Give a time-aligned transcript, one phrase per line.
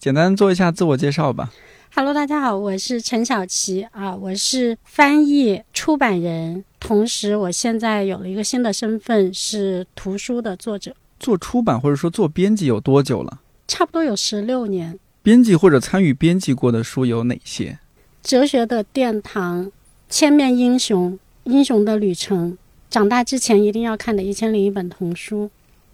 [0.00, 1.52] 简单做一下自我介绍吧。
[1.94, 13.40] Hello，大家好，我是陈小琪啊，我是翻译出版人，同时我现在有了一个新的身份是图书的作者，做出版或者说做编辑有多久了？
[13.68, 14.98] 差不多有十六年。
[15.22, 17.78] 编辑或者参与编辑过的书有哪些？
[18.22, 19.70] 哲学的殿堂、
[20.08, 22.56] 千面英雄、英雄的旅程、
[22.88, 25.44] 长大之前一定要看的《一千零一本童书》、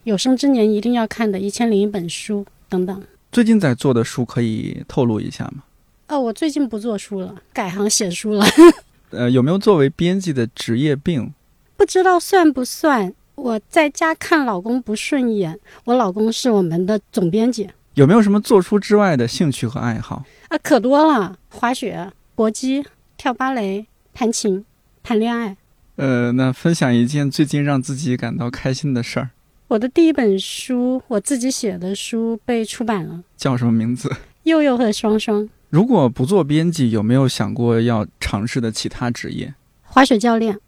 [0.04, 3.02] 有生之年一定要看的《一千零一本书》等等。
[3.32, 5.64] 最近在做的书可以透露一下吗？
[6.08, 8.46] 哦，我最近不做书了，改行写书了。
[9.10, 11.32] 呃，有没有作为编辑的职业病？
[11.76, 13.12] 不知道算不算？
[13.34, 20.24] 我在家看老公不顺眼，我老公是我们的总编辑有没有什么做书之外的兴趣和爱好？
[20.48, 22.84] 啊，可多了，滑雪、搏击、
[23.18, 24.64] 跳芭蕾、弹琴、
[25.02, 25.56] 谈恋爱。
[25.96, 29.30] 呃，那分享一件最近让自己感到开心的事儿，
[29.68, 34.08] 我的第一本书，我自己写的书被出版了，《叫什么名字？
[34.44, 35.42] 佑佑和双双》。
[35.70, 39.52] 如果不做编辑，有没有想过要尝试的其他职业？
[39.82, 40.60] 滑雪教练。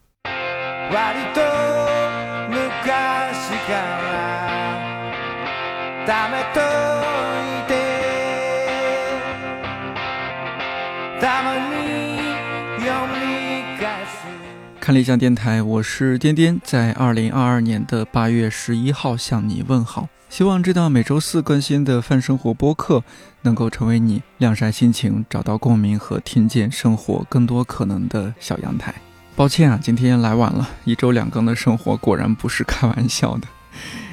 [14.89, 20.08] 看理想电台，我是颠颠，在二零二二年的八月十一号向你问好。
[20.31, 23.05] 希望这档每周四更新的泛生活播客，
[23.42, 28.94] 能够成为你晾晒心情、找到共鸣和听见生活更多可能的小阳台。
[29.36, 33.47] 抱歉啊，今天来晚了，一周两更的生活果然不是开玩笑的。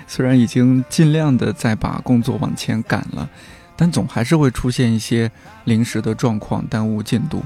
[0.10, 3.30] 虽然已经尽量的在把工作往前赶了，
[3.78, 5.32] 但总还是会出现一些
[5.64, 7.42] 临时的状况耽误进度，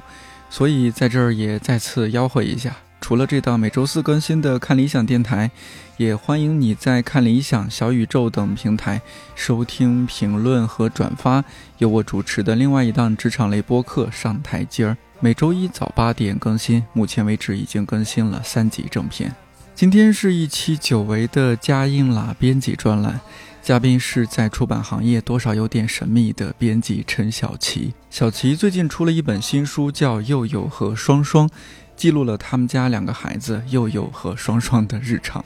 [0.50, 2.76] 所以在这儿也再次吆喝一下。
[3.02, 5.50] 除了这档每周四更新的看理想电台，
[5.98, 9.02] 也欢迎你在看理想、小宇宙等平台
[9.36, 11.44] 收听、评论和转发
[11.80, 16.84] 由我主持的另外一档职场类播客《上台阶儿》，每周一早八点更新。
[16.94, 19.34] 目前为止已经更新了三集正片。
[19.74, 23.20] 今天是一期久违的加印啦编辑专栏，
[23.64, 27.94] 嘉宾是在出版行业多少有点神秘的编辑陈小琪。
[28.10, 31.48] 小琪最近出了一本新书，叫《佑佑和双双》。
[32.00, 35.44] 记录了他们家两个孩子佑佑和双双的日常。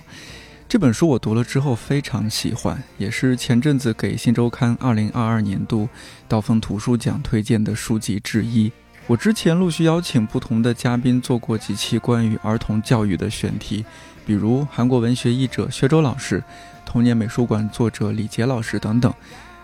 [0.70, 4.78] 这本书我读了之后非常喜欢，也是前阵子给《新周刊》
[5.12, 5.90] 2022年度
[6.28, 8.72] 刀锋图书奖推荐的书籍之一。
[9.08, 13.84] 我之前陆续邀请不同的嘉宾做过几期关于儿童教育的选题，
[14.24, 16.44] 比如韩国文学译者薛周老师、
[16.86, 19.12] 童年美术馆作者李杰老师等等。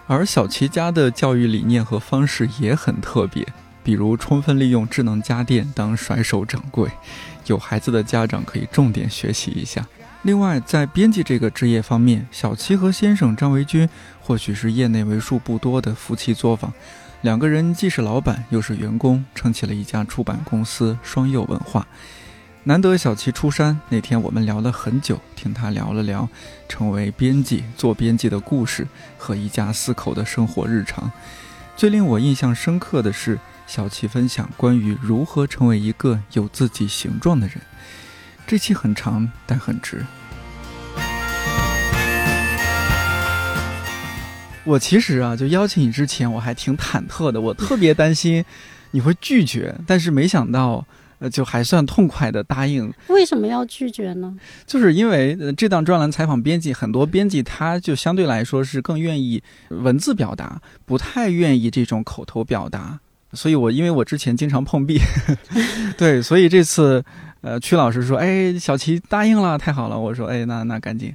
[0.07, 3.47] 而小齐家的教育理念和方式也很特别。
[3.89, 6.87] 比如充分利用智能家电当甩手掌柜，
[7.47, 9.83] 有孩子的家长可以重点学习一下。
[10.21, 13.89] 另外，在编辑这个职业方面，小七和先生张维军
[14.21, 16.71] 或许是业内为数不多的夫妻作坊。
[17.21, 21.87] 两个人既是老板又是员工，撑起了一家出版公司双佑文化。
[22.65, 26.29] 难得小七出山，那天我们聊了很久，听他聊了聊
[26.67, 31.11] 成为编辑、做编辑的故事和一家四口的生活日常。
[31.75, 33.39] 最令我印象深刻的是。
[33.69, 37.57] 小琪分享关于如何成为一个有自己形状的人。
[38.47, 40.03] 这期很长，但很值。
[44.63, 48.43] 我其实啊，就邀请你之前，我还挺忐忑的，我特别担心
[48.89, 50.83] 你会拒绝，但是没想到，
[51.19, 52.91] 呃，就还算痛快的答应。
[53.09, 54.35] 为什么要拒绝呢？
[54.65, 62.99] 就是因为、呃、这档专栏采访编辑，很多编辑他就相对来说是更愿意文字表达，不太愿意这种口头表达。
[63.33, 64.99] 所以我因为我之前经常碰壁，
[65.97, 67.03] 对，所以这次，
[67.41, 69.99] 呃，曲老师说，哎，小齐答应了，太好了。
[69.99, 71.13] 我说，哎，那那赶紧，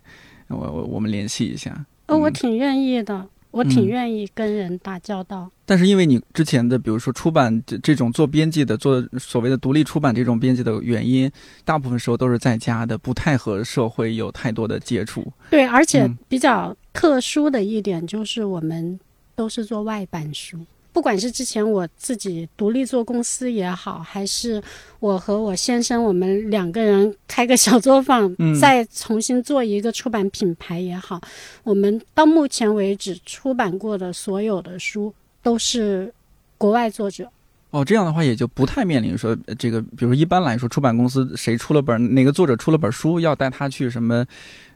[0.48, 1.84] 我我我们联系一下。
[2.06, 5.50] 呃，我挺愿意的，我挺愿意跟人打交道。
[5.66, 11.31] 但是因为你之前的，比如说出版这这种做编辑的，做所谓的独立出版这种编辑的原因，
[11.64, 15.32] 大部分时候都是在家的，不太和社会有太多的接触。
[15.50, 19.00] 对，而且嗯比较特殊的一点就是我们
[19.34, 20.58] 都是做外版书。
[20.94, 24.62] 不管是之前我自己独立做公司也好，还是
[25.00, 31.20] 我和我先生我们两个人开个小作坊，嗯再重新做一个出版品牌也好，
[31.64, 35.12] 我们到目前为止出版过的所有的书
[35.43, 36.14] 都是
[36.56, 37.29] 国外作者。
[37.70, 44.25] 哦，这样的话也就不太面临说呃这个，比如一般来说，出版公司谁出了本哪个作者出了本书，要带他去什么，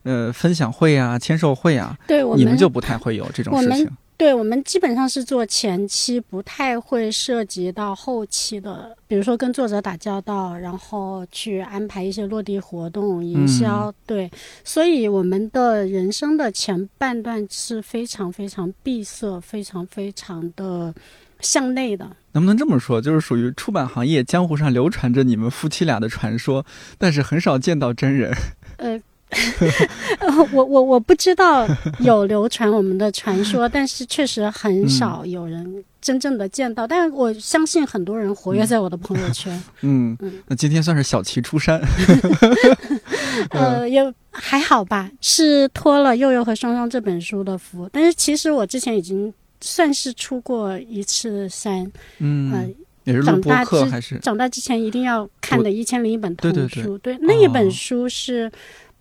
[0.02, 3.88] 呃，分享会啊、签售会啊，对我们就不太会有这种事情。
[4.18, 13.94] 对我们基本上是做前期，不太会涉及到后期的，比如说跟作者打交道，然后去安排一些落地活动、营销。
[14.04, 14.28] 对，
[14.64, 20.92] 所以我们的人生的前半段是非常非常闭塞、非常非常的
[21.38, 22.10] 向内的。
[22.32, 26.66] 能不能这么说，就是属于出版行业江湖上流传着你们夫妻俩的传说，
[26.98, 28.32] 但是很少见到真人。
[28.78, 29.00] 呃，
[30.52, 31.66] 我我我不知道
[32.00, 36.86] 有流传我们的传说，但是确实很少有人真正的见到。
[36.86, 39.62] 但是我相信很多人活跃在我的朋友圈。
[39.82, 41.80] 嗯嗯，那今天算是小齐出山。
[43.50, 47.88] 呃，也还好吧，是托了《佑佑和双双》这本书的福。
[47.92, 51.90] 但是其实我之前已经算是出过一次山。
[52.18, 52.68] 嗯，呃
[53.04, 54.18] 也是长大之还是？
[54.18, 58.50] 长大之前一定要看的《一千零一本童对书》对对那一哦本书是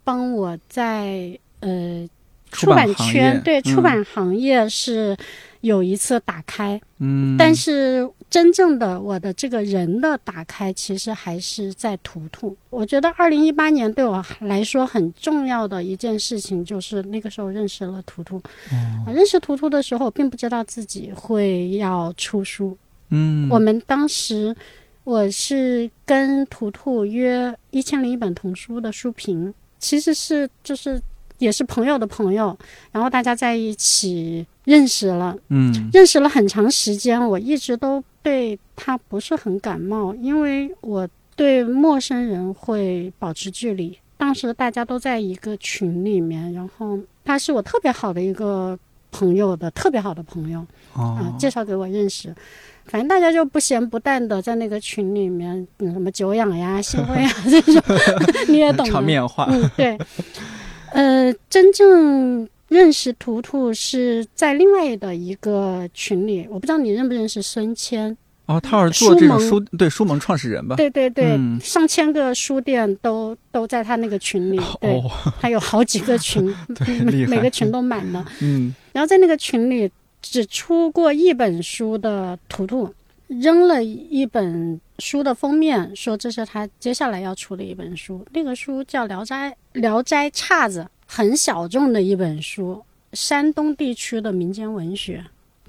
[0.07, 2.07] 帮我在呃
[2.50, 5.18] 出出版圈对嗯出版行业是
[5.59, 12.56] 有一次打开，嗯，但是真正的我的这个人的打开，其实还是在图图。
[12.69, 18.38] 我觉得二零一八年对我来说很重要的一件事情，就是那个时候认识了图图。
[18.71, 22.77] 哦啊认识图图的时候，我并不知道自己会要出书。
[23.10, 24.56] 嗯，我们当时
[25.03, 31.01] 我是跟图图约一千零一本童书的书评，其实是就是
[31.38, 32.57] 也是朋友的朋友，
[32.91, 35.38] 然后大家在一起认识了。
[35.50, 43.97] 嗯认识了很长时间，我一直都对他不是很感冒，因为我对陌生人会保持距离。
[44.18, 48.77] 当时大家都在一个群里面，然后他是我特别好的一个
[49.18, 50.60] 朋友的特别好的朋友
[50.94, 52.31] 啊、哦，介绍给我认识。
[52.86, 57.81] 反正大家就不咸不淡的在那个群里面，嗯，什么久仰呀、 幸会呀这种，
[58.48, 58.92] 你也懂的。
[58.92, 59.48] 场面话。
[59.50, 59.98] 嗯，对。
[60.92, 68.16] 呃，真正认识图图是在另外的一个群里，我不知道你认不认识孙谦。
[68.48, 70.76] 哦，他是做这种书书对书盟创始人吧？
[70.76, 76.44] 对对对，嗯上千个书店都都在他那个群里，对，哦，他有好几个群，
[77.28, 78.26] 每个群都满了。
[78.42, 79.92] 嗯然后在那个群里
[80.22, 82.92] 只出过一本书的图图，
[83.28, 88.26] 扔了一本书的封面，说这是他接下来要出的一本书。
[88.32, 95.24] 那个书叫《聊斋聊斋岔子》，很小众的一本书，山东地区的民间文学。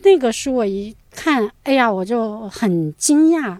[0.08, 3.56] 那个书我一看，哎呀，我就很惊讶，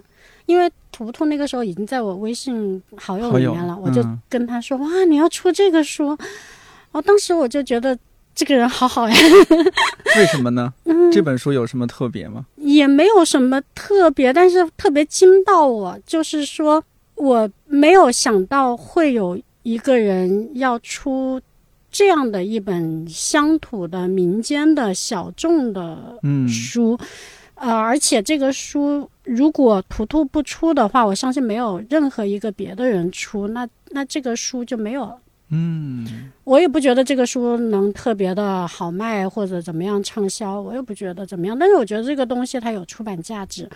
[0.47, 6.17] 因为图图那个时候已经在我微信好友里面了，我就嗯跟他说：“哇，你要出这个书！”
[6.91, 7.95] 哦，当时我就觉得
[8.33, 9.15] 这个人好好呀，
[10.17, 10.73] 为什么呢？
[10.85, 12.47] 嗯，这本书有什么特别吗？
[12.55, 16.83] 也没有什么特别，但是特别惊到我，就是说
[17.15, 21.39] 我没有想到会有一个人要出
[21.91, 26.97] 这样的一本乡土的民间的小众的嗯书，
[27.55, 35.11] 呃，而且这个书如果图图不出的话，我相信没有任何一个别的人出，那那这个书就没有
[35.51, 41.57] 嗯我也不觉得这个书能特别的好卖或者怎么样畅销，我也不觉得怎么样。
[41.57, 43.67] 但是我觉得这个东西它有出版价值，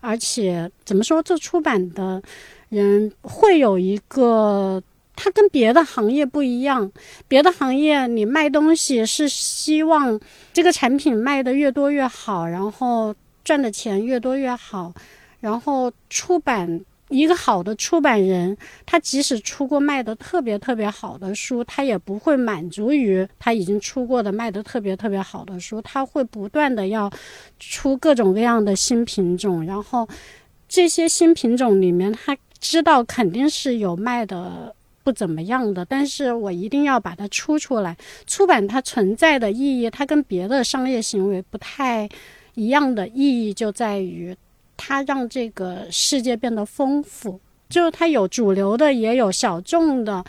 [0.00, 2.22] 而且怎么说，做出版的
[2.68, 4.80] 人会有一个，
[5.16, 6.92] 它跟别的行业不一样。
[7.26, 10.20] 别的行业你卖东西是希望
[10.52, 14.92] 这个产品卖的越多越好，然后赚的钱越多越好，
[15.40, 16.84] 然后出版。
[17.08, 27.08] 一个好的出版人，他即使出过卖的特别特别好的书，他也不会满足于他已经出过的卖的特别特别好的书，他会不断的要
[27.60, 30.08] 出各种各样的新品种，然后
[30.68, 34.74] 这些新品种里面，他知道肯定是有卖的
[35.06, 37.96] 不怎么样的，但是我一定要把它出出来。
[38.26, 42.08] 出版它存在的意义，它跟别的商业行为不太
[42.54, 44.36] 一样的意义就在于。
[44.76, 50.22] 它让这个世界变得丰富，就是它有主流的，也有小众的，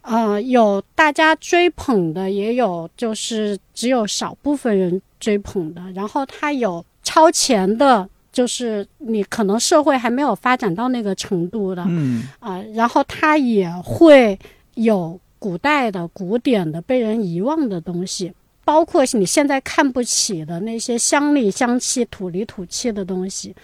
[0.00, 5.82] 呃，有大家追捧的，也有就是只有少部分人追捧的。
[5.94, 14.38] 然后它有超前的，就是你可能社会还没有发展到那个程度的，嗯啊、然后它也会
[14.74, 18.30] 有古代的、古典的、被人遗忘的东西，
[18.64, 23.54] 包括你现在看不起的那些乡里乡气、土里土气的东西，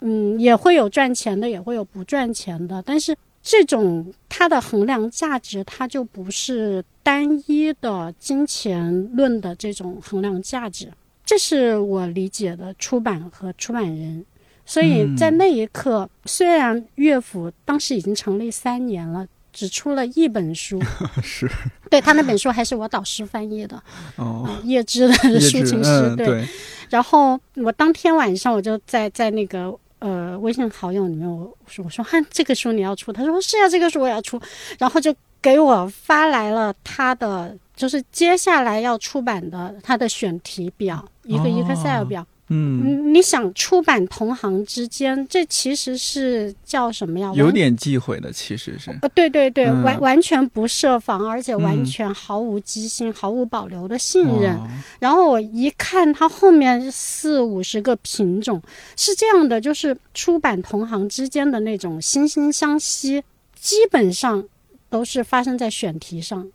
[0.00, 3.14] 嗯，也会有赚钱的，也会有不赚钱的，但是。
[3.42, 10.92] 这种它的衡量价值，它就不是单一的金钱论的这种衡量价值，
[11.30, 14.26] 这是我理解的出版和出版人。
[14.66, 20.82] 所以在那一刻，虽然乐府当时已经成立三年了，只出了一本书，
[21.22, 21.48] 是。
[21.88, 23.80] 对他那本书还是我导师翻译的，
[24.16, 26.48] 哦，啊，叶芝的抒情诗，嗯对，对，
[26.88, 34.40] 然后我当天晚上我就在在那个呃微信好友里面，我说我说哈这个书你要出，他说是啊这个书我要出，
[34.80, 42.26] 然后就给我发来了他的就是接下来要出版的它的选题表，一个哦 Excel 表。
[42.52, 47.32] 嗯，嗯，你想出版同行之间，这其实是叫什么呀？
[47.34, 48.90] 有点忌讳的，其实是。
[49.00, 54.56] 呃，对对对，嗯完完全不设防，而且完嗯全毫无机心、毫无保留的信任。
[54.56, 54.68] 哦
[54.98, 58.60] 然后我一看，它后面四五十个品种
[58.96, 63.22] 是这样的，就是出版同行之间的那种惺惺相惜，
[63.54, 64.44] 基本上
[64.90, 66.46] 都是发生在选题上。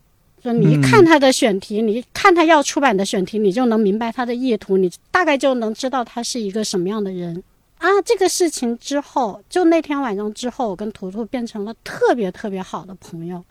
[0.45, 7.41] 就你一看他的选题，你一看他要出版的选题，你就能明白他的意图，你大概就能知道他是一个什么样的人
[7.79, 7.87] 啊。
[8.05, 13.43] 这个事情之后，就那天晚上之后，我跟图图变成了特别特别好的朋友。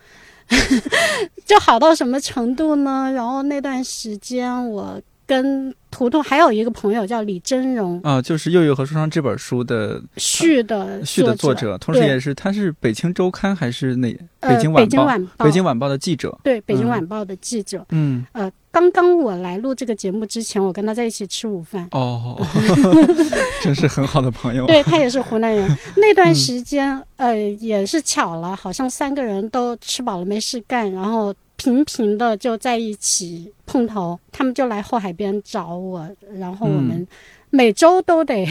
[1.45, 3.11] 就好到什么程度呢？
[3.13, 14.85] 然后那段时间，我跟图图还有一个朋友叫李真荣，啊，就是《幼幼和说唱》这本书的序的序的作者，同时也是他是北京周刊还是哪呃北京晚报？
[14.85, 16.37] 北京晚报，北京晚报的记者。
[16.43, 17.85] 对北京嗯晚报的记者。
[17.89, 21.87] 嗯，呃，刚刚我来录这个节目之前，我跟他在一起吃午饭。
[21.91, 22.39] 哦，
[23.63, 24.67] 真是很好的朋友。
[24.67, 25.65] 对他也是湖南人。
[25.97, 34.19] 那段嗯时间，呃，也是巧了，好像三个人都吃饱了没事干，然后频频的就在一起碰头。
[34.31, 37.07] 他们就来后海边找我，然后我们嗯
[37.49, 38.45] 每周都得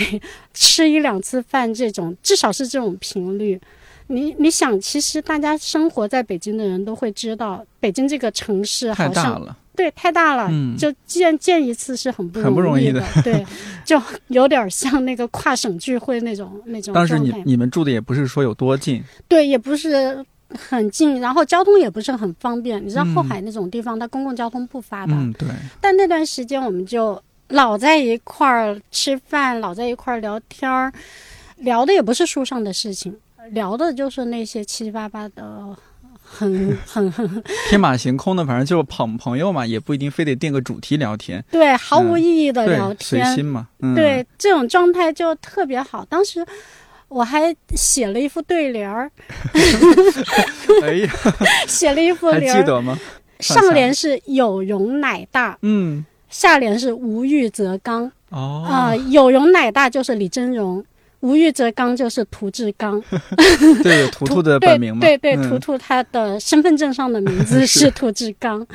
[0.53, 3.61] 吃一两次饭，这种至少是这种频率。
[4.07, 9.57] 你你想，其实大家生活在北京的人都会知道，北京这个城市太大好像了。
[9.77, 13.45] 对太大了，嗯就见见一次是很不很不容易的，对，
[13.85, 22.85] 就有点像那个跨省聚会那种那种当时你你们住的也不是说有多近，对，也不是很近，然后交通也不是很方便。
[22.85, 25.49] 你知道嗯后海那种地方，它公共交通不发达，嗯，对，
[25.81, 30.93] 但那段时间我们就老在一块儿吃饭，老在一块儿聊天儿，
[31.59, 33.17] 聊的也不是书上的事情，
[33.51, 35.77] 聊的就是那些七七八八的。
[36.27, 46.05] 很很很天马行空的，反正就是朋朋友嘛，也不一定非得定个主题聊天，对毫无意义的对聊，随天，心嘛，嗯，对，这种状态就特别好。
[46.07, 46.45] 当时
[47.09, 49.11] 我还写了一副对联儿，
[50.83, 51.11] 哎呀，
[51.67, 52.99] 写了一副联儿，记得吗？
[53.41, 60.85] 上联是有容乃大，嗯，下联是无欲则刚哦，啊、有容乃大就是李真荣。
[61.21, 63.03] 无欲则刚就是涂志刚，
[63.83, 68.67] 对，图图的本名嘛，对对对，嗯图图他的身份证上的名字是涂志刚，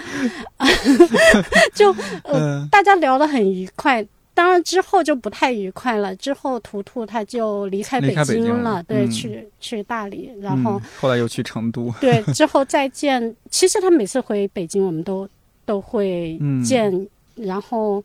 [1.75, 1.91] 就
[2.23, 2.33] 呃
[2.63, 4.03] 嗯大家聊得很愉快。
[4.39, 13.35] 当然之后就不太愉快了，之后图图他就离开北京京了对，嗯去去大理，然后嗯、后来又去成都，对， 之后再见。
[13.49, 15.27] 其实他每次回北京，我们都
[15.65, 17.05] 都会嗯见，
[17.35, 18.01] 然后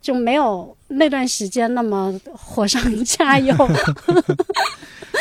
[0.00, 3.54] 就没有那段时间那么火上加油。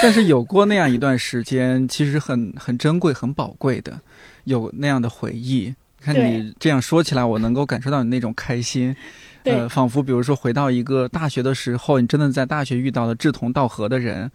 [0.02, 4.00] 但是有过那样一段时间，其实很很珍贵、很宝贵的，
[4.46, 5.76] 有那样的回忆。
[6.04, 8.96] 看你这样说起来，我能够感受到你那种开心，
[9.44, 14.30] 对呃，仿佛比如说回到一个大学的时候，你真的在大学遇到了志同道合的人，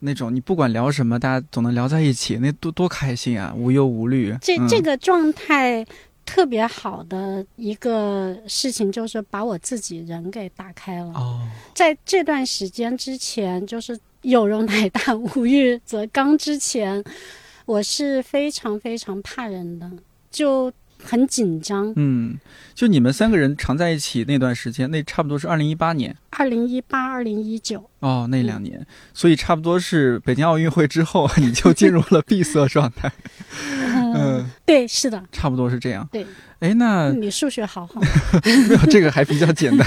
[0.00, 4.34] 那种你不管聊什么，大家总能聊在一起，那多多开心啊，无忧无虑。
[4.40, 5.84] 这嗯、这个状态
[6.24, 11.12] 特别好的一个事情，就是把我自己人给打开了。
[11.14, 17.02] 哦，在这段时间之前，就是有容乃大， 无欲则刚之前，
[17.66, 19.90] 我是非常非常怕人的，
[20.30, 20.72] 就
[21.04, 21.92] 很紧张。
[21.96, 22.38] 嗯，
[22.74, 26.16] 就你们三个人常在一起那段时间，那差不多是二零一八年。
[26.30, 33.10] 二零一八、二零一九，哦，那两年，所以差不多是北京奥运会之后， 你就进入了闭塞状态。
[34.14, 36.08] 嗯，对，是的，差不多是这样。
[36.10, 36.26] 对，
[36.60, 38.00] 哎，那你数学好好。
[38.44, 39.86] 没有这个还比较简单。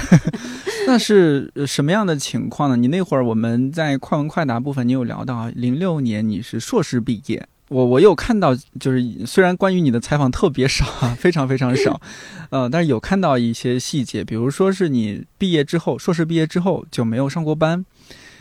[0.86, 2.76] 那是呃什么样的情况呢？
[2.76, 7.48] 你那会儿我们在快问快答部分，你有聊到啊，零六年你是硕士毕业。
[7.70, 12.00] 我我有看到，就是虽然关于你的采访特别少啊，非常非常少，
[12.52, 17.84] 呃，但是有看到一些细节，比如说是你毕业之后，硕士毕业之后就没有上过班，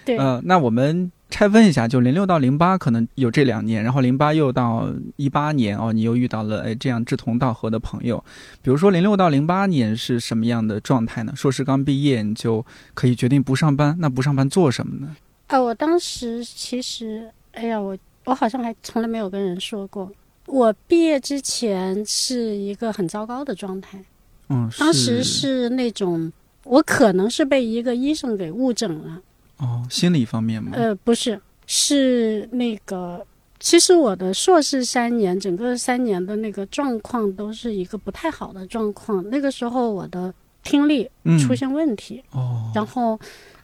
[0.04, 8.22] 对，呃，那我们拆分一下，就零六到零八可能有这两年，然后零八又到一八年哦，你又遇到了哎这样志同道合的朋友。
[8.60, 11.32] 比如说零六到零八年是什么样的状态呢？
[11.34, 15.16] 硕士刚毕业，你就可以决定不上班，那不上班做什么呢？
[15.46, 20.10] 啊，我当时其实，哎呀，我我好像还从来没有跟人说过，
[20.46, 24.02] 我毕业之前是一个很糟糕的状态。
[24.48, 26.32] 嗯，当时是那种，
[26.64, 29.20] 我可能是被一个医生给误诊了。
[29.58, 30.72] 哦，心理方面吗？
[30.74, 33.24] 呃，不是，是那个。
[33.60, 39.24] 其实我的硕士三年，整个三年的那个状况都是一个不太好的状况。
[39.30, 43.16] 那个时候我的听力嗯出现问题，哦，然后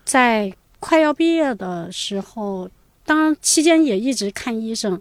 [0.05, 2.71] 在快要毕业的时候，
[3.09, 5.01] 当期间也一直看医生，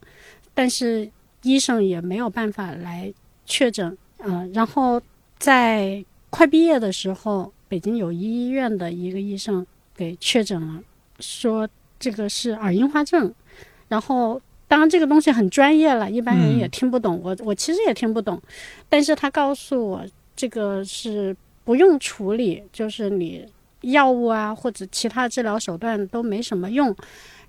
[0.53, 1.11] 但是
[1.41, 3.13] 医生也没有办法来
[3.45, 3.97] 确诊。
[4.19, 5.01] 嗯、然后
[5.37, 10.81] 在快毕业的时候，北京友谊医院的一个医生给确诊了，
[11.19, 11.67] 说
[11.99, 13.33] 这个是耳硬化症。
[13.89, 17.19] 然后，当然这个东西很专业了，一般人也听不懂。
[17.21, 18.41] 我我其实也听不懂，
[18.87, 21.35] 但是他告诉我这个是
[21.65, 23.45] 不用处理，就是你
[23.81, 26.95] 药物啊或者其他治疗手段都没什么用。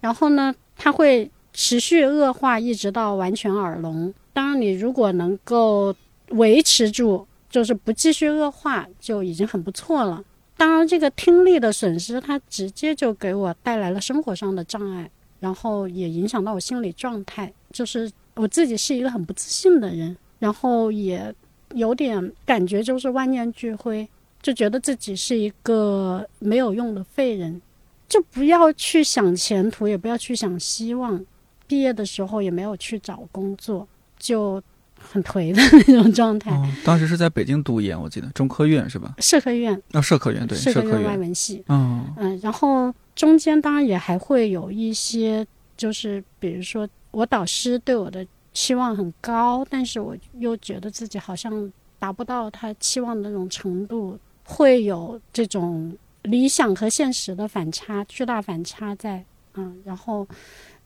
[0.00, 4.12] 然后呢，它会持续恶化，一直到完全耳聋。
[4.32, 5.94] 当然，你如果能够
[6.30, 10.22] 维持住，就是不继续恶化，就已经很不错了。
[10.56, 17.52] 当然，这个听力的损失，它直接就给我带来了生活上的障碍，然后也影响到我心理状态。
[17.72, 21.34] 就是我自己是一个很不自信的人，然后也
[21.74, 24.08] 有点感觉就是万念俱灰，
[24.40, 27.60] 就觉得自己是一个没有用的废人，
[28.08, 31.24] 就不要去想前途，也不要去想希望。
[31.66, 33.86] 毕业的时候也没有去找工作，
[34.18, 34.62] 就
[34.98, 36.50] 很颓的 那种状态。
[36.50, 39.14] 哦，当时是在北京读研，我记得中科院是吧？
[39.18, 45.46] 社科院，啊，社科院对，社科院外文系，嗯嗯，然后中间当然也还会有一些，
[45.76, 60.26] 就是比如说我导师对我的期望很高，但是我又觉得自己好像达不到他期望的那种程度，会有这种理想和现实的反差，巨大反差在，嗯，然后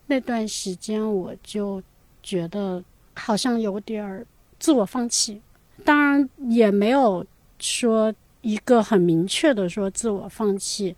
[0.07, 1.83] 那段时间我就
[2.23, 2.83] 觉得
[3.15, 4.27] 好像有点儿
[4.59, 5.41] 自我放弃，
[5.85, 7.25] 当然也没有
[7.59, 10.95] 说一个很明确的说自我放弃，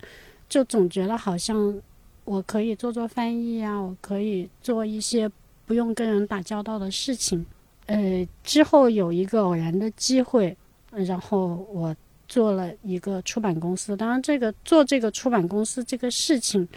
[0.47, 1.81] 就总觉得好像
[2.23, 5.29] 我可以做做翻译啊，我可以做一些
[5.65, 7.45] 不用跟人打交道的事情。
[7.87, 10.55] 呃，之后有一个偶然的机会，
[10.91, 11.95] 然后我
[12.35, 13.95] 做了一个出版公司。
[13.95, 16.67] 当然，这个做这个出版公司这个事情，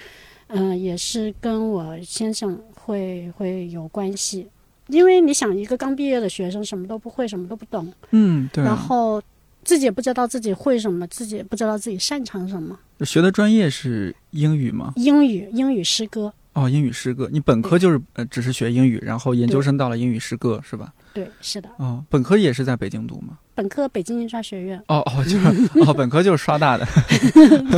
[0.47, 4.47] 嗯、也是跟我先生会会有关系。
[4.87, 8.69] 因为你想，一个刚毕业的学生什么都不会，什么都不懂，嗯，对啊。
[8.69, 9.21] 然后
[9.65, 12.79] 自己也不知道自己会什么，自己也不知道自己擅长什么。
[13.05, 14.93] 学的专业是英语吗？
[14.95, 17.29] 英语，英语诗歌，哦，英语诗歌。
[17.33, 20.95] 你本科就是呃只是学英语，然后研究生到了英语诗歌是吧？
[21.13, 21.69] 对，是的。
[21.79, 23.37] 哦，本科也是在北京读吗？
[23.59, 25.49] 本科北京印刷学院，哦哦，就是
[25.85, 26.87] 哦， 本科就是刷大的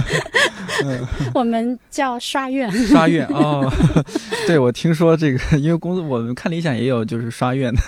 [1.33, 2.71] 我们叫刷院。
[2.71, 3.67] 刷院哦。
[4.47, 7.81] 对，我听说这个，因为公司我们看理想也有就是刷院的，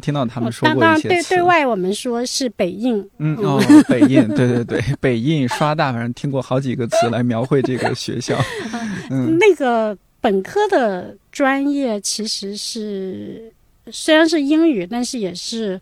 [0.00, 1.28] 听到他们说过一些词。
[1.28, 8.34] 对对外我们说是北印，嗯哦，北印，对对对，北印刷大，反正听过好几个词来描绘这个学校。
[9.10, 13.52] 嗯那个本科的专业其实是
[13.92, 15.78] 虽然是英语，但是也是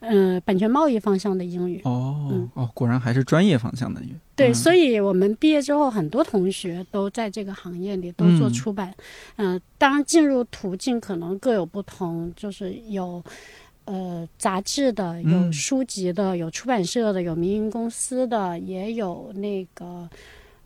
[0.00, 1.80] 呃版权贸易方向的英语。
[1.84, 4.16] 哦嗯哦，果然还是专业方向的英语。
[4.36, 8.94] 对，嗯所以我们毕业之后，很多同学都在这个行业里都做嗯出版。
[9.36, 13.22] 嗯、当然进入途径可能各有不同，就是有
[13.86, 20.08] 呃杂志的，有嗯书籍的，有出版社的，有民营公司的，也有那个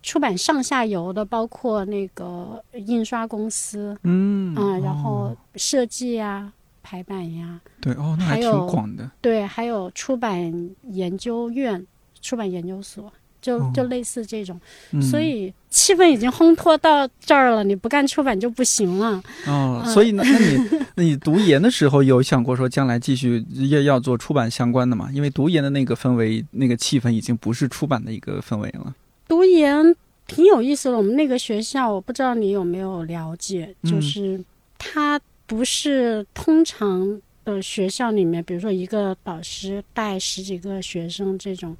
[0.03, 6.51] 出版上下游的，包括那个印刷公司嗯啊、然后哦设计呀、
[6.83, 9.09] 排版呀，对哦，那还挺广的。
[9.21, 11.83] 对，还有出版研究院、
[12.21, 14.59] 出版研究所，就哦就类似这种。
[14.91, 19.23] 嗯所以气氛已经烘托到这儿了，你不干出版就不行了。
[19.47, 25.09] 哦，嗯所以呢，那你那你读研的时候有想过说将来继续要要做出版相关的吗？
[25.11, 28.93] 因为读研的那个氛围、那个气氛已经不是出版的一个氛围了。
[29.27, 29.95] 读研
[30.27, 34.43] 挺有意思的，我们那个学校，我不知道你有没有了解，嗯就是
[34.77, 41.75] 它不是通常的学校里面，比如说一个导师带十几个学生这种，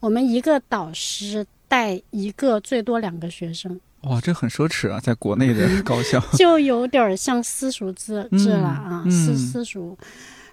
[0.00, 3.80] 我们一个导师带一个最多两个学生。
[4.02, 6.20] 哇，这很奢侈啊，在国内的 高校。
[6.36, 9.96] 就有点儿像私塾制制了啊，嗯私嗯私塾，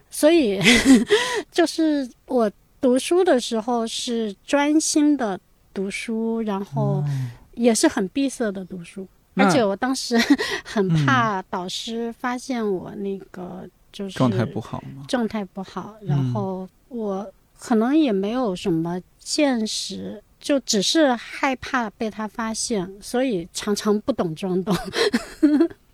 [0.09, 0.59] 所以
[1.51, 2.49] 就是我
[2.81, 5.39] 读书的时候是专心的
[5.73, 7.03] 读书，然后
[7.53, 10.17] 也是很闭塞的读书，那而且我当时
[10.63, 15.03] 很嗯怕导师发现我那个就是状态不好吗？
[15.07, 24.75] 状态不好，嗯然后我可能也没有什么见识，就只是害怕被他发现，所以常常不懂装懂。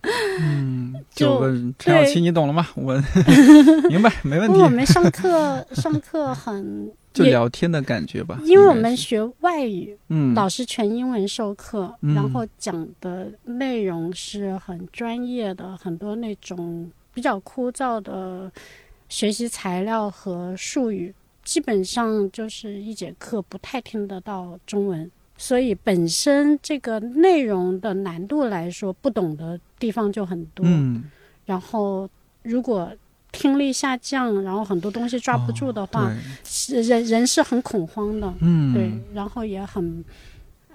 [0.01, 1.39] 嗯，就
[1.77, 2.67] 陈小七，你懂了吗？
[2.75, 2.93] 我
[3.89, 4.53] 明白，没问题。
[4.53, 8.39] 因为我们上课上课很 就聊天的感觉吧。
[8.45, 18.49] 因为我们学外语，嗯老师全英文授课，嗯然后讲的内容是很专业的，很多那种比较枯燥的
[19.09, 25.09] 学习材料和术语，基本上就是一节课不太听得到中文，
[25.41, 30.65] 所以本身这个内容的难度来说，不懂的地方就很多。
[30.67, 31.05] 嗯，
[31.45, 32.07] 然后
[32.43, 32.91] 如果
[33.31, 38.33] 听力下降，然后很多东西抓不住的话，哦是人人是很恐慌的。
[38.41, 40.03] 嗯，对，然后也很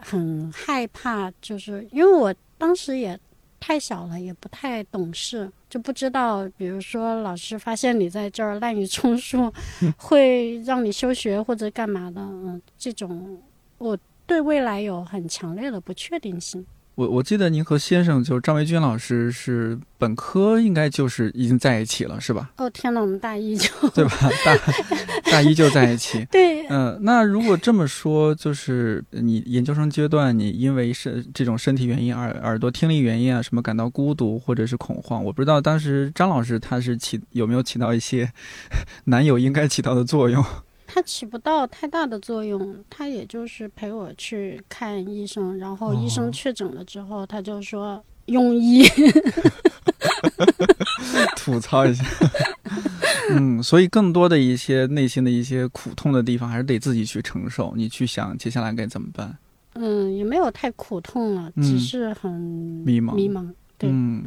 [0.01, 3.19] 很害怕，就是因为我当时也
[3.61, 9.53] 太小了，也不太懂事，就不知道，比如说老师发现你在这儿滥竽充数，
[9.99, 13.39] 会让你休学或者干嘛的，嗯，这种
[13.77, 16.65] 我对未来有很强烈的不确定性。
[16.97, 22.53] 我我记得您和先生就是张维军老师是本科应该就是已经在一起了，是吧？
[22.57, 24.13] 哦天呐，我们大一就 对吧？
[24.45, 24.57] 大
[25.33, 26.25] 大一就在一起。
[26.31, 38.31] 对，嗯、那如果这么说，就是你研究生阶段，你因为是这种身体原因、耳耳朵听力原因啊，什么感到孤独或者是恐慌，我不知道当时张老师他是起有没有起到一些
[39.07, 40.45] 男友应该起到的作用？
[40.87, 48.85] 它起不到太大的作用，它也就是陪我去看医生，然后医哦生确诊了之后，他就说庸医。
[51.37, 52.05] 吐槽一下。
[53.31, 57.73] 嗯，所以更多的一些内心的一些苦痛的地方，还是得自己去承受。
[57.77, 59.37] 你去想接下来该怎么办。
[59.75, 63.51] 嗯，也没有太苦痛了，嗯只是很迷茫迷茫。
[63.77, 64.25] 对嗯，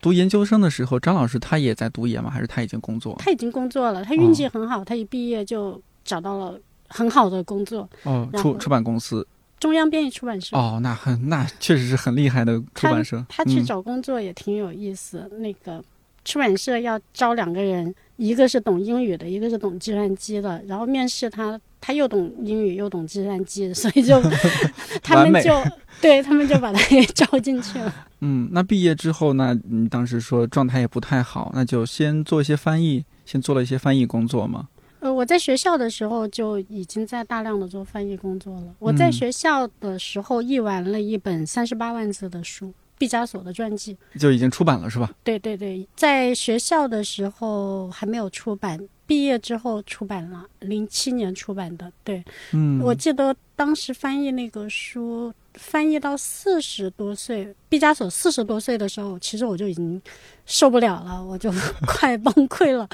[0.00, 2.28] 读研究生的时候，张老师他也在读研吗？
[2.28, 3.16] 还是他已经工作？
[3.18, 6.58] 他已经工作了，他运气哦很好，他一毕业就找到了
[6.88, 9.26] 很好的工作，哦，出出版公司。
[9.58, 10.56] 中央编译出版社。
[10.56, 13.24] 哦，那很那确实是很厉害的出版社。
[13.28, 15.84] 他去嗯找工作也挺有意思，那个
[16.24, 24.18] 出版社要招两个人，一个是懂英语的，一个是懂计算机的，然后面试他，他又懂英语又懂计算机， 所以就
[25.02, 25.52] 他们就
[26.00, 27.94] 对他们就把他给招进去了。
[28.22, 34.68] 嗯，那毕业之后，呢你当时说状态也不太好，那就先做一些翻译，先做了一些翻译工作嘛。
[35.00, 38.74] 呃，我在学校的时候就已经在大量的做翻译工作了。
[38.78, 43.96] 我在嗯学校的时候译完了一本三十八万字的书，毕加索的传记。
[44.18, 45.10] 就已经出版了是吧？
[45.24, 51.90] 对对对，在学校的时候还没有出版，毕业之后出版了，零七年出版的。
[52.04, 55.32] 对，嗯，我记得当时翻译那个书，
[55.62, 60.00] 翻译到四十多岁，毕加索四十多岁的时候，其实我就已经
[60.46, 61.52] 受不了了，我就
[61.86, 62.88] 快崩溃了。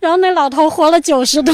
[0.00, 1.52] 然后那老头活了九十多，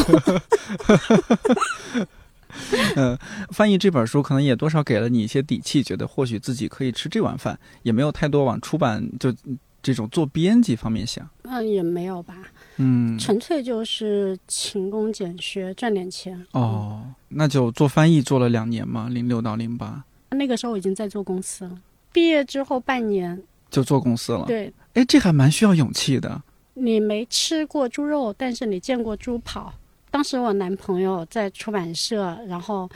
[2.94, 3.18] 呃，
[3.50, 9.34] 翻译这本书可能也多少给了你一些底气，觉得或许自己可以吃这碗饭，也没有太多往出版就
[9.82, 11.28] 这种做编辑方面想。
[11.44, 12.36] 嗯，也没有吧，
[12.76, 16.46] 嗯，纯粹就是勤工俭学赚点钱。
[16.52, 21.78] 哦，那就做翻译做了两年嘛，零六到零八那个时候已经在做公司了，
[22.12, 24.44] 毕业之后半年，就做公司了。
[24.46, 26.42] 对哎，这还蛮需要勇气的。
[26.74, 29.72] 你没吃过猪肉，但是你见过猪跑。
[30.10, 32.88] 当时我男朋友在出版社，然后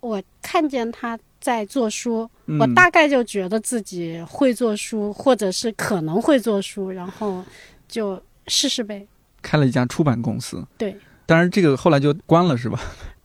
[0.00, 7.44] 我看见他在做书，嗯、我大概就觉得自己会做书，或者是可能会做书，然后
[7.88, 9.06] 就试试呗。
[9.42, 10.64] 开了一家出版公司。
[10.78, 12.80] 对，当然这个后来就关了是吧？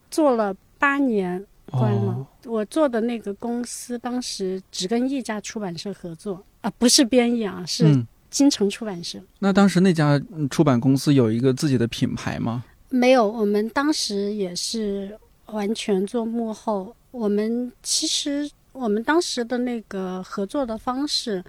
[0.09, 2.12] 做了八年，关了。
[2.12, 9.19] 哦我做的那个公司当时只跟一家出版社合作啊，不是编译啊，是嗯，京城出版社。
[9.38, 12.63] 那当时那家嗯出版公司有一个自己的品牌吗？
[12.89, 16.95] 没有，我们当时也是完全做幕后。
[17.12, 21.43] 我们其实我们当时的那个合作的方式，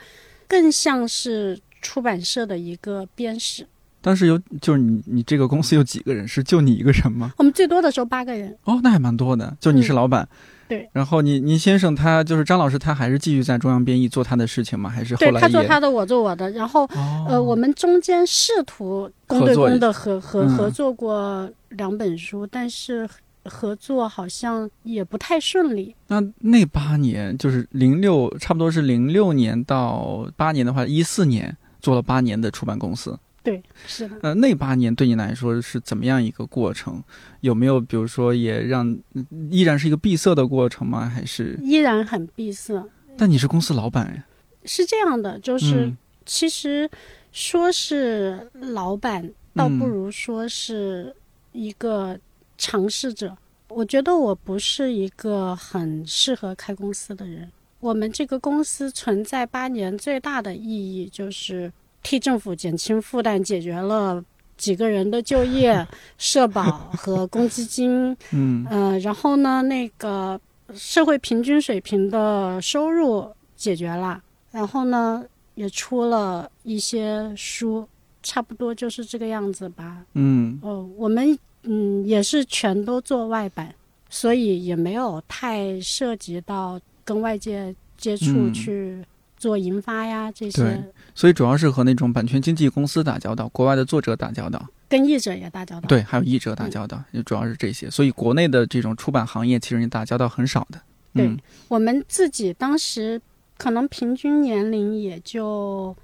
[0.47, 3.67] 更像是出版社的一个编室。
[4.03, 6.29] 当时有就是你你这个公司有几个人？
[6.29, 7.33] 是就你一个人吗？
[7.39, 9.57] 我们最多的时候八个人，哦，那还蛮多的。
[9.59, 10.23] 就你是老板。
[10.25, 10.37] 嗯
[10.69, 10.89] 对。
[10.93, 14.89] 然后你您先生他就是张老师，他还是继续在中央编译做他的事情吗？
[14.89, 16.51] 还是后对来对他做他的，我做我的。
[16.51, 23.07] 然后哦呃，我们中间试图公对公的合合嗯合作过两本书，但是
[23.45, 25.95] 合作好像也不太顺利。
[26.07, 33.19] 那那八年就是零六，差不多是零六年到八年的话，一四年做了八年的出版公司。
[33.43, 34.17] 对，是的。
[34.23, 37.03] 呃，那八年对你来说是怎么样一个过程？
[37.41, 41.09] 有没有比如说也让嗯依然是一个闭塞的过程吗？
[41.09, 41.59] 还是？
[41.61, 42.83] 依然很闭塞。
[43.17, 44.25] 但你是公司老板呀，
[44.65, 46.89] 是这样的，就是、嗯其实
[47.33, 51.13] 说是老板，倒不嗯如说是
[51.51, 52.17] 一个
[52.57, 53.37] 尝试者。
[53.67, 57.51] 我觉得我不是一个很适合开公司的人。
[57.81, 64.23] 我们这个公司存在八年，最大的意义就是替政府减轻负担，解决了
[64.57, 65.87] 几个人的就业、
[66.19, 66.63] 社保
[66.97, 70.41] 和公积金 嗯呃，然后呢，那个
[70.75, 77.87] 社会平均水平的收入解决了，然后呢，也出了一些书，
[78.23, 80.05] 差不多就是这个样子吧。
[80.15, 83.75] 嗯哦，我们嗯，也是全都做外版，
[84.11, 89.05] 所以也没有太涉及到跟外界接触嗯去
[89.43, 95.89] 做研发呀、这对些，所以主要是和那种版权经纪公司打交道，国外的作者打交道，跟译者也打交道。
[95.89, 97.91] 对，还有译者打交道，也主要是这些。
[97.91, 100.81] 所以国内的这种出版行业，其实你打交道很少的。
[101.13, 103.21] 对嗯，我们自己当时
[103.59, 105.97] 可能平均年龄也就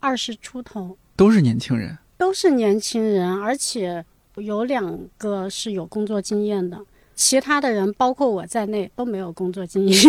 [0.00, 1.98] 二十出头，都是年轻人。
[2.16, 4.02] 都是年轻人，而且
[4.36, 6.80] 有两个是有工作经验的，
[7.14, 10.02] 其他的人包括我在内都没有工作经验。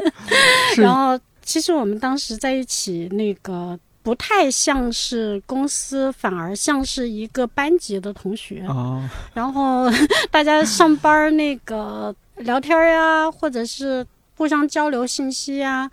[0.78, 8.64] 然后其实我们当时在一起，那个不太像是公司，反而像是一个班级的同学。
[8.68, 9.02] 哦，
[9.34, 9.90] 然后
[10.30, 14.04] 大家上班儿那个聊天儿呀，或者是
[14.36, 15.90] 互相交流信息呀，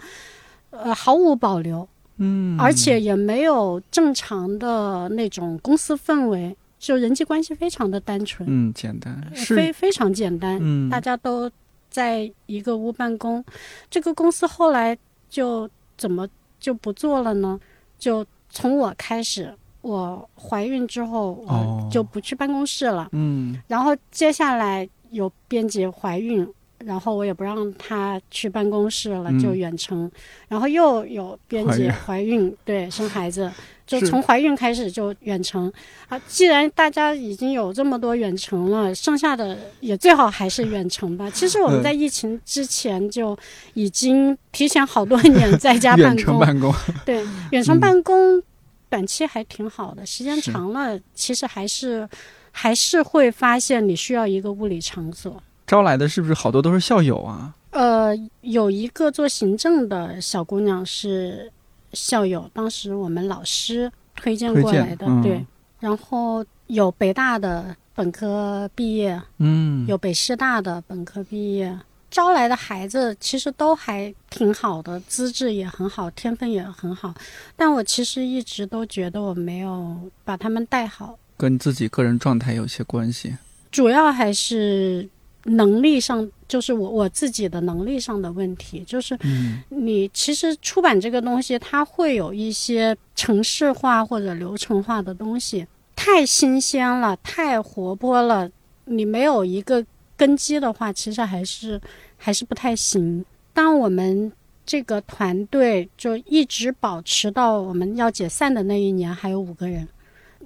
[0.71, 1.87] 呃，毫无保留。
[2.21, 11.49] 嗯，而且也没有正常的那种公司氛围，就人际关系非常的单纯，嗯，简单非非常简单，嗯，大家都
[11.89, 13.41] 在一个屋办公。
[13.89, 14.97] 这个公司后来
[15.29, 16.27] 就怎么
[16.59, 17.59] 就不做了呢？
[17.97, 23.07] 就从我开始，我怀孕之后，哦我就不去办公室了。
[23.11, 26.47] 嗯然后接下来有编辑怀孕，
[26.79, 30.09] 然后我也不让她去办公室了，嗯就远程。
[30.47, 33.51] 然后又有编辑怀孕，对，生孩子，
[33.89, 35.71] 就从怀孕开始就远程
[36.07, 36.19] 啊。
[36.27, 41.29] 既然大家已经有这么多远程了，剩下的也最好还是远程吧。
[41.31, 43.37] 其实我们嗯在疫情之前就
[43.73, 46.73] 已经提前好多年 在家办远程公，办公，
[47.03, 48.41] 对，远程嗯办公
[48.89, 52.07] 短期还挺好的，时间长了，其实还是
[52.51, 55.41] 还是会发现你需要一个物理场所。
[55.65, 57.53] 招来的是不是好多都是校友啊？
[57.71, 61.51] 呃，有一个做行政的小姑娘是
[61.93, 65.45] 校友，当时我们老师推荐过来的，嗯对。
[65.79, 71.79] 然后有北大的本科毕业，嗯，有北师大的本科毕业，
[72.11, 77.13] 招来的孩子其实都还挺好的，资质也很好，天分也很好。
[77.55, 83.37] 但我其实一直都觉得我没有把他们带好，跟自己个人状态有些关系。
[83.71, 85.07] 主要还是
[85.45, 88.83] 能力上，就是我我自己的能力上的问题。
[88.85, 98.49] 就是嗯你其实出版这个东西，它会有一些程式化或者流程化的东西，太新鲜了，太活泼了，
[98.83, 99.85] 你没有一个
[100.17, 101.79] 根基的话，其实还是
[102.17, 103.23] 还是不太行。
[103.53, 104.31] 当我们
[104.65, 109.87] 这个团队就一直保持到我们要解散的那一年，还有五个人。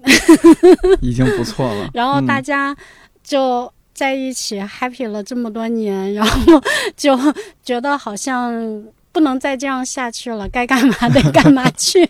[1.02, 1.90] 已经不错了。
[1.94, 2.78] 然后大嗯家
[3.24, 6.62] 就在一起 happy 了这么多年，然后
[6.98, 7.18] 就
[7.64, 12.10] 觉得好像不能再这样下去了，该干嘛 得干嘛去，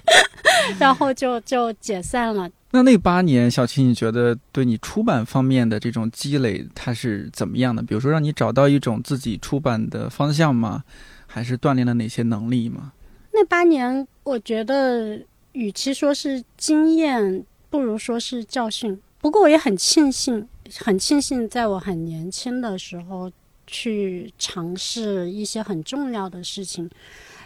[0.79, 2.49] 然后就就解散了。
[2.71, 7.83] 那那八年，小七，你觉得对你出版方面的这种积累，它是怎么样的？
[7.83, 10.83] 比如说，让你找到一种自己出版的方向吗？
[11.27, 12.93] 还是锻炼了哪些能力吗？
[13.31, 15.19] 那八年，我觉得
[15.51, 18.99] 与其说是经验，不如说是教训。
[19.19, 20.47] 不过我也很庆幸，
[20.79, 23.31] 很庆幸在我很年轻的时候
[23.67, 26.89] 去尝试一些很重要的事情。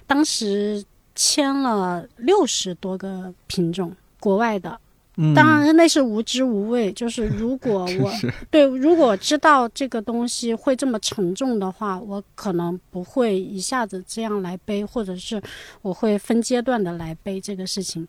[0.05, 4.79] 当时签了六十多个品种，国外的，
[5.17, 6.91] 嗯，当然那是无知无畏。
[6.93, 8.11] 就是如果我
[8.49, 15.41] 对，如果知道这个东西会这么沉重的话，我可能不会一下子这样来背，或者是
[15.81, 18.07] 我会分阶段的来背这个事情。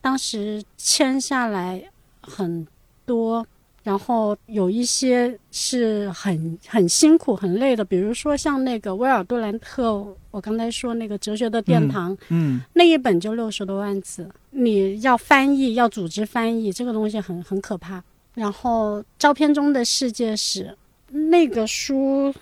[0.00, 1.82] 当时签下来
[2.20, 2.66] 很
[3.06, 3.46] 多，
[3.82, 18.02] 然后有一些是很很辛苦、很累的，比如说像那个威尔杜兰特，我刚才说那个哲学的殿堂，嗯那一本就六十多万字，你要翻译，要组织翻译，这个东西很很可怕。
[18.34, 20.76] 然后照片中的世界史
[21.08, 22.32] 那个书，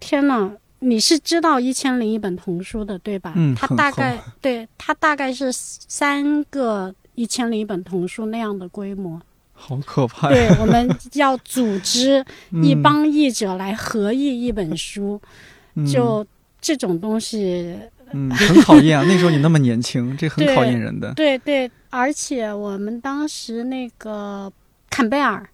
[0.00, 3.32] 天呐，你是知道《一千零一本童书》的对吧？
[3.36, 9.20] 嗯它大概对它大概是三个《一千零一本童书》那样的规模。
[9.64, 10.34] 好可怕呀！
[10.34, 12.24] 对，我们 要组织
[12.62, 15.20] 一嗯帮译者来合译一本书，
[15.76, 16.26] 嗯就
[16.60, 17.76] 这种东西
[18.12, 19.04] 嗯很考验啊。
[19.06, 21.14] 那时候你那么年轻， 这很考验人的。
[21.14, 24.52] 对对，而且我们当时那个
[24.90, 25.38] 坎贝尔《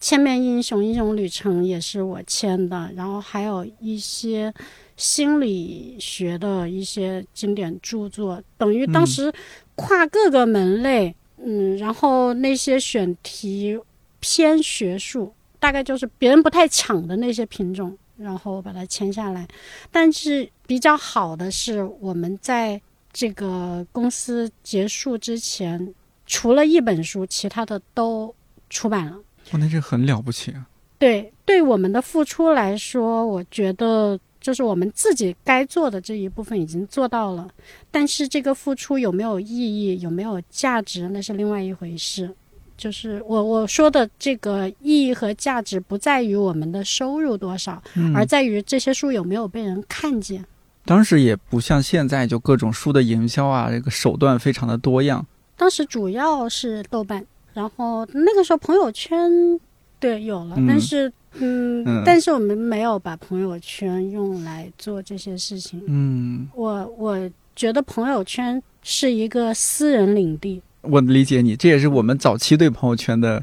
[0.00, 4.52] 千面英雄英雄旅程》也是我签的，然后还有一些
[4.96, 9.32] 心理学的一些经典著作，等于当嗯时
[9.76, 11.14] 跨各个门类，
[11.44, 13.78] 嗯然后那些选题
[14.20, 19.46] 偏学术，大概就是别人不太抢的那些品种，然后把它签下来。
[19.90, 22.80] 但是比较好的是，我们在
[23.12, 25.94] 这个公司结束之前，
[26.26, 28.34] 除了一本书，其他的都
[28.70, 29.16] 出版了。
[29.52, 30.66] 哇，那这很了不起啊！
[30.98, 37.48] 对，对我们的付出来说，我觉得就是我们自己该做的这一部分已经做到了，
[37.90, 42.30] 但是这个付出有没有意义、有没有价值，那是另外一回事。
[42.76, 50.44] 就是我我说的这个意义和价值，不在于我们的收入多少，嗯而在于这些书有没有被人看见。
[50.84, 55.24] 当时也不像现在，就各种书的营销啊，这个手段非常的多样。
[55.56, 59.58] 当时主要是豆瓣，然后那个时候朋友圈
[59.98, 65.82] 对有了，嗯但是嗯嗯但是我们没有把朋友圈用来做这些事情。
[65.86, 73.42] 嗯，我我觉得朋友圈是一个私人领地，我理解你，这也是我们早期对朋友圈的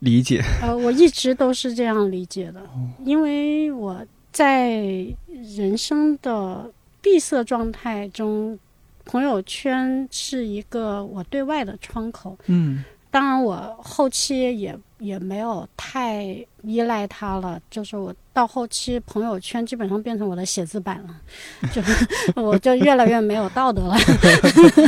[0.00, 0.42] 理解。
[0.60, 4.76] 呃，我一直都是这样理解的，哦因为我在
[5.56, 8.58] 人生的闭塞状态中，
[9.04, 12.38] 朋友圈是一个我对外的窗口。
[12.46, 16.24] 嗯当然，我后期也也没有太
[16.62, 17.60] 依赖它了。
[17.70, 21.14] 就是我到后期，朋友圈基本上变成我的写字板了，
[21.70, 21.82] 就
[22.42, 23.94] 我就越来越没有道德了。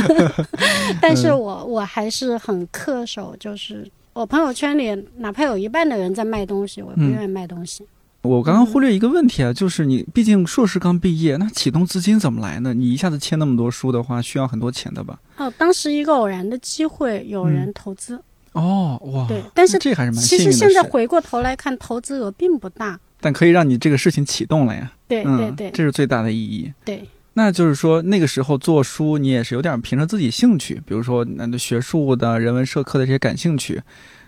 [0.99, 7.85] 但是我我还是很恪守，就是我朋友圈里哪怕有一半的人在卖东西，我也不嗯愿意卖东西。
[8.25, 12.73] 我刚刚忽略一个问题啊，就是你毕竟硕士刚毕业，那启动资金怎么来呢？
[12.73, 15.19] 你一下子签那么多书的话，需要很多钱的吧？
[15.37, 18.19] 哦，当时一个偶然的机会，有人投资，
[18.53, 22.99] 哦，哇，对但是这还是蛮其幸运的事，实现在回过头来看，投资额并不大。
[23.21, 24.91] 但可以让你这个事情启动了呀。
[25.07, 26.71] 对对嗯，对这是最大的意义。
[26.83, 33.81] 对，那就是说，那个时候做书，你也是有点凭着自己兴趣，比如说那个学术的、人文社科的这些感兴趣，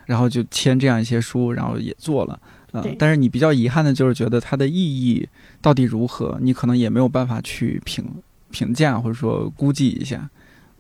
[0.06, 2.40] 然后就签这样一些书，然后也做了。
[2.72, 5.28] 呃，但是你比较遗憾的就是觉得它的意义
[5.62, 8.06] 到底如何，你可能也没有办法去评
[8.52, 10.30] 评价或者说估计一下。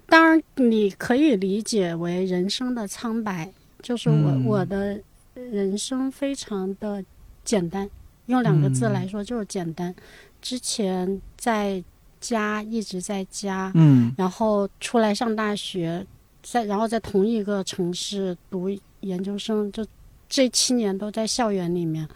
[0.06, 5.00] 当然，你可以理解为人生的苍白，就是我、嗯我的
[5.34, 7.04] 人生非常的
[7.43, 7.89] 简单，
[8.28, 9.93] 用两个字嗯来说就是简单。
[10.41, 11.84] 之前在
[12.21, 16.06] 家一直在家，嗯然后出来上大学，
[16.41, 18.69] 在然后在同一个城市读
[19.02, 19.86] 研究生，就
[20.30, 22.08] 这七年都在校园里面。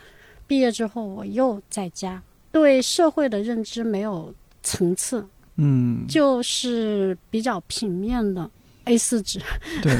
[0.47, 2.21] 毕业之后，我又在家，
[2.51, 8.49] 对社会的认知没有层次，嗯，就是比较平面的
[8.83, 9.39] A 四纸。
[9.81, 9.97] 对。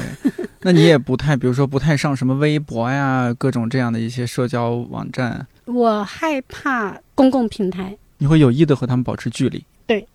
[0.64, 9.64] 那你也不太，比如说不太上什么微博呀，各种这样的一些社交网站，我害怕公共平台，你会有意的和他们保持距离。
[9.86, 10.06] 对，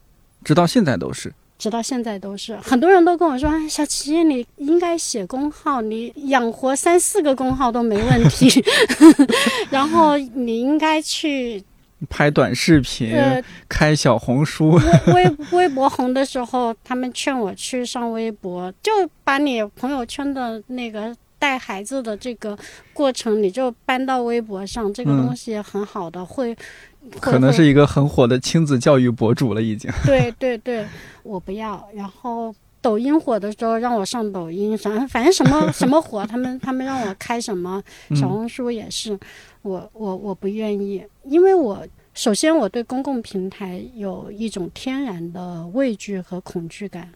[0.46, 1.34] 直到现在都是。
[1.58, 8.64] 直到现在都是很多人都跟我说：“哎，小齐，你应该写公号，你养活三四个公号都没问题。
[9.72, 11.64] 然后你应该去
[12.10, 14.80] 拍短视频，呃开小红书，
[15.52, 18.92] 微博红的时候，他们劝我去上微博，就
[19.24, 22.56] 把你朋友圈的那个带孩子的这个
[22.94, 29.92] 过程，你就搬到微博上，这个嗯东西很好的，会会可能是一个很火的亲子教育博主了，已经。
[30.06, 30.86] 对对对，
[31.24, 31.88] 我不要。
[31.94, 37.82] 然后抖音火的时候让我上抖音，反正反正什么 什么火，他们他们让我开什么，
[38.16, 39.18] 小嗯红书也是，
[39.62, 47.10] 我我我不愿意，因为我首先我对公共平台有一种天然的畏惧和恐惧感，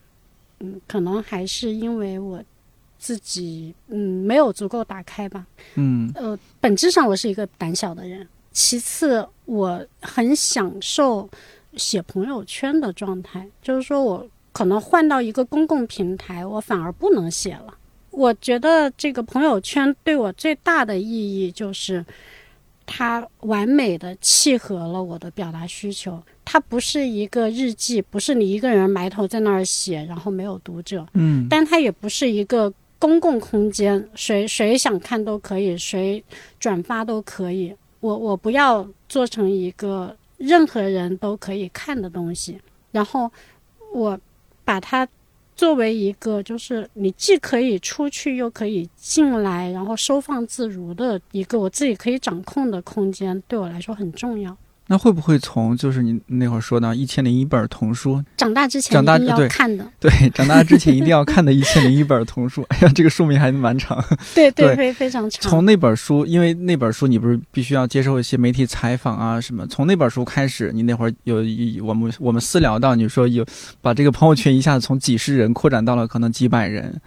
[0.60, 2.42] 嗯，可能还是因为我
[2.98, 8.28] 自己嗯没有足够打开吧，嗯呃，本质上我是一个胆小的人。
[8.52, 11.30] 其次，我很享受
[11.78, 17.74] 写朋友圈的状态，就是说我可能换到一个公共平台，我反而不能写了。
[18.10, 22.06] 我觉得这个朋友圈对我最大的意义就是，
[22.86, 26.22] 它完美的契合了我的表达需求。
[26.44, 31.08] 它不是一个日记，不是你一个人埋头在那儿写，然后没有读者。
[31.14, 36.22] 嗯但它也不是一个公共空间，谁谁想看都可以，谁
[36.60, 37.74] 转发都可以。
[38.02, 42.60] 我我不要做成一个任何人都可以看的东西，
[42.92, 43.32] 然后
[43.94, 44.20] 我
[44.66, 45.08] 把它
[45.56, 54.58] 作为一个就是你既可以出去又可以进来，然后收放自如的一个我自己可以掌控的空间，对我来说很重要。
[54.92, 64.04] 那会不会从就是你那会儿说到一千零一本童书，长大之前长大一定要对看的，对，长大之前一定要看的一千零一本童书，哎呀，这个书名还蛮长。
[64.36, 65.42] 对对非非常长。
[65.42, 73.46] 从那本书，因为那本书你不是必须要接受一些媒体采访啊什么，从那本书开始，你那会儿有一我们我们私聊到，你说有
[73.80, 77.00] 把这个朋友圈一下子从几十人扩展到了可能几百人。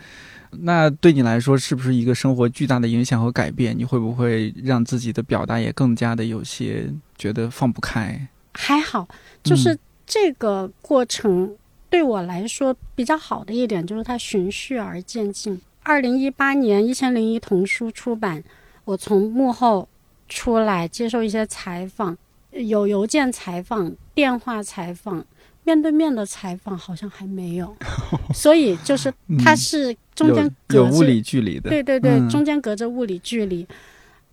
[0.62, 3.76] 那对你来说是不是一个生活巨大的影响和改变？
[3.76, 8.28] 你会不会让自己的表达也更加的有些觉得放不开？
[8.52, 9.09] 还好，
[9.42, 11.57] 就是嗯这个过程
[11.88, 15.61] 对我来说比较好的一点，就是它循序而渐进。
[15.82, 18.42] 二零一八年《一千零一童书》出版，
[18.84, 19.88] 我从幕后
[20.28, 22.16] 出来接受一些采访，
[22.52, 25.24] 有邮件采访、电话采访，
[25.64, 27.74] 面对面的采访好像还没有，
[28.32, 29.12] 所以就是
[29.42, 32.28] 它是中间有有物理距离的，对对对，嗯。
[32.28, 33.66] 中间隔着物理距离。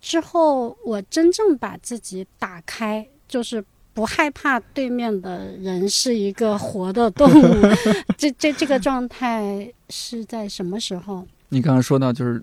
[0.00, 3.64] 之后，我真正把自己打开，就是
[3.94, 7.66] 不害怕对面的人是一个活的动物。
[8.18, 11.24] 这这这个状态是在什么时候？
[11.48, 12.42] 你刚刚说到就是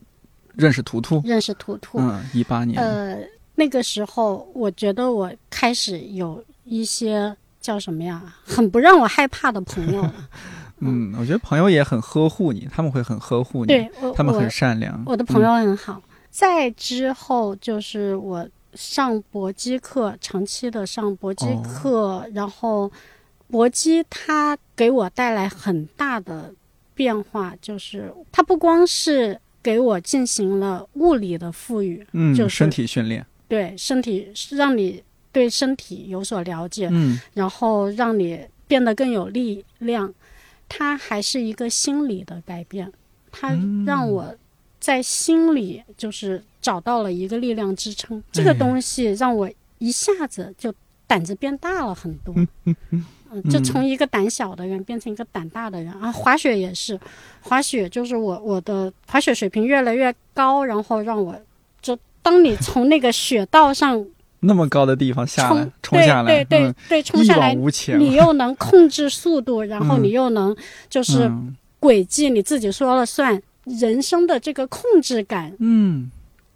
[0.55, 1.99] 认识图图，认识图图？
[1.99, 3.19] 嗯，一八年，呃，
[3.55, 10.09] 那个时候我觉得我开始有一些叫什么呀，很不让我害怕的朋友。
[10.81, 15.03] 嗯，我觉得朋友也很呵护你，他们会很呵护你，对他们很善良。
[15.05, 16.01] 我的朋友很好。
[16.29, 22.89] 再之后就是我上搏击课，长期的上搏击哦课，然后
[23.49, 26.53] 搏击它给我带来很大的
[26.93, 40.13] 变化，就是它不光是给我进行了物理的赋予，嗯，就是身体训练，对身体让你对身体有所了解，嗯然后让你变得更有力量。
[40.67, 42.91] 它还是一个心理的改变，
[43.31, 44.35] 它嗯让我
[44.79, 48.23] 在心里就是找到了一个力量支撑。
[48.31, 49.49] 这个哎东西让我
[49.79, 50.71] 一下子就
[51.07, 52.35] 胆子变大了很多。
[53.31, 56.11] 嗯，就从一个胆小的人变成一个胆大的人啊！
[56.11, 56.99] 滑雪也是，
[57.41, 61.35] 滑雪就是我我的滑雪水平越来越高，然后让我
[61.81, 64.05] 就当你从那个雪道上
[64.41, 67.53] 那么高的地方下来，冲冲下来，对对对嗯，冲下来
[67.97, 70.03] 你又能控制速度，然后嗯。
[70.03, 70.55] 你又能
[70.89, 71.55] 就是嗯。
[71.79, 76.11] 轨迹你自己说了算，人生的这个控制感，嗯，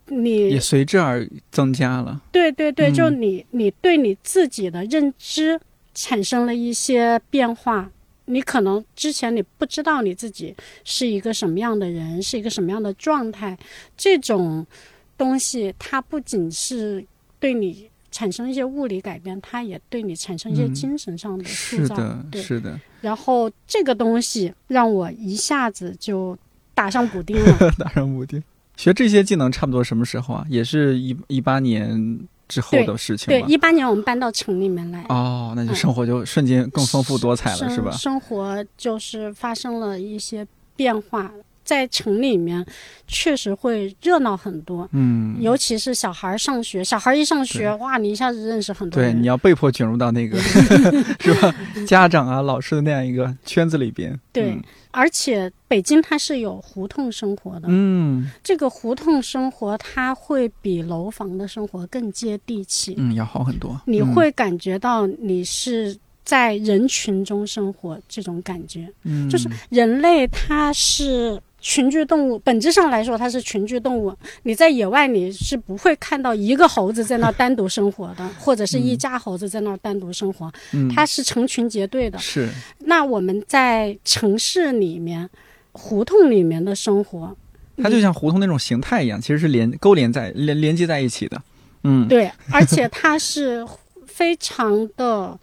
[0.07, 2.21] 你也随之而增加了。
[2.31, 2.93] 对对对，嗯。
[2.93, 5.59] 就你你对你自己的认知
[5.93, 7.89] 产生了一些变化。
[8.25, 10.55] 你可能之前你不知道你自己
[10.85, 13.57] 是一个什么样的人，是一个什么样的状态，
[13.97, 14.65] 这种
[15.17, 17.05] 东西它不仅是
[17.43, 21.93] 对你产生一些物理改变，它也对你产生一些嗯精神上的塑造。
[21.93, 26.37] 是的，是的，然后这个东西让我一下子就
[26.73, 27.71] 打上补丁了。
[27.77, 28.41] 打上补丁。
[28.77, 30.45] 学这些技能差不多什么时候啊？
[30.47, 32.17] 也是一一八年
[32.47, 33.47] 之后的事情对，吧？
[33.49, 37.91] 一八年我们搬到城里面来，哦，那就嗯生活就瞬间更丰富多彩了，生是吧？
[37.91, 41.29] 生活就是发生了一些变化，
[41.63, 42.65] 在城里面
[43.07, 44.87] 确实会热闹很多。
[44.91, 50.37] 嗯，尤其是小孩儿上学，小孩儿一上学，哇，你一下子认识很多对，你要被迫卷入到那个
[51.19, 51.55] 是吧？
[51.87, 54.19] 家长啊、老师的那样一个圈子里边。
[54.31, 54.57] 对
[54.91, 62.93] 而且北京它是有胡同生活的，嗯这个胡同生活它会比楼房的生活更接地气。
[62.97, 63.81] 嗯，要好很多。
[63.85, 74.13] 你嗯会感觉到你是在人群中生活这种感觉，嗯，就是人类它是群居动物，本质上来说它是群居动物。
[74.43, 82.19] 你在野外你是不会看到一个猴子在那儿单独生活的，或者是一家猴子在那儿单独生活，嗯它是成群结队的。
[82.19, 82.49] 是
[82.79, 85.27] 那我们在城市里面、
[85.71, 87.33] 胡同里面的生活，
[87.77, 91.41] 它就像胡同那种形态一样，其实是连勾连在连连接在一起的。
[91.85, 93.65] 嗯，对，而且它是
[94.05, 95.39] 非常的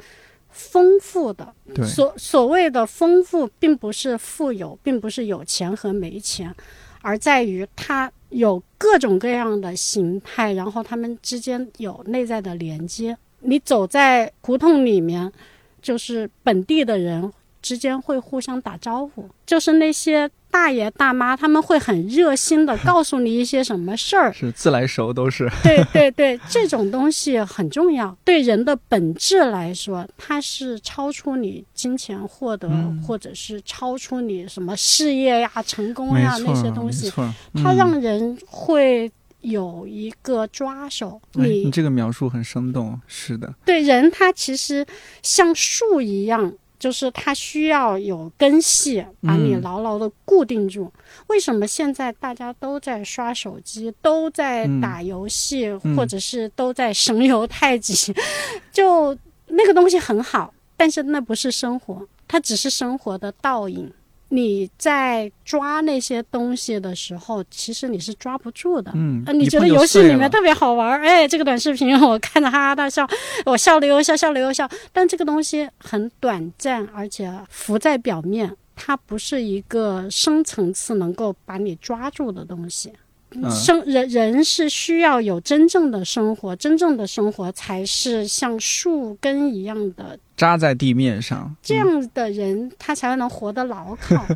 [0.60, 1.54] 丰富的。
[1.74, 6.54] 对，所所谓的丰富，并不是富有，并不是有钱和没钱，
[7.00, 13.16] 而在于它有各种各样的形态，然后它们之间有内在的连接。
[13.40, 15.32] 你走在胡同里面，
[15.80, 17.32] 就是本地的人
[17.62, 25.48] 之间会互相打招呼，就是那些大爷大妈，他们会很热心的告诉你一些什么事儿，是自来熟都是。
[25.62, 28.16] 对对对，这种东西很重要。
[28.24, 39.10] 对人的本质来说，它是超出你金钱获得，嗯或者是超出你什么事业呀、成功呀，那些东西，它嗯让人会
[39.42, 41.20] 有一个抓手。
[41.34, 44.84] 哎你你这个描述很生动，是的，对人，他其实
[45.22, 46.52] 像树一样。
[46.80, 50.90] 就是它需要有根系把你嗯牢牢的固定住。
[51.28, 58.12] 为什么现在大家都在刷手机，都在嗯打游戏，嗯或者是都在神游太极？
[58.72, 59.16] 就
[59.46, 63.92] 那个东西很好，但是那不是生活，它只是生活的倒影。
[64.32, 68.90] 你在抓那些东西的时候，其实你是抓不住的。
[68.94, 73.06] 嗯呃，你觉得游戏里面特别好玩儿，哎，这个短视频 我看着哈哈大笑，
[73.44, 74.68] 我笑了又笑，笑了又笑。
[74.92, 82.92] 但这个东西很短暂，而且浮在表面，它不是一个深层次能够把你抓住的东西。
[83.32, 94.26] 嗯生人人是需要有真正的生活，真正的生活才是像树根一样的，扎在地面上，这样的人他才能活得牢靠。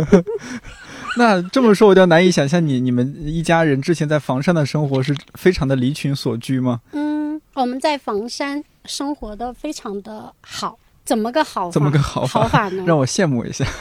[1.18, 6.82] 那这么说，我就难以想象你你们一家人之前在房山的生活是非常的离群所居吗？
[6.92, 11.72] 嗯，我们在房山生活的非常的好，怎么个好法？
[11.72, 12.82] 怎么个好法好法呢？
[12.86, 13.64] 让我羡慕一下。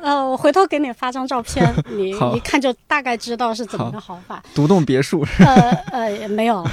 [0.00, 4.42] 呃，我回头给你发张照片，你 一看就大概知道是怎么个好法。
[4.54, 6.64] 独栋别墅，呃呃，没有，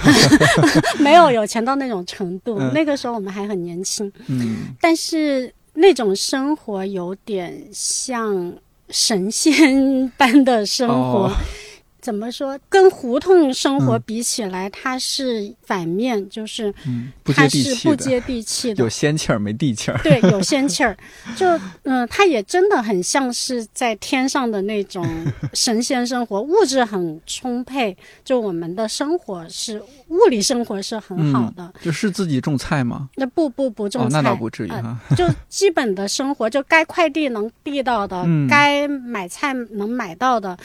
[0.99, 2.57] 没有有钱到那种程度。
[2.59, 8.53] 嗯那个时候我们还很年轻，嗯，但是那种生活有点像
[8.89, 11.27] 神仙般的生活。
[11.27, 11.31] 哦
[12.05, 12.59] 怎么说？
[12.69, 16.71] 跟胡同生活嗯比起来，它是反面，就是
[17.23, 18.87] 它接地气的，是不接地气的有。
[18.87, 19.99] 仙气儿没地气儿。
[20.03, 20.95] 对，有仙气儿，
[21.35, 25.03] 就嗯、它也真的很像是在天上的那种
[25.53, 31.73] 神仙生活，物质很充沛，就我们的生活是物理生活是很好的。
[31.81, 33.09] 就是自己种菜吗？
[33.15, 34.99] 那不不不种那倒不至于呃。
[35.17, 40.55] 就基本的生活，就该快递能递到的，嗯该买菜能买到的。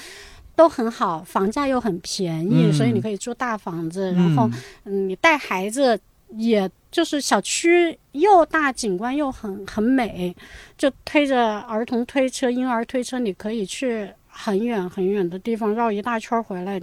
[0.60, 4.12] 都很好，房价又很便宜，嗯所以你可以住大房子。
[4.12, 4.46] 然后，
[4.84, 5.98] 嗯，你带孩子，
[6.36, 10.36] 也就是小区又大，景观又很很美，
[10.76, 16.78] 就推着儿童推车、婴儿推车，你可以去很远很远的地方绕一大圈回来。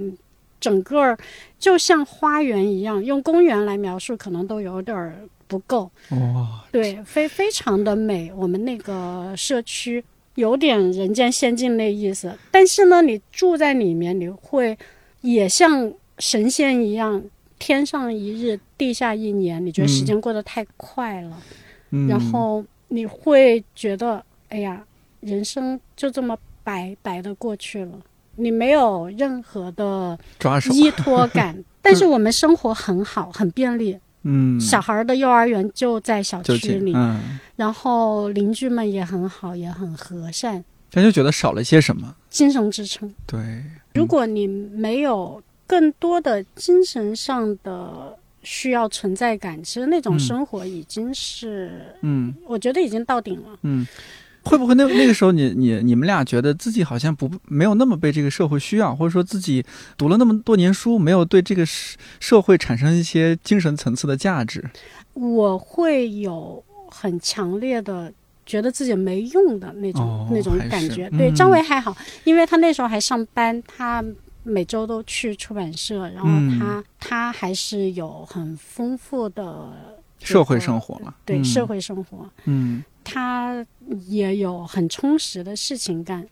[0.60, 1.16] 整个
[1.60, 5.16] 就像花园一样，用公园来描述可能都有点儿
[5.46, 5.92] 不够。
[6.10, 8.34] 哇，对，非非常的美。
[8.36, 10.04] 我们那个社区
[10.38, 14.78] 有点人间仙境那意思，但是呢，你住在里面，你会
[15.22, 17.20] 也像神仙一样，
[17.58, 19.66] 天上一日，地下一年。
[19.66, 21.42] 你觉得时间过得太快了，
[21.90, 24.86] 嗯，然后你会觉得，哎呀，
[25.22, 28.00] 人生就这么白白的过去了，
[28.36, 30.16] 你没有任何的，
[30.72, 31.64] 依托感。
[31.82, 33.98] 但是我们生活很好，很便利，
[34.30, 40.62] 嗯，小孩儿的幼儿园就在小区里，嗯，然后邻居们也很好，也很和善，
[40.92, 42.14] 但就觉得少了些什么。
[42.30, 43.12] 精神支撑。
[43.26, 43.64] 对，
[43.94, 50.20] 如果你没有更多的精神上的需要存在感，其实那种嗯。
[50.20, 52.36] 生活已经是，嗯。
[52.46, 53.58] 我觉得已经到顶了。
[53.64, 53.88] 嗯，
[54.48, 59.64] 会不会那那个时候你你你们俩觉得自己好像不没有那么被这个社会需要，或者说自己
[59.98, 64.64] 读了那么多年书，没有对这个社社会产生一些精神层次的价值？
[65.14, 68.12] 我会有很强烈的。
[68.48, 71.36] 觉得自己没用的那种、哦那种感觉，对嗯。
[71.36, 71.93] 张维还好，
[72.24, 74.02] 因为他那时候还上班，他
[74.43, 76.58] 每周都去出版社，然后嗯。
[76.58, 79.74] 他、他还是有很丰富的
[80.22, 81.14] 社会生活了，嗯。
[81.26, 83.66] 对社，会生活，嗯他
[84.08, 86.28] 也有很充实的事情干。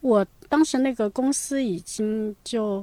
[0.00, 2.82] 我当时那个公司已经就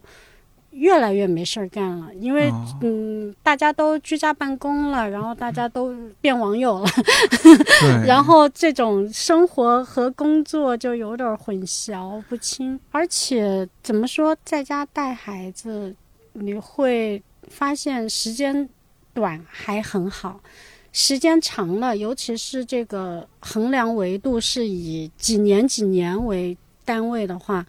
[0.69, 6.89] 越来越没事儿干了，因为、哦嗯，大家都居家办公了，然后大家都变网友了，
[8.05, 12.79] 然后这种生活和工作就有点混淆不清。
[12.91, 15.95] 而且怎么说，在家带孩子，
[16.33, 18.69] 你会发现时间
[19.15, 20.39] 短还很好。
[20.93, 27.65] 时间长了，尤其是这个衡量维度是以几年几年为单位的话，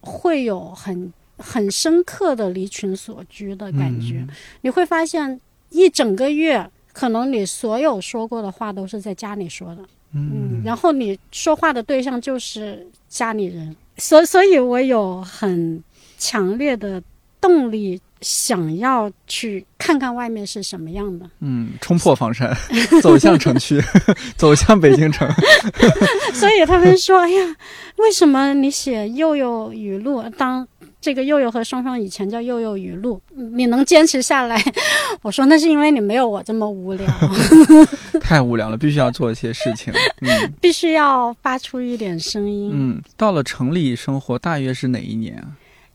[0.00, 4.18] 会有很很深刻的离群所居的感觉。
[4.18, 4.28] 嗯
[4.60, 5.40] 你会发现，
[5.70, 15.82] 一整个月，可能你所有说过的话都是在家里说的，嗯，然后你说话的对象就是家里人，所所以，我有很
[16.18, 17.02] 强烈的
[17.40, 18.00] 动力。
[18.20, 22.56] 想要去看看外面是什么样的，嗯，冲破房山，
[23.02, 23.80] 走向城区，
[24.36, 25.28] 走向北京城。
[26.34, 27.56] 所以他们说：“哎呀，
[27.96, 30.22] 为什么你写幼幼语录？
[30.36, 30.66] 当
[31.00, 33.20] 这个幼幼和双双以前叫幼幼语录，
[33.54, 34.60] 你能坚持下来？”
[35.22, 37.06] 我说：“那是因为你没有我这么无聊，
[38.20, 39.92] 太无聊了，必须要做一些事情。
[40.20, 42.70] 嗯必须要发出一点声音。
[42.74, 45.46] 嗯，到了城里生活，大约是哪一年啊？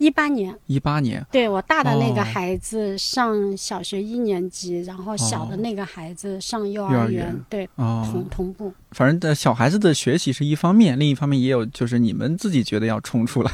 [0.03, 1.25] 一八年，一八年。
[1.31, 8.73] 对我大的那哦个孩子上小学一年级，然后小的那个孩子上幼幼儿园，对，哦同，同步。
[8.91, 13.51] 反正的小孩子的学习是一方面，另一方面也有就是你们自己觉得要冲出来。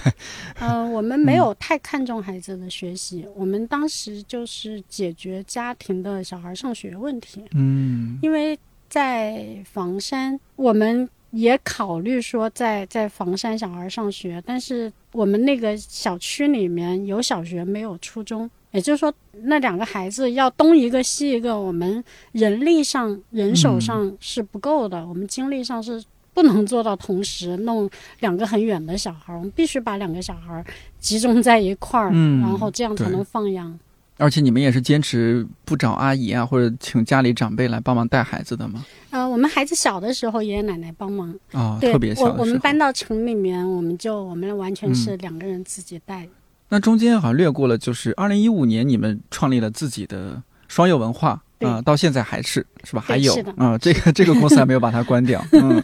[0.60, 7.46] 呃，我们没有太看重孩子的学习，我们当时就是解决家庭的小孩上学问题。
[7.52, 8.58] 嗯因为
[8.90, 19.14] 在房山，我们也考虑说在在房山小孩上学，但是我们那个小区里面有小学没有初中，也就是说
[19.44, 26.04] 那两个孩子要东一个西一个，我们人力上人手上是不够的，我们精力上是。
[26.32, 27.90] 不能做到同时弄
[28.22, 30.64] 两个很远的小孩，我们必须把两个小孩
[30.98, 33.78] 集中在一块儿，嗯然后这样才能放养。
[34.20, 38.86] 而且你们也是坚持不找阿姨啊，或者请家里长辈来帮忙带孩子的吗？
[39.10, 41.34] 呃，我们孩子小的时候，爷爷奶奶帮忙。
[41.54, 46.28] 啊、对，特别小我我们搬到城里面，我们就我们完全是嗯两个人自己带。
[46.68, 53.04] 那中间好像略过了，就是二零一五年你们创立了自己的双友文化对啊、到现在还是是吧？
[53.06, 55.44] 还有啊、这个这个公司还没有把它关掉。
[55.52, 55.84] 嗯，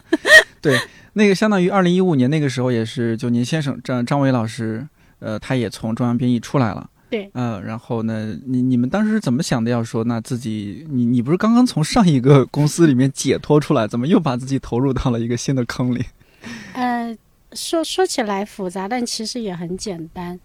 [0.61, 0.79] 对，
[1.13, 4.87] 那个相当于二零一五年那个时候也是，就您先生张张伟老师，
[5.19, 6.89] 呃，他也从中央编译出来了。
[7.09, 9.69] 对呃，然后呢，你你们当时是怎么想的？
[9.69, 16.03] 要说那自己，你你不是刚刚从上一个公司里面解脱出来，怎么又把自己投入到了一个新的坑里？
[16.73, 17.15] 呃，
[17.53, 20.39] 说说起来复杂，但其实也很简单。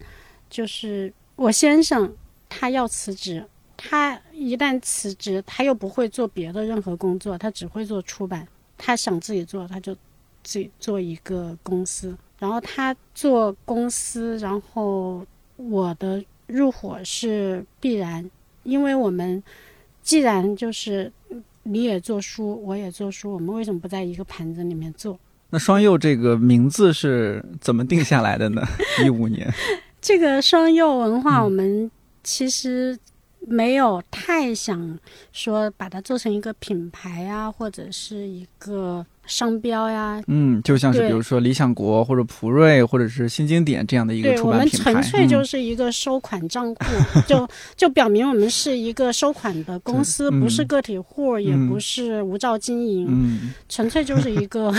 [0.49, 2.13] 就是我先生
[2.49, 3.45] 他要辞职，
[3.77, 8.47] 他一旦辞职，他又不会做别的任何工作，他只会做出版。
[8.77, 9.93] 他想自己做，他就
[10.43, 12.15] 自己做一个公司。
[12.39, 15.23] 然后他做公司，然后
[15.57, 18.29] 我的入伙是必然，
[18.63, 19.41] 因为我们
[20.01, 21.11] 既然就是
[21.63, 25.19] 你也做书，我也做书，我们为什么不在一个盘子里面做？
[25.49, 28.61] 那双柚这个名字是怎么定下来的呢？
[29.03, 29.51] 一五年，
[30.01, 31.91] 这个双柚文化，嗯我们
[32.23, 32.97] 其实
[33.39, 34.97] 没有太想
[35.33, 40.21] 说把它做成一个品牌啊，或者是一个商标呀。
[40.27, 46.85] 嗯，就像是比如说理想国或者普瑞或者是新经典这样的一个对我们出版品牌，纯粹就嗯是一个收款账户，
[47.27, 50.39] 就就表明我们是一个收款的公司，嗯。
[50.41, 51.69] 不是个体户，也嗯。
[51.69, 53.53] 不是无照经营，嗯。
[53.69, 54.73] 纯粹就是一个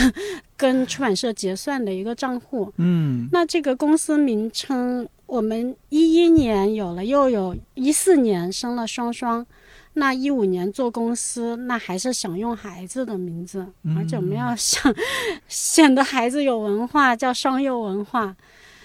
[0.57, 2.73] 跟出版社结算的一个账户。
[2.77, 3.29] 嗯。
[3.33, 9.47] 那这个公司名称，我们一一年有了，又有一四年生了双双，
[9.95, 13.67] 那一五年做公司，那还是想用孩子的名字，
[13.97, 14.95] 而且我们要想
[15.49, 18.35] 显得孩子有文化，叫双幼文化。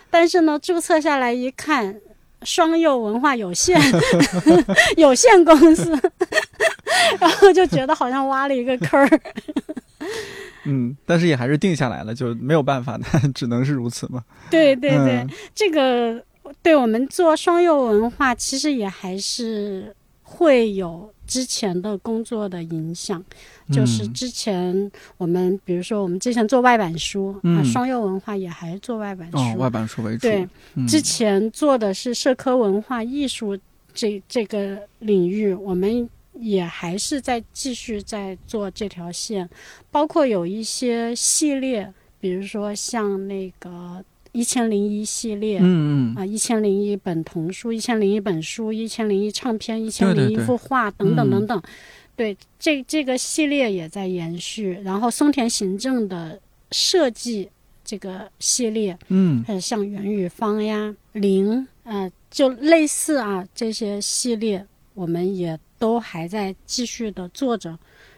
[0.10, 2.00] 但是呢，注册下来一看，
[2.44, 3.80] 双幼文化有限
[4.98, 5.92] 有限公司，
[7.20, 9.22] 然后就觉得好像挖了一个坑儿。
[10.66, 14.24] 嗯，但是也还是定下来了，就没有办法的，只能是如此嘛。
[14.50, 16.22] 对对对，嗯这个
[16.62, 19.96] 对我们做双幼文化，其实也还是
[20.30, 23.24] 会有之前的工作的影响。
[23.72, 29.38] 就是嗯之前我们，比如说我们之前做外版书、双幼文化也还是做外版书。
[29.38, 30.22] 哦，外版书为主。
[30.22, 33.58] 对，嗯之前做的是社科文化艺术
[33.94, 39.50] 这这个领域，我们也还是在继续在做这条线，
[39.90, 44.04] 包括有一些系列，比如说像那个
[44.38, 45.58] 一千零一系列。
[45.60, 51.64] 嗯嗯啊，一千零一本童书，一千零一本书，一千零一唱片，一千零一幅画，等等嗯等等。
[52.16, 54.80] 对，这这个系列也在延续。
[54.84, 56.40] 然后松田行政的
[56.72, 57.50] 设计
[57.84, 64.64] 这个系列，嗯还有像袁宇芳呀、林，呃，就类似啊这些系列，
[64.94, 67.78] 我们也都还在继续的做着，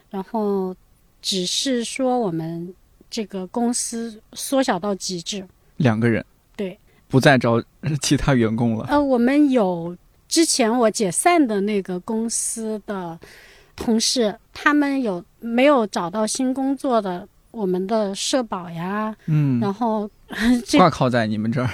[0.09, 0.75] 然后
[1.21, 2.73] 只是说我们
[3.09, 5.47] 这个公司缩小到极致。
[5.79, 6.23] 两个人。
[6.55, 7.61] 对，不再招
[8.01, 8.85] 其他员工了。
[8.87, 9.97] 呃，我们有
[10.29, 13.19] 之前我解散的那个公司的
[13.75, 17.27] 同事，他们有没有找到新工作的？
[17.51, 20.07] 我们的社保呀，嗯，然后
[20.67, 21.67] 这挂靠在你们这儿。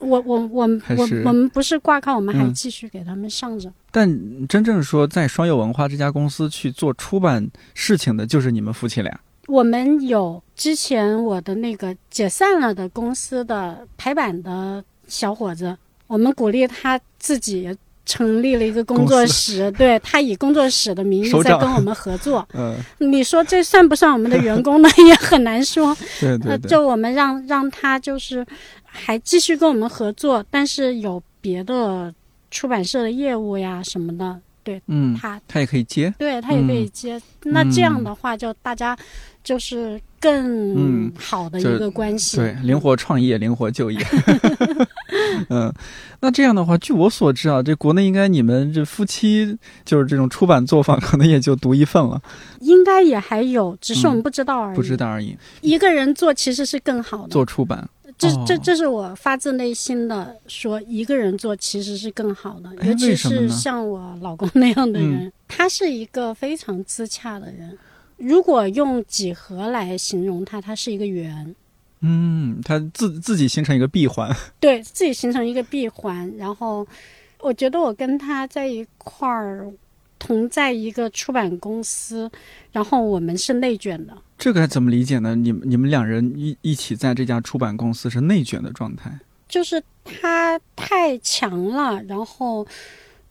[0.00, 3.72] 我我我我我们不是挂靠，我们还嗯继续给他们上着。
[3.92, 4.08] 但
[4.48, 9.20] 真正说在双柚文化这家公司去做出版事情的，就是你们夫妻俩。
[9.50, 15.76] 我们有之前我的那个解散了的公司的排版的小伙子，
[16.06, 17.76] 我们鼓励他自己
[18.06, 22.46] 成立了一个工作室，对他以工作室的名义在跟我们合作。
[22.54, 24.88] 嗯，你说这算不算我们的员工呢？
[25.08, 25.88] 也很难说。
[26.22, 26.68] 呃，对对对。
[26.68, 28.46] 就我们让让他就是
[28.84, 32.12] 还继续跟我们合作，但是有别的
[32.50, 36.12] 出版社的业务呀什么的，对嗯，他他也可以接。
[36.18, 37.20] 对他也可以接。
[37.44, 38.96] 那这样的话，就大家
[39.42, 42.36] 就是更嗯好的一个关系。
[42.36, 43.98] 对，灵活创业，灵活就业。
[45.48, 45.72] 嗯，
[46.20, 52.20] 那这样的话，据我所知啊，这国内应该你们这夫妻就是这种出版作坊，可能也就独一份了，
[52.60, 54.76] 应该也还有，只是我们嗯不知道而已。
[54.76, 55.36] 不知道而已。
[55.62, 57.28] 一个人做其实是更好的。
[57.28, 57.88] 做出版，
[58.20, 67.76] 这哦这这是我发自内心的说，一个人做其实是更好的，哎尤其是像我老公那样的人，嗯他是一个非常自洽的人。
[68.18, 71.56] 如果用几何来形容他，他是一个圆，
[72.02, 74.30] 嗯，他自自己形成一个闭环。
[74.60, 76.30] 对自己形成一个闭环。
[76.36, 76.86] 然后，
[77.40, 79.72] 我觉得我跟他在一块儿，
[80.18, 82.30] 同在一个出版公司，
[82.70, 84.14] 然后我们是内卷的。
[84.40, 85.36] 这个该怎么理解呢？
[85.36, 89.12] 你们你们两人一一起在这家出版公司是内卷的状态。
[89.46, 92.66] 就是他太强了，然后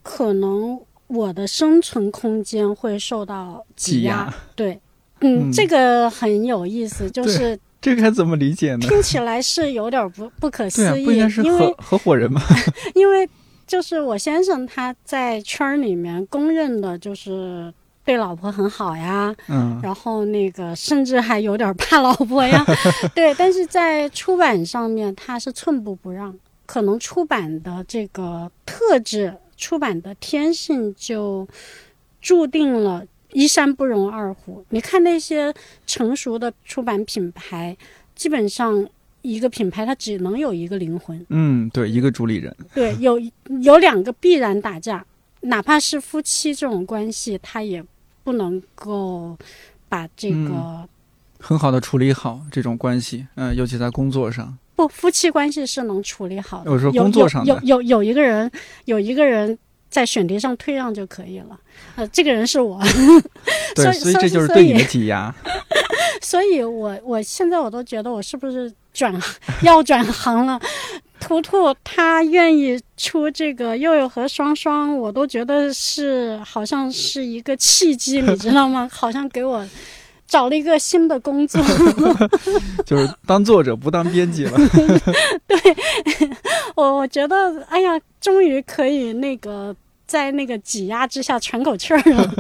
[0.03, 4.79] 可能我的生存空间会受到挤挤压对，
[5.21, 8.85] 嗯，嗯这个很有意思，就是这该怎么理解呢？
[8.87, 12.39] 听起来是有点不不可思，议，不应该是因为合合伙人吗？
[12.93, 13.27] 因为
[13.65, 17.73] 就是我先生他在圈儿里面公认的就是
[18.09, 22.65] 对老婆很好呀，嗯然后那个甚至还有点怕老婆呀，
[23.13, 26.35] 对，但是在出版上面他是寸步不让，
[26.65, 31.47] 可能出版的这个特质、出版的天性就
[32.19, 34.65] 注定了一山不容二虎。
[34.69, 35.53] 你看那些
[35.85, 37.77] 成熟的出版品牌，
[38.15, 38.89] 基本上
[39.21, 41.23] 一个品牌它只能有一个灵魂。
[41.29, 43.21] 嗯，对，一个主理人，对，有
[43.61, 45.05] 有两个必然打架，
[45.41, 47.83] 哪怕是夫妻这种关系，他也
[48.23, 49.37] 不能够
[49.87, 50.87] 把这个、嗯
[51.41, 56.69] 很好的处理好这种关系，嗯、尤其在工作上，不夫妻关系是能处理好的。
[56.69, 58.51] 我说有工作上有有有有一个人，
[58.83, 59.57] 有一个人
[59.89, 61.57] 在选题上退让就可以了。
[61.95, 62.77] 呃，这个人是我，
[63.73, 65.33] 对，所以所以这就是对你的挤压。
[66.21, 69.17] 所以我我现在我都觉得我是不是转
[69.63, 70.59] 要转行了。
[71.19, 78.89] 图图他愿意出这个佑佑和双双，我都觉得是好像是一个契机， 你知道吗？
[78.91, 79.67] 好像给我
[80.27, 81.61] 找了一个新的工作。
[82.85, 84.57] 就是当作者不当编辑了。
[85.45, 85.57] 对
[86.75, 89.75] 我我觉得，哎呀，终于可以那个
[90.07, 92.33] 在那个挤压之下喘口气儿了。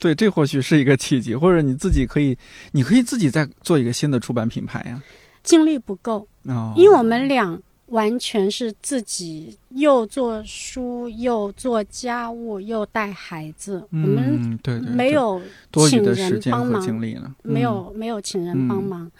[0.00, 2.36] 对，这或许是一个契机，或者你自己可以，
[2.72, 5.02] 你可以自己再做一个新的出版品牌呀。
[5.42, 14.58] 精力不够，哦，因为我们俩完全是自己又做书，又做家务，又带孩子，我们
[14.94, 15.40] 没有
[15.70, 17.60] 多余的请人帮忙没嗯。
[17.60, 18.82] 有没有请人帮嗯。
[18.82, 19.10] 忙，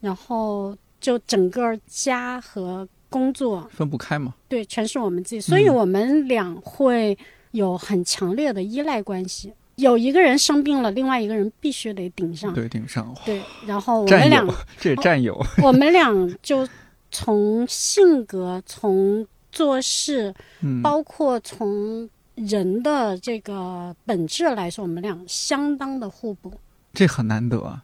[0.00, 4.34] 然后就整个家和工作分不开嘛。
[4.48, 7.16] 对全是我们自己，所以嗯我们俩会
[7.52, 9.52] 有很强烈的依赖关系。
[9.80, 12.52] 有一个人生病了，另外一个人必须得顶上。
[12.54, 16.68] 对，顶上，哇对，然后我们俩友， 这战友，我们俩就
[17.10, 26.52] 从性格、从做事，嗯，包括从人的这个本质来说，我们俩相当的互补。
[26.92, 27.80] 这很难得啊，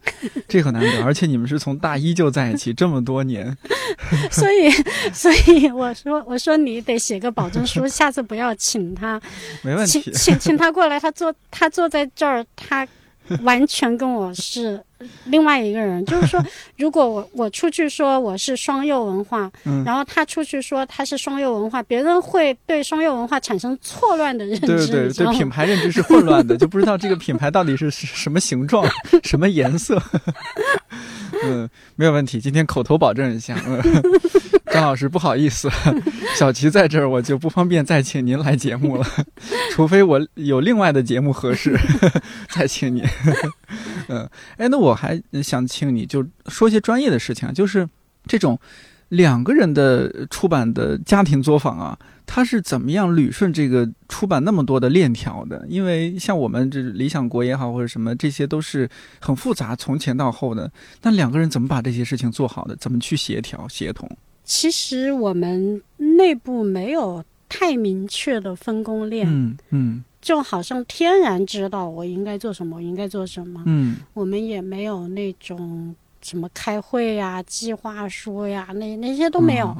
[0.48, 3.56] 这很难得，而且你们是从大一就在一起这么多年，
[4.30, 4.70] 所以，
[5.12, 9.20] 所以我说，我说你得写个保证书，下次不要请他，
[9.62, 10.10] 没问题。
[10.12, 12.86] 请请他过来，他坐他坐在这儿，他
[13.42, 14.82] 完全跟我是
[15.24, 16.04] 另外一个人。
[16.06, 16.44] 就是说，
[16.76, 28.86] 如果我我出去说我是双幼文化，嗯然后他出去说他是双幼文化，别人会对双幼文化产生错乱的认知，对对对品牌认知是混乱的， 就不知道这个品牌到底是是什么形状、
[29.22, 30.00] 什么颜色。
[31.44, 33.54] 嗯，没有问题，今天口头保证一下。
[33.66, 33.80] 嗯，
[34.72, 35.68] 张老师，不好意思，
[36.34, 39.06] 小齐在这儿，我就不方便再请您来节目了，
[39.72, 41.78] 除非我有另外的节目合适，
[42.48, 43.04] 再请您。
[44.08, 47.88] 嗯，哎，那我还想请你就说一些专业的事情啊，就是
[48.26, 48.58] 这种
[49.08, 55.64] 两个人的出版的家庭作坊啊，他是怎么样捋顺这个出版那么多的链条的？
[55.68, 58.88] 因为像我们这理想国也好，或者什么，这些都是
[59.20, 60.70] 很复杂，从前到后的。
[61.02, 62.74] 那两个人怎么把这些事情做好的？
[62.76, 64.10] 怎么去协调协同？
[64.42, 73.62] 其实我们内部没有太明确的分工链，嗯嗯就好像天然知道我应该做什么，我应该做什么。
[73.64, 79.68] 嗯我们也没有那种什么开会呀、计划书呀，那那些都没有。
[79.68, 79.76] 哦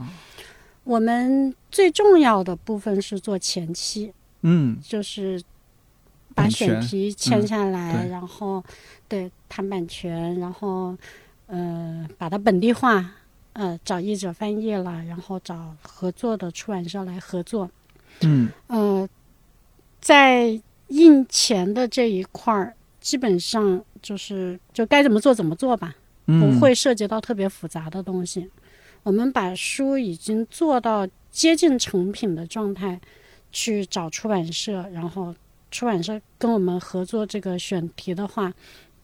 [0.84, 5.42] 我们最重要的部分是做前期，嗯就是
[6.32, 8.62] 把选题签下来，对然后
[9.08, 10.96] 对谈版权，然后
[11.48, 13.04] 呃把它本地化，
[13.54, 17.68] 呃找译者翻译了，然后找合作的出版社来合作。
[18.20, 19.08] 嗯呃，
[20.00, 25.94] 在印钱的这一块儿，基本上就是就该怎么做怎么做吧，
[26.26, 28.48] 嗯，不会涉及到特别复杂的东西。
[29.02, 33.00] 我们把书已经做到接近成品的状态，
[33.52, 35.34] 去找出版社，然后
[35.70, 38.52] 出版社跟我们合作这个选题的话，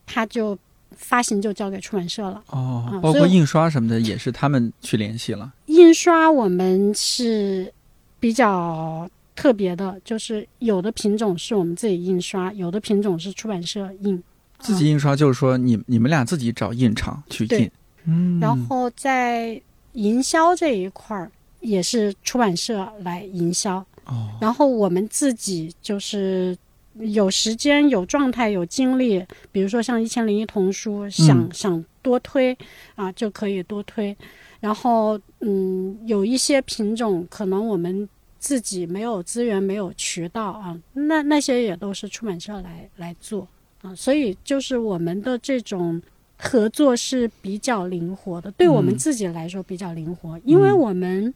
[0.06, 0.58] 他就
[0.90, 2.42] 发行就交给出版社了。
[2.48, 5.52] 哦包括印刷什么的也是他们去联系了。
[5.66, 7.72] 印刷我们是
[8.18, 14.22] 比较特别的，就是有的品种是我们自己印刷，有的品种是出版社印。
[14.58, 17.70] 自己印刷就是说你你们俩自己找印厂去对印。
[18.04, 19.60] 嗯，然后在
[19.92, 21.30] 营销这一块儿，
[21.60, 23.84] 也是出版社来营销。
[24.04, 26.56] 哦，然后我们自己就是
[26.98, 32.56] 有时间、有状态、有精力，比如说像《一千零一童书》想，嗯想多推
[32.96, 34.16] 啊，就可以多推。
[34.60, 38.08] 然后，嗯，有一些品种可能我们
[38.42, 43.46] 自己没有资源、没有渠道啊，那那些也都是出版社来来做。
[43.82, 46.02] 啊，所以就是我们的这种
[46.36, 51.32] 合作是比较灵活的，对我们嗯自己来说比较灵活，因为嗯我们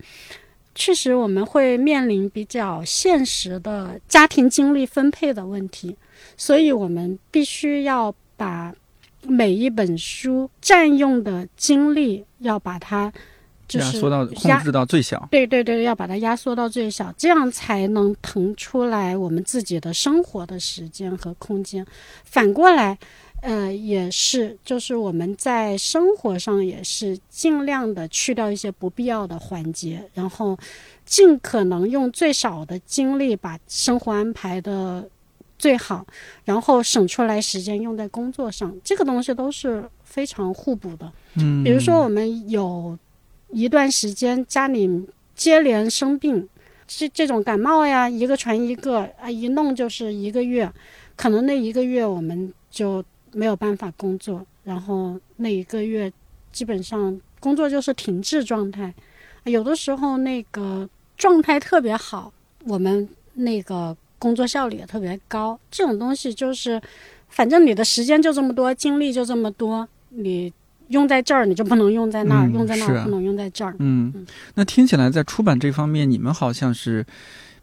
[0.75, 5.97] 确实我们会面临比较现实的家庭精力分配的问题，
[6.37, 8.75] 所以我们必须要把
[9.23, 13.15] 每一本书占用的精力要把它就是
[13.73, 15.29] 压缩到控压制到最小。
[15.31, 21.85] 对对对，要把它压缩到最小，这样才能腾出来我们自己的生活的时间和空间。
[22.25, 22.97] 反过来，
[23.43, 30.57] 呃，也是，就是我们在生活上也是尽量的去掉一些不必要的环节，然后
[31.05, 35.09] 尽可能用最少的精力把生活安排的
[35.59, 36.05] 最好，
[36.45, 38.75] 然后省出来时间用在工作上。
[38.83, 41.12] 这个东西都是非常互补的。
[41.35, 42.99] 嗯，比如说，我们有
[43.51, 46.49] 一段时间家里接连生病，
[46.87, 50.71] 这这种感冒呀，一个传一个啊，一弄就是一个月，
[51.15, 56.13] 可能那一个月我们就没有办法工作，然后那一个月
[56.53, 58.93] 基本上工作就是停滞状态。
[59.45, 62.33] 有的时候那个状态特别好，
[62.65, 65.59] 我们那个工作效率也特别高。
[65.71, 66.81] 这种东西就是，
[67.29, 70.53] 反正你的时间就这么多，精力就这么多，你
[70.89, 73.74] 用在这儿你就不能用在那儿，嗯用在那儿不能用在这儿。
[73.78, 77.05] 嗯嗯，那听起来在出版这方面，你们好像是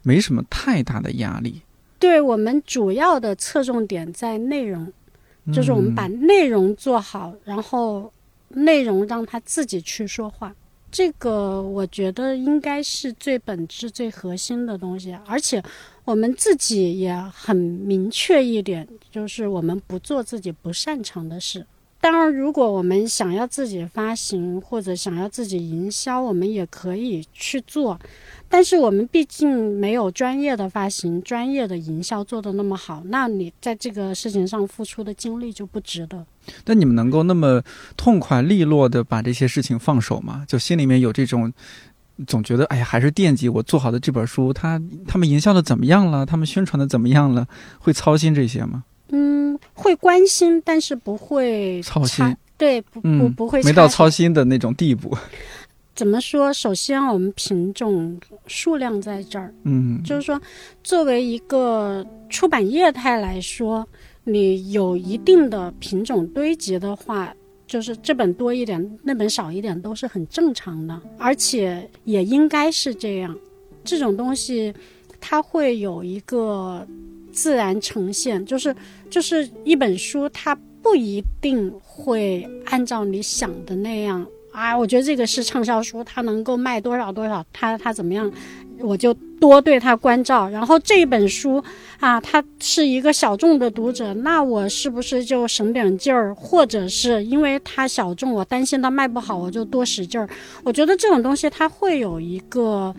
[0.02, 1.62] 没什么太大的压力，
[1.98, 4.92] 对我们主要的侧重点在内容，
[5.52, 8.12] 就是我们嗯把内容做好，然后
[8.48, 10.54] 内容让它自己去说话。
[10.90, 15.60] 这个我觉得应该是最本质、最核心的东西，而且
[16.04, 21.66] 我们自己也很明确一点，就是我们不做自己不擅长的事。
[22.04, 27.98] 当然，如果我们想要自己发行或者想要自己营销，我们也可以去做。
[28.46, 36.26] 但是我们毕竟没有专业的发行、专业的营销做得那么好，那你在这个事情上付出的精力就不值得。
[36.66, 37.62] 那你们能够那么
[37.96, 40.44] 痛快利落的把这些事情放手吗？
[40.46, 41.50] 就心里面有这种，
[42.26, 44.78] 总觉得哎呀，还是惦记我做好的这本书，他
[45.08, 46.26] 他们营销的怎么样了？
[46.26, 47.48] 他们宣传的怎么样了？
[47.78, 48.84] 会操心这些吗？
[49.10, 52.24] 嗯，会关心，但是不会操心。
[52.56, 55.16] 对，不不嗯不会没到操心的那种地步。
[55.94, 56.52] 怎么说？
[56.52, 60.40] 首先，我们品种数量在这儿，嗯，就是说，
[60.82, 63.86] 作为一个出版业态来说，
[64.24, 67.32] 你有一定的品种堆积的话，
[67.66, 73.36] 就是这本多一点，那本少一点都是很正常的，而且也应该是这样。
[73.84, 74.74] 这种东西，
[75.20, 76.84] 它会有一个
[77.34, 78.74] 自然呈现，就是
[79.10, 84.24] 就是一本书，它不一定会按照你想的那样。
[84.52, 88.30] 啊，我觉得这个是畅销书，它能够卖多少多少，它它怎么样，
[88.78, 90.48] 我就多对它关照。
[90.48, 91.60] 然后这本书
[91.98, 96.32] 啊，它是一个小众的读者，那我是不是就省点劲儿？
[96.36, 100.28] 或者是因为它小众，我担心它卖不好，我就多使劲儿。
[100.62, 102.94] 我觉得这种东西它会有一个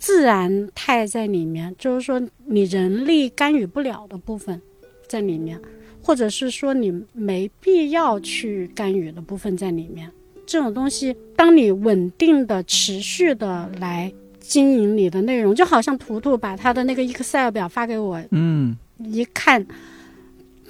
[0.00, 4.60] 自然态在里面，就是说你人力干预不了的部分
[5.06, 5.60] 在里面，
[6.02, 10.10] 或者是说你没必要去干预的部分在里面。
[10.46, 19.64] 这种东西，当你稳定的、持续的来经营你的内容，就好像图图 把他的那个 Excel 表发给我，嗯一看，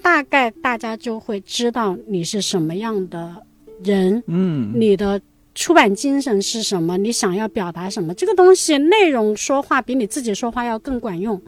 [0.03, 3.35] 大概大家就会知道你是什么样的
[3.83, 5.21] 人，嗯，你的
[5.61, 8.15] 出版精神是什么，你想要表达什么。
[8.15, 11.39] 这个东西内容说话比你自己说话要更管用。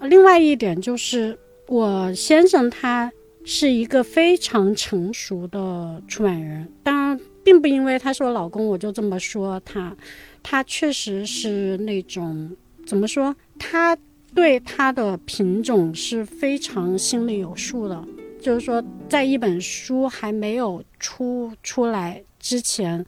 [0.00, 3.12] 另外一点就是，我先生他
[3.44, 9.94] 是一个非常成熟的出版人，当然，并不因为他是我老公，我就这么说他。
[10.42, 12.50] 他确实是那种
[12.86, 13.94] 怎么说，他
[14.34, 18.02] 对他的品种是非常心里有数的。
[18.40, 23.04] 就是说，在一本书还没有出出来之前，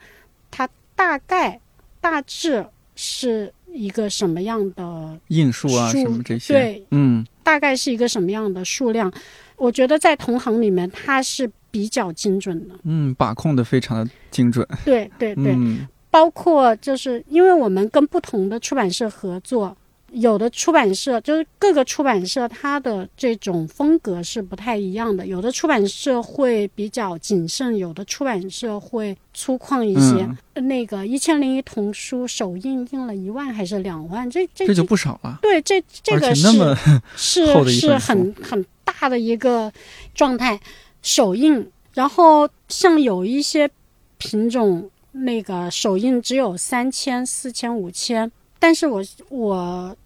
[0.51, 1.61] 它大概
[2.01, 9.13] 大致是一个什么样的印数啊什么这些，对，嗯大概是一个什么样的数量？
[9.57, 12.75] 我觉得在同行里面，它是比较精准的。
[12.85, 14.67] 嗯，把控的非常的精准。
[14.85, 19.77] 对对对，嗯包括就是因为我们跟不同的出版社合作，
[20.13, 30.27] 有的出版社就是各个出版社它的这种风格是不太一样的，有的出版社会比较谨慎，有的出版社会粗犷一些。
[30.55, 34.29] 嗯，那个《一千零一童书》首印印了一万还是两万？
[34.31, 36.49] 这这这就不少了，对这这个是
[37.17, 39.71] 是 是很很大的一个
[40.15, 40.59] 状态，
[41.03, 41.71] 首印。
[41.95, 43.69] 然后像有一些
[44.19, 49.97] 品种，那个首印只有三千、四千、五千，但是我我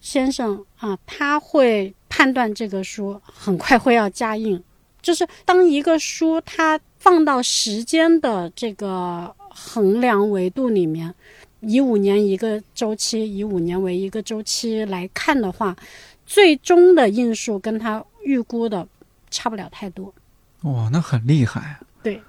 [0.00, 4.62] 先生啊，他会判断这个书很快会要加印。
[5.00, 11.12] 就是当一个书它放到时间的这个衡量维度里面，
[11.58, 15.76] 以五年一个周期，以五年为一个周期来看的话，
[16.24, 18.86] 最终的印数跟他预估的
[19.28, 20.14] 差不了太多。
[20.62, 21.80] 哇，那很厉害。
[22.00, 22.22] 对，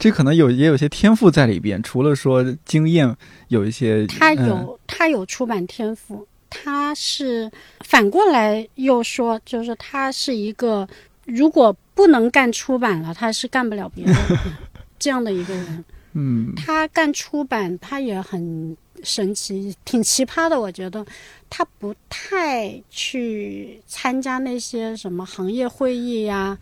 [0.00, 3.14] 这可能有也有些天赋在里边，除了说经验，
[3.48, 7.50] 有一些他嗯有、他有出版天赋，他是
[7.84, 10.88] 反过来又说，就是他是一个
[11.26, 14.14] 如果不能干出版了，他是干不了别的
[14.98, 15.84] 这样的一个人。
[16.12, 20.60] 嗯他干出版，他也很神奇，挺奇葩的。
[20.60, 21.06] 我觉得
[21.48, 26.58] 他不太去参加那些什么行业会议呀，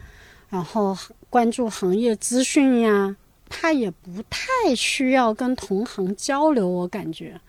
[0.50, 0.94] 然后
[1.30, 3.16] 关注行业资讯呀，
[3.48, 6.68] 他也不太需要跟同行交流。
[6.68, 7.40] 我感觉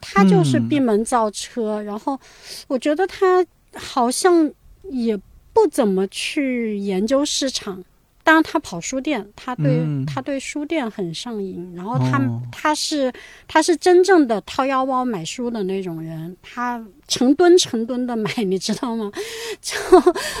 [0.00, 2.18] 他就是嗯闭门造车，然后
[2.68, 3.44] 我觉得他
[3.74, 4.50] 好像
[4.90, 5.16] 也
[5.52, 7.82] 不怎么去研究市场。
[8.28, 11.72] 当然，他跑书店，他对、嗯他对书店很上瘾。
[11.74, 13.10] 然后他、哦他是
[13.46, 19.10] 他是真正的掏腰包买书的那种人，他成吨成吨的买，你知道吗？
[19.62, 19.78] 就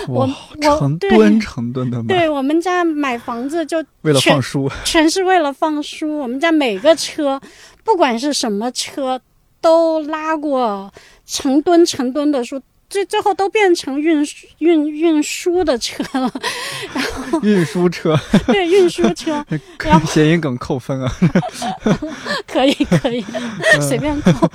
[0.06, 0.28] 我，
[0.60, 6.18] 我成吨成吨的买，对我们家买房子就为了放书，全是为了放书。
[6.18, 7.40] 我们家每个车，
[7.84, 9.18] 不管是什么车，
[9.62, 10.92] 都拉过
[11.24, 16.32] 成吨成吨的书，最最后都变成运输运运输的车了。
[16.94, 19.44] 然后运输车， 对，运输车
[19.84, 21.12] 然后谐音梗扣分啊。
[22.48, 23.24] 可以可以
[23.74, 24.50] 嗯随便扣。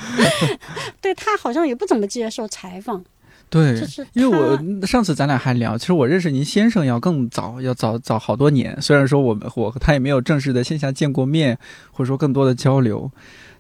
[1.00, 3.04] 对他好像也不怎么接受采访，
[3.50, 8.82] 对就，是因为我上次咱俩还聊，其实我认识您先生要更早，要早早好多年。
[8.82, 11.58] 虽然说我们我和他也没有正式的线下见过面，
[11.92, 13.12] 或者说更多的交流，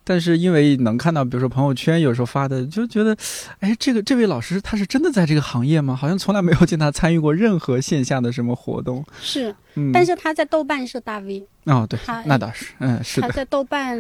[0.04, 3.16] 但是因为能看到，比如说朋友圈有时候发的，就觉得，
[3.60, 5.95] 哎，这个这位老师他是真的在这个行业吗？
[5.95, 9.04] 好像从来没有见他参与过任何线下的什么活动。
[9.22, 13.97] 是，嗯，但是他在豆瓣是大 V，哦，对，那倒是，嗯，是的，他在豆瓣，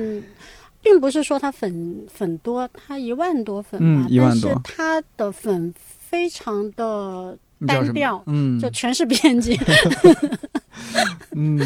[0.81, 7.37] 并不是说他粉粉多，他一万多粉嘛，嗯一万多但是他的粉非常的
[7.67, 9.59] 单调，嗯，就全是编辑。
[11.35, 11.59] 嗯，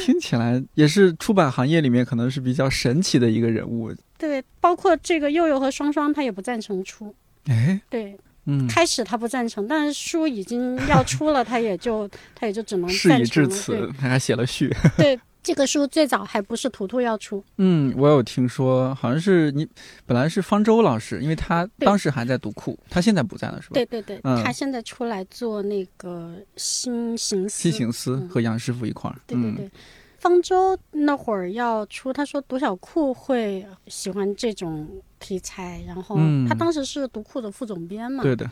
[0.00, 3.94] 听起来也是出版行业里面可能是比较神奇的一个人物。
[4.18, 7.14] 对，包括这个佑佑和双双，他也不赞成出。
[7.46, 8.16] 哎，对，
[8.46, 13.48] 嗯，开始他不赞成，但是书已经要出了，他也就他也就只能 事已赞成了。
[13.48, 14.74] 至此，他还写了序。
[14.96, 19.64] 对 对，这个书最早还不是图图要出，嗯，我有听说，好像是你
[20.04, 23.74] 本来是方舟老师，因为他当时还在读库，他现在不在了，是吧？
[23.74, 27.62] 对，对对，嗯他现在出来做那个新行司。
[27.62, 29.14] 新行司和杨师傅一块儿。
[29.14, 29.70] 嗯对对对，
[30.18, 34.88] 方舟那会儿要出，他说读小库会喜欢这种
[35.18, 36.46] 题材，然后嗯。
[36.48, 38.48] 他当时是读库的副总编嘛，对的，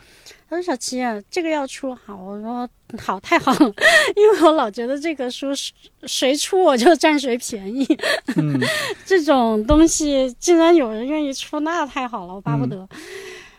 [0.49, 3.73] 他说小齐啊，这个要出好，我说好，太好了，
[4.15, 5.47] 因为我老觉得这个书
[6.03, 7.85] 谁出我就占谁便宜，
[8.37, 8.59] 嗯。
[9.05, 12.87] 这种东西竟然有人愿意出，那太好了，我巴不得。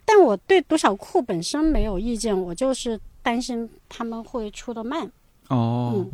[0.04, 5.10] 但我对读小库本身没有意见，我就是担心他们会出的慢。
[5.48, 6.04] 哦，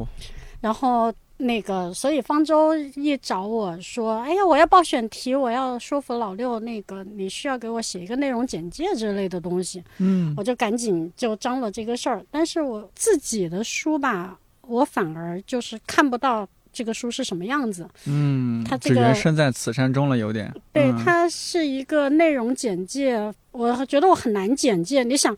[0.61, 1.13] 然后
[1.43, 12.25] 那个，所以方舟一找我说：“哎呀，我要报选题，我要说服老六，那个你需要给我写一个内容简介之类的东西。”嗯我就赶紧就张罗这个事儿。
[12.31, 17.89] 但是我自己的书吧，我反而就是看不到这个书是什么样子。
[18.07, 20.53] 嗯，他这个身在此山中了，有点。
[20.73, 25.03] 对，嗯它是一个内容简介，我觉得我很难简介。
[25.03, 25.37] 你想，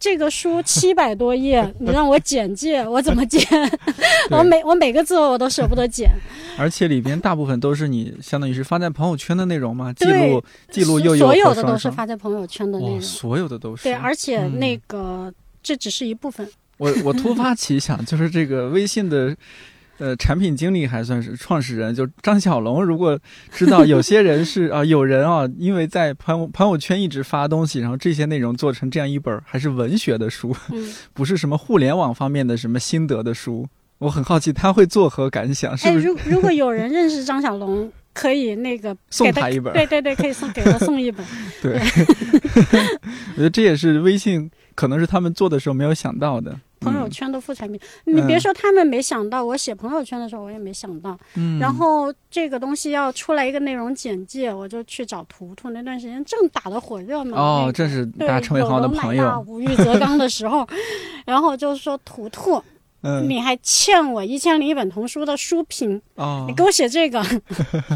[0.00, 3.42] 这个书七百多页， 你让我简介，我怎么简？
[4.30, 6.10] 我每我每个字我都舍不得剪。
[6.56, 13.00] 而且里边大部分都是你相当于是发在朋友圈的内容嘛，记录记录又有所有的都是发在朋友圈的内，容。
[13.00, 13.84] 所有的都是。
[13.84, 15.32] 对，而且嗯那个、
[15.62, 16.48] 这只是一部分。
[16.76, 19.36] 我我突发奇想，就是这个微信的。
[19.98, 22.84] 呃，产品经理还算是创始人，就张小龙。
[22.84, 23.18] 如果
[23.50, 33.66] 知道有些人是 啊、有人啊，因为在朋友朋友圈一直发东西，然后这些内容做成这样一本还是文学的书，嗯， 不是什么互联网方面的什么心得的书。
[33.98, 39.72] 我很好奇他会作何感想，是哎，不是如如果有人认识张小龙，可以那个给送他一本？
[39.72, 41.26] 对对对，可以送给他送一本。
[41.60, 41.80] 对，
[43.34, 46.56] 我觉得这也是微信可能是他们做的时候没有想到的。
[46.80, 51.18] 嗯朋友圈的副产品，你别说他们没想到，我写朋友圈的时候我也没想到。
[51.34, 55.70] 嗯，然后这个东西要出来一个内容简介，我就去找图图。
[55.70, 59.44] 那段时间正打的火热嘛，哦，个正是对大家成为很好的朋友。
[59.46, 60.66] 无欲则刚的时候，
[61.26, 62.62] 然后就说图图，
[63.02, 67.24] 嗯，你还欠我一千零一本童书的书评，哦你，给我写这个。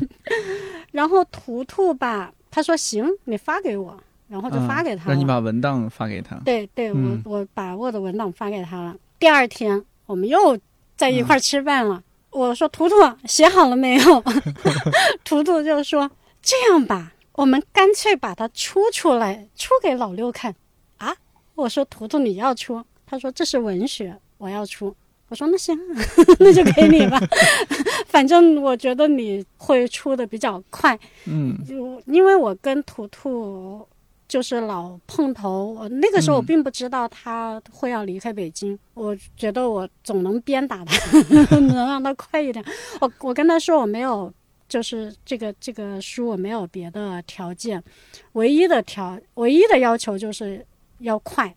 [0.90, 3.96] 然后图图吧，他说行，你发给我。
[4.32, 5.08] 然后就发给他了。
[5.08, 6.34] 嗯让你把文档发给他。
[6.44, 8.96] 对对，嗯我我把 Word 文档发给他了。
[9.18, 10.58] 第二天我们又
[10.96, 12.02] 在一块儿吃饭了。
[12.30, 12.94] 我说图图
[13.26, 14.24] 写好了没有？
[15.22, 16.10] 图图就说
[16.40, 20.54] 这样吧，我们干脆把它出出来，出给老六看
[20.96, 21.14] 啊。
[21.54, 24.96] 我说图图你要出，他说这是文学，我要出。
[25.28, 25.78] 我说那行，
[26.40, 27.18] 那就给你吧，
[28.06, 33.86] 反正我觉得你会出的比较快，嗯就因为我跟图图
[34.32, 41.20] 就是老碰头，我那个时候我嗯并不知道他会要离开北京，我觉得我总能鞭打他，
[41.60, 42.64] 能让他快一点。
[43.02, 44.32] 我我跟他说我没有，
[44.66, 47.84] 就是这个这个书我没有别的条件，
[48.32, 50.64] 唯一的条唯一的要求就是
[51.00, 51.54] 要快。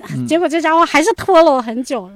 [0.00, 2.10] 嗯结果这家伙还是拖了我很久，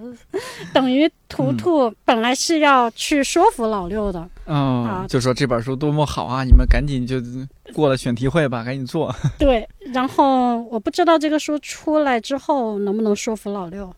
[0.73, 6.45] 等于图图本来是要去说服老六的，哦啊，就说这本书多么好啊！
[6.45, 7.17] 你们赶紧就
[7.73, 9.15] 过了选题会吧，赶紧做。
[9.39, 13.95] 对，然后我不知道这个书出来之后能不能说服老六，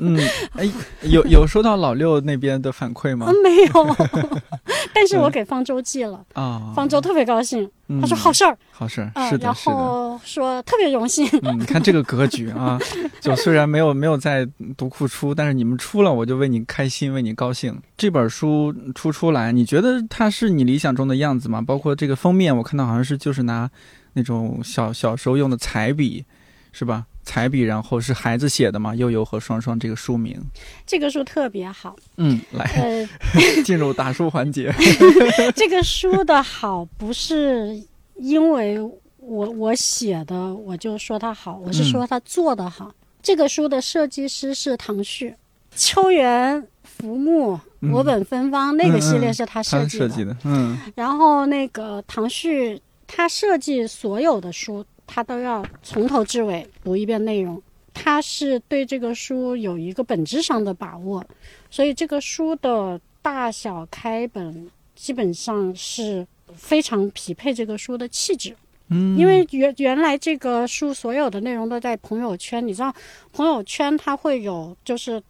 [0.00, 0.18] 嗯，
[0.52, 0.68] 哎，
[1.02, 3.26] 有有收到老六那边的反馈吗？
[3.28, 3.96] 嗯？，没有，
[4.92, 8.00] 但是我给方舟寄了，啊，方舟特别高兴，嗯。
[8.00, 8.56] 他说好事儿。
[8.70, 9.54] 好事，啊、是的，然。
[9.54, 12.78] 后说特别荣幸，嗯，你看这个格局啊，
[13.20, 17.80] 就虽然没有没有在读库出，但是你们出了，我就为你开心，为你高兴。
[17.96, 21.62] 这本书出出来，你觉得它是你理想中的样子吗？
[21.62, 23.70] 包括这个封面，我看到好像是就是拿
[24.14, 26.24] 那种小小时候用的彩笔，
[26.72, 27.06] 是吧？
[27.22, 30.40] 彩笔，然后是孩子写的嘛，悠悠和双双这个书名。
[30.86, 33.08] 这个书特别好，嗯，来呃，
[33.64, 34.72] 进入打书环节。
[35.56, 37.82] 这个书的好不是
[38.14, 38.78] 因为
[39.18, 42.94] 我我写的我就说它好，我是说它做的好。
[43.20, 45.34] 这个书的设计师是唐旭，
[45.76, 50.08] 秋园浮木、嗯我本芬芳那个系列是他他设计的。
[50.08, 57.62] 设计的，嗯然后那个唐旭他设计所有的书，他都要从头至尾读一遍内容。
[57.94, 61.24] 他是对这个书有一个本质上的把握，
[61.70, 68.54] 所以这个书的大小开本基本上是非常匹配这个书的气质。
[68.88, 72.92] 嗯，因为原原来这个书所有的内容都在朋友圈，你知道，
[73.32, 75.22] 朋友圈它会有就是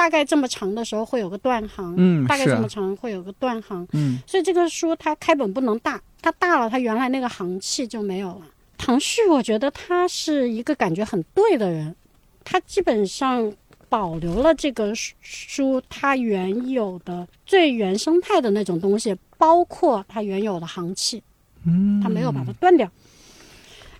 [0.00, 8.46] 大概这么长的时候会有个断行，嗯大概这么长会有个断行，嗯所以这个书它开本不能大，它大了它原来那个行气就没有了。
[8.78, 11.94] 唐旭，我觉得他是一个感觉很对的人，
[12.42, 13.52] 他基本上
[13.90, 21.22] 保留了这个书书它原有的最原生态的那种东西，包括它原有的行气。
[21.66, 22.90] 嗯，他没有把它断掉。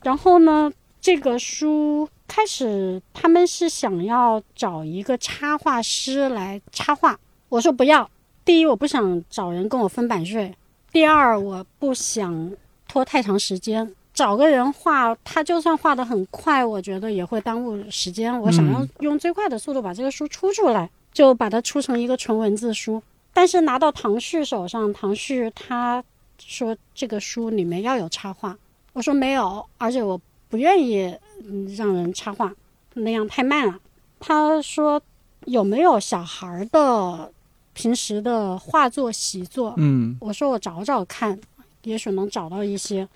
[0.03, 7.19] 然后呢，这个书开始他们是想要找一个插画师来插画，
[7.49, 8.09] 我说不要。
[8.45, 10.49] 第一，我不想找人跟我分版税；
[10.93, 12.53] 第二，我不想
[12.87, 13.93] 拖太长时间。
[14.15, 18.41] 找个人画，他就算画得很快，我觉得也会耽误时间。
[18.41, 23.03] 我想要嗯用最快的速度把这个书出出来，就把它出成一个纯文字书。
[23.35, 26.03] 但是拿到唐旭手上，唐旭他
[26.39, 28.57] 说这个书里面要有插画，
[28.93, 30.21] 我说没有，而且我
[30.51, 31.17] 不愿意
[31.49, 32.53] 嗯让人插话，
[32.95, 33.79] 那样太慢了。
[34.19, 35.01] 他说
[35.47, 37.33] 有没有小孩儿的
[37.73, 39.73] 平时的画作习作？
[39.79, 41.39] 嗯我说我找找看，
[41.85, 43.09] 也许能找到一些，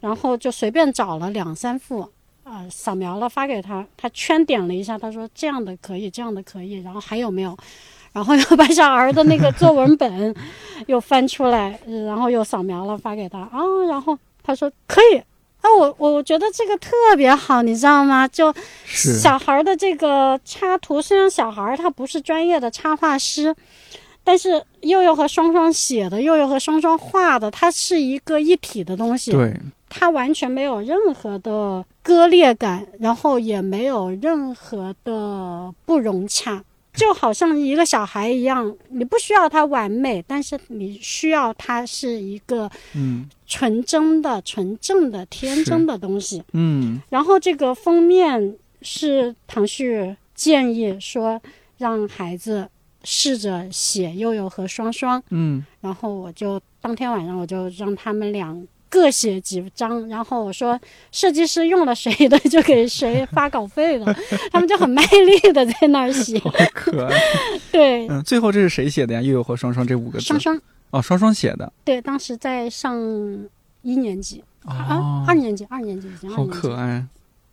[0.00, 2.08] 然后就随便找了两三幅，
[2.44, 7.54] 啊、扫描了发给他，他圈点了一下，他说这样的可以，这样的可以，然后还有没有？
[8.12, 10.34] 然后又把小孩的那个作文本
[10.86, 13.60] 又翻出来，呃然后又扫描了发给他啊，
[13.90, 15.20] 然后他说可以。
[15.66, 18.26] 啊，我我觉得这个特别好，你知道吗？
[18.28, 18.54] 就
[18.86, 23.54] 小孩的这个插图，虽然小孩他不是专业的插画师，
[24.22, 29.32] 但是佑佑和双双写的，佑佑和双双画的，它是一个一体的东西。
[29.32, 29.54] 对，
[29.88, 36.62] 它完全没有任何的割裂感，然后也没有任何的不融洽，
[36.96, 43.28] 就好像一个小孩一样，你不需要他完美，但是你需要他是一个嗯。
[43.48, 46.42] 纯真的、纯正的、天真的东西。
[46.52, 47.00] 嗯。
[47.10, 51.40] 然后这个封面是唐旭建议说
[51.78, 52.68] 让孩子
[53.04, 55.64] 试着写悠悠和双双，嗯。
[55.80, 58.52] 然后我就当天晚上我就让他们俩
[58.88, 60.78] 各写几张，然后我说
[61.12, 64.16] 设计师用了谁的就给谁发稿费了，
[64.52, 66.38] 他们就很卖力的在那儿写。
[66.44, 67.20] 好可爱。
[67.72, 69.20] 对，嗯，最后这是谁写的呀？
[69.20, 70.24] 悠悠和双双这五个字。
[70.24, 70.60] 双双
[70.90, 71.72] 哦，双双写的。
[71.84, 72.96] 对，当时在上
[73.82, 77.04] 一年级哦啊，，二年级，二年级已经好可爱。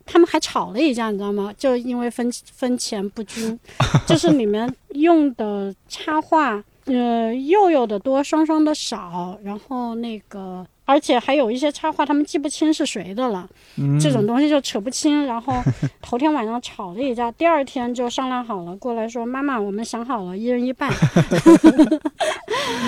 [0.06, 1.52] 他们还吵了一架，你知道吗？
[1.56, 3.58] 就因为分分钱不均，
[4.06, 13.48] 就是里面用的插画呃，幼幼的多，双双的少，然后那个，而且还有一些插画，他们记不清是谁的了，
[13.78, 15.24] 嗯这种东西就扯不清。
[15.24, 15.54] 然后
[16.02, 20.90] 头天晚上吵了一架，第二天就商量好了，过来说妈妈，我们想好了，一人一半。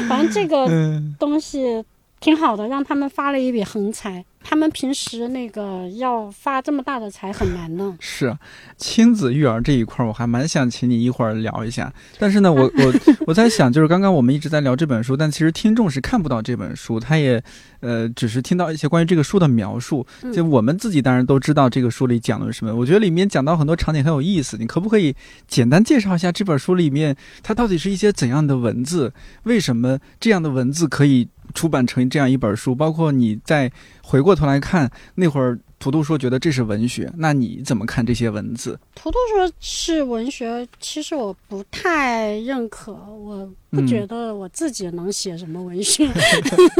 [0.09, 1.83] 反正这个嗯东西
[2.27, 4.25] 挺好的，让他们发了一笔横财。
[4.49, 7.97] 他们平时那个要发这么大的财很难呢。
[8.01, 8.37] 是
[8.77, 11.93] 亲子育儿这一块儿，我还蛮想请你一会儿聊一下。
[12.19, 17.41] 但是呢，我 我我在想，就是刚刚我们一直在聊这本书，但其实听众是看不到这本书，他也
[17.79, 20.05] 呃只是听到一些关于这个书的描述。
[20.23, 24.57] 嗯就我们自己当然都知道这个书里讲了什么，我觉得里面讲到很多场景很有意思。
[24.59, 25.15] 你可不可以
[25.47, 29.13] 简单介绍一下这本书里面它到底是一些怎样的文字？
[29.45, 32.73] 为什么这样的文字可以出版成这样一本书？
[32.73, 33.73] 包括你再
[34.05, 35.59] 回过头来看那会儿。
[35.79, 38.81] 图图说觉得这是文学，那你怎么看这些文字？
[38.95, 46.11] 图图说是文学，其实我不太认可，我不嗯觉得我自己能写什么文学。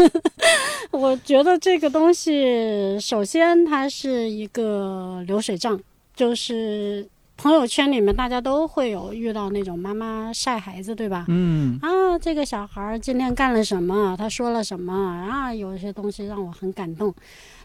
[0.91, 5.79] 我觉得这个东西，首先它是一个流水账，
[6.15, 7.07] 就是
[7.37, 11.27] 朋友圈里面大家都会有遇到那种妈妈晒孩子，对吧？
[11.29, 14.17] 嗯啊，这个小孩儿今天干了什么？
[14.17, 14.93] 他说了什么？
[14.93, 17.15] 啊，有一些东西让我很感动，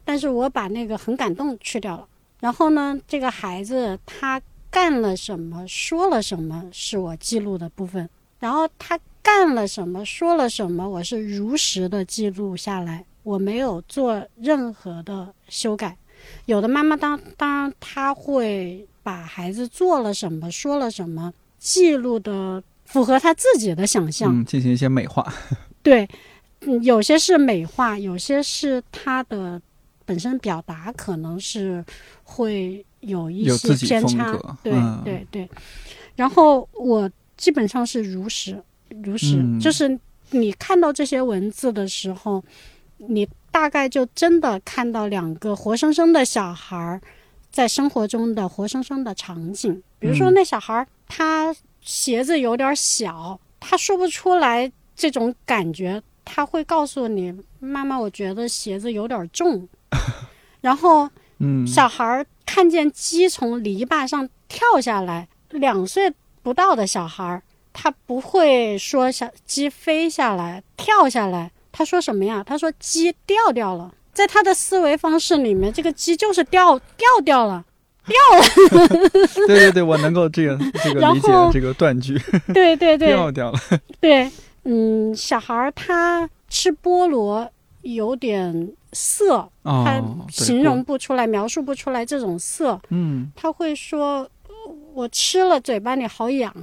[0.04, 2.06] 但是我把那个很感动去掉了。
[2.42, 8.10] 然后呢，这个孩子他干了什么，说了什么，是我记录的部分。
[8.40, 15.96] 然后他干了什么，说了什么，我是如实的记录下来，我没有做任何的修改。
[16.46, 24.34] 有的妈妈当当然她会把孩子做了什么，说了什么，记录的符合他自己的想象。
[24.34, 25.26] 嗯，进行一些美化。
[25.84, 26.08] 对，
[26.62, 29.62] 嗯，有些是美化，有些是他的
[30.06, 31.84] 本身表达可能是
[32.24, 34.34] 会有一些偏差。
[34.64, 35.50] 对、嗯对对。
[36.16, 38.62] 然后我基本上是如实
[39.04, 40.00] 如实，嗯就是
[40.30, 42.44] 你看到这些文字的时候，
[42.98, 47.02] 你大概就真的看到两个活生生的小孩儿
[47.52, 49.84] 在生活中的活生生的场景。
[50.00, 59.68] 比如说嗯那小孩儿他鞋子有点小，他说不出来这种感觉，他会告诉你：“妈妈，我觉得鞋子有点重。”
[60.62, 61.10] 然后
[61.40, 66.14] 嗯，小孩儿看见鸡从篱笆上跳下来，两岁
[66.44, 72.44] 不到的小孩儿，他不会说小鸡飞下来、跳下来，他说什么呀？
[72.46, 73.94] 他说鸡掉掉了。
[74.14, 77.64] 在他的思维方式里面，这个鸡就是掉掉掉了，
[78.06, 78.98] 掉了
[79.48, 82.20] 对对对，我能够这个这个理解这个断句，
[82.54, 83.60] 对对对，掉掉了。
[84.02, 84.30] 对，
[84.66, 87.50] 嗯，小孩儿他吃菠萝
[87.82, 94.28] 有点涩，他形容，不出来、描述不出来这种涩，嗯，他会说
[94.94, 96.54] ：“我吃了，嘴巴里好痒。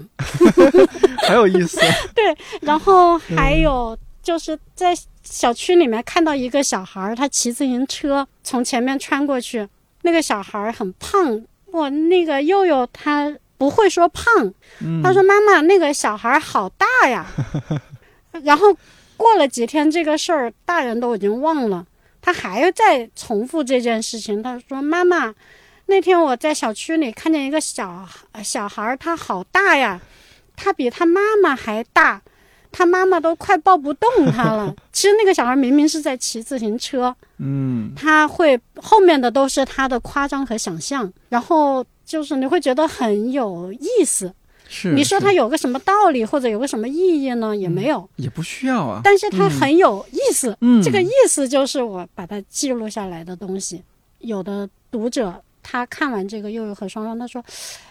[1.26, 1.80] 很有意思。”
[2.14, 3.96] 对然后还有
[4.28, 4.94] 就是在
[5.24, 9.66] 小区里面看到一个小孩儿，他骑自行车从前面穿过去，
[10.02, 11.42] 那个小孩儿很胖，
[11.72, 14.52] 我，那个佑佑他不会说胖，
[14.82, 17.24] 嗯，他说：“妈妈，那个小孩好大呀。
[18.44, 18.76] ”然后
[19.16, 21.86] 过了几天，这个事儿大人都已经忘了，
[22.20, 24.42] 他还在重复这件事情。
[24.42, 25.34] 他说：“妈妈，
[25.86, 28.06] 那天我在小区里看见一个小
[28.44, 29.98] 小孩，他好大呀，
[30.54, 32.20] 他比他妈妈还大，
[32.70, 34.74] 他妈妈都快抱不动他了。
[34.92, 44.32] 其实那个小孩明明是在骑自行车，嗯，他会后面的都是他的夸张和想象，然后就是你会觉得很有意思。
[44.68, 44.92] 是。
[44.92, 47.56] 你说是它有个什么道理或者有个什么意义呢？
[47.56, 49.00] 也没有，也不需要啊。
[49.02, 50.56] 但是他很有意思。
[50.60, 53.82] 嗯，这个意思就是我把它记录下来的东西。
[54.18, 57.42] 有的读者他看完这个《幼幼和双双》，他说：“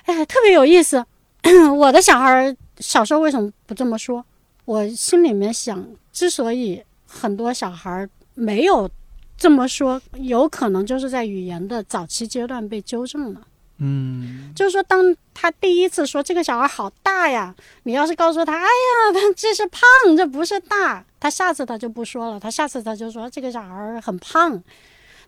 [0.05, 1.03] 哎，特别有意思。
[1.77, 4.23] 我的小孩小时候为什么不这么说？”
[4.67, 8.89] 我心里面想，之所以很多小孩儿没有
[9.37, 13.47] 这么说，有可能就是在语言的早期阶段被纠正了。
[13.77, 19.81] 嗯，就是说，当他第一次说这个小孩好大呀，你要是告诉他，哎呀，他 这是胖，
[20.17, 24.61] 这不是大，他下次他就不说了，他下次他就说这个小孩很胖，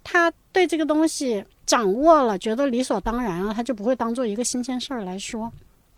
[0.03, 5.49] 他对这个东西掌握了，觉得理所当然了，他就不会当做一个新鲜事儿来说。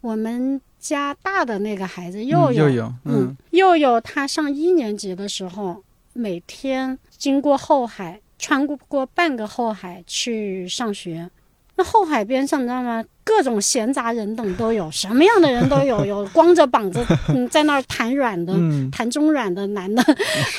[0.01, 5.83] 我们家大的那个孩子佑佑，嗯佑佑他上一年级的时候，
[6.13, 11.29] 每天经过后海，穿过半个后海去上学。
[11.81, 13.03] 那后海边上，你知道吗？
[13.23, 20.03] 各种闲杂人等都有，什么样的人都有，有光着膀子 嗯在那儿弹软的、嗯，弹中软的男的，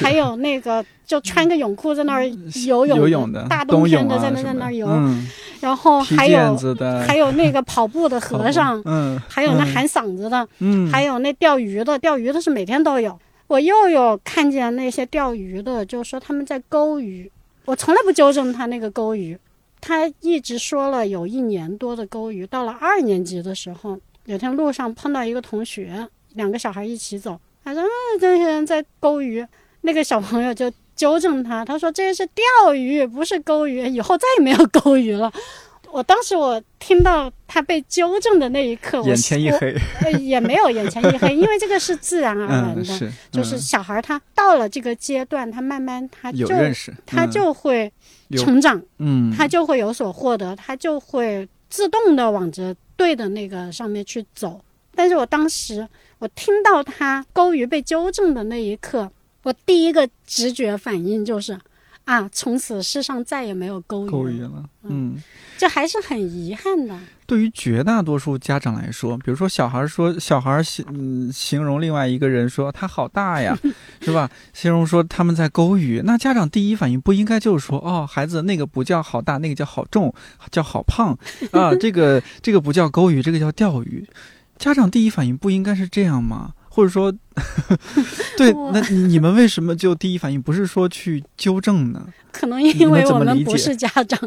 [0.00, 2.26] 还有那个就穿个泳裤在那儿
[2.66, 5.28] 游泳游泳的，大冬天的在那在那儿游，嗯，
[5.60, 6.56] 然后还有
[7.06, 13.16] 还有那个跑步的 和尚，嗯，还有那嗯喊嗓子的，嗯，还有那钓鱼的，钓鱼的是每天都有。
[13.46, 17.30] 我又有看见那些钓鱼的，就说他们在钩鱼，
[17.66, 19.36] 我从来不纠正他那个钩鱼，
[19.82, 22.46] 他一直说了有一年多的钩鱼。
[22.46, 27.86] 到了二年级的时候，有天路上碰到一个同学，两个小孩一起走，他说：“啊，
[28.18, 29.44] 这些人在钩鱼。”
[29.84, 35.30] 那个小朋友就纠正他，他说：“这是钓鱼，不是钩鱼，以后再也没有钩鱼了。
[35.90, 47.90] ”我当时我听到他被纠正的那一刻，我眼前一黑，呃，也没有眼前一黑，因为这个是自然而然嗯，的，是，就是嗯小孩他到了这个阶段，他慢慢他就有认识，他嗯就会有
[48.38, 54.62] 成长，嗯，他就会有所获得，他就会自动的往着对的那个上面去走。
[54.94, 55.88] 但是我当时
[56.18, 59.10] 我听到他钩鱼被纠正的那一刻，
[59.42, 61.58] 我第一个直觉反应就是。
[62.04, 62.28] 啊！
[62.32, 65.22] 从此世上再也没有钩鱼了，嗯。
[65.56, 66.98] 这还是很遗憾的。
[67.32, 73.56] 对于绝大多数家长来说，比如说小孩说小孩形嗯形容另外一个人说他好大呀，
[74.02, 74.28] 是吧？
[74.52, 80.12] 形容说他们在勾鱼，那家长第一反应不应该就是说哦，孩子那个不叫好大，那个叫好重，
[80.50, 81.18] 叫好胖
[81.52, 84.06] 啊，这个这个不叫勾鱼，这个叫钓鱼。
[84.58, 86.52] 家长第一反应不应该是这样吗？
[86.74, 87.12] 或者说，
[88.38, 92.02] 对，那你你们为什么就第一反应不是说去纠正呢？
[92.32, 94.18] 可能因为我们不是家长，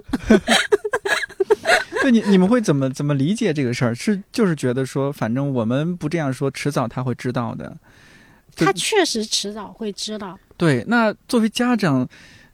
[2.03, 3.95] 对你，你们会怎么怎么理解这个事儿？
[3.95, 7.75] 是就是觉得说，反正我们不这样说，迟早他会知道的。
[8.55, 10.37] 他确实迟早会知道。
[10.55, 12.07] 对，那作为家长，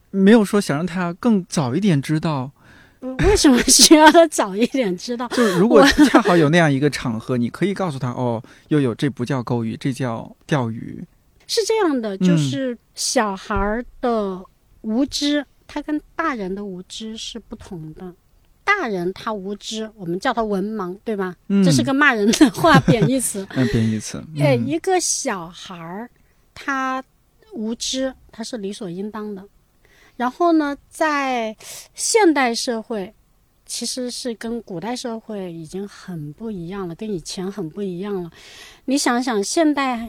[0.09, 2.60] 没有说想让他更早一点知道，嗯
[3.27, 5.27] 为什么需要他早一点知道？
[5.29, 11.03] 就是如果恰好有那样一个场合，你可以告诉他，哦，又有，这不叫钩鱼，这叫钓鱼。
[11.47, 14.41] 是这样的，嗯就是小孩儿的
[14.81, 18.13] 无知，他跟大人的无知是不同的。
[18.63, 21.35] 大人他无知，我们叫他文盲，对吧？
[21.49, 23.45] 嗯，这是个骂人的话，贬义词。
[23.55, 24.23] 嗯贬义词。
[24.39, 26.09] 哎，嗯一个小孩儿，
[26.53, 27.03] 他
[27.51, 29.43] 无知，他是理所应当的。
[30.21, 31.57] 然后呢，在
[31.95, 33.11] 现代社会，
[33.65, 38.29] 其实是跟古代社会已经很不一样了，跟以前很不一样了。
[38.85, 40.07] 你想想，现代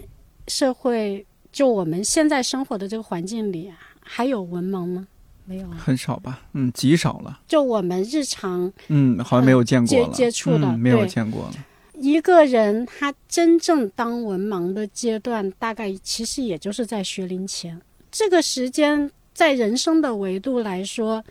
[0.49, 5.09] 社会，就我们现在生活的这个环境里，啊还有文盲吗？
[5.47, 5.79] 没有啊。
[5.83, 6.43] 很少吧？
[6.53, 7.41] 嗯，极少了。
[7.49, 10.13] 就我们日常嗯，好像没有见过接了。
[10.13, 11.55] 接触的嗯，没有见过了。
[11.95, 17.81] 一个人他真正当文盲的阶段，大概其实也就是在学龄前。
[18.11, 21.25] 这个时间在人生的维度来说，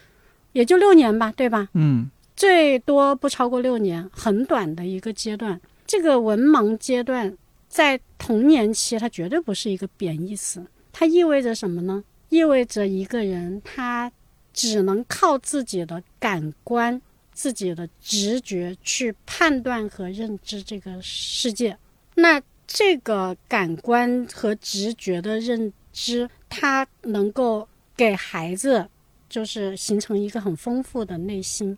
[0.53, 1.69] 也就六年吧，对吧？
[1.73, 5.59] 嗯最多不超过六年，很短的一个阶段。
[5.85, 7.37] 这个文盲阶段
[7.67, 10.65] 在童年期，它绝对不是一个贬义词。
[10.91, 12.03] 它意味着什么呢？
[12.29, 14.11] 意味着一个人他
[14.53, 16.99] 只能靠自己的感官、
[17.33, 21.77] 自己的直觉去判断和认知这个世界。
[22.15, 27.67] 那这个感官和直觉的认知，它能够
[28.01, 28.87] 给孩子
[29.29, 31.77] 就是形成一个很丰富的内心，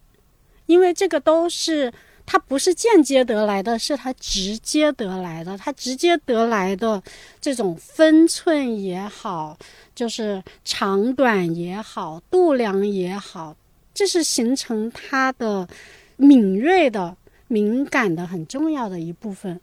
[0.68, 1.92] 因为这个都是
[2.26, 5.58] 他不是间接得来的，是他直接得来的。
[5.58, 7.04] 他直接得来的
[7.42, 9.58] 这种分寸也好，
[9.94, 13.54] 就是长短也好，度量也好，
[13.94, 15.68] 这是形成他的
[16.16, 17.14] 敏锐的、
[17.50, 19.60] 敏感的很重要的一部分。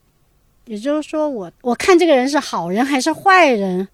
[0.66, 3.88] 也就是说我，我看这个人是好人还是坏人，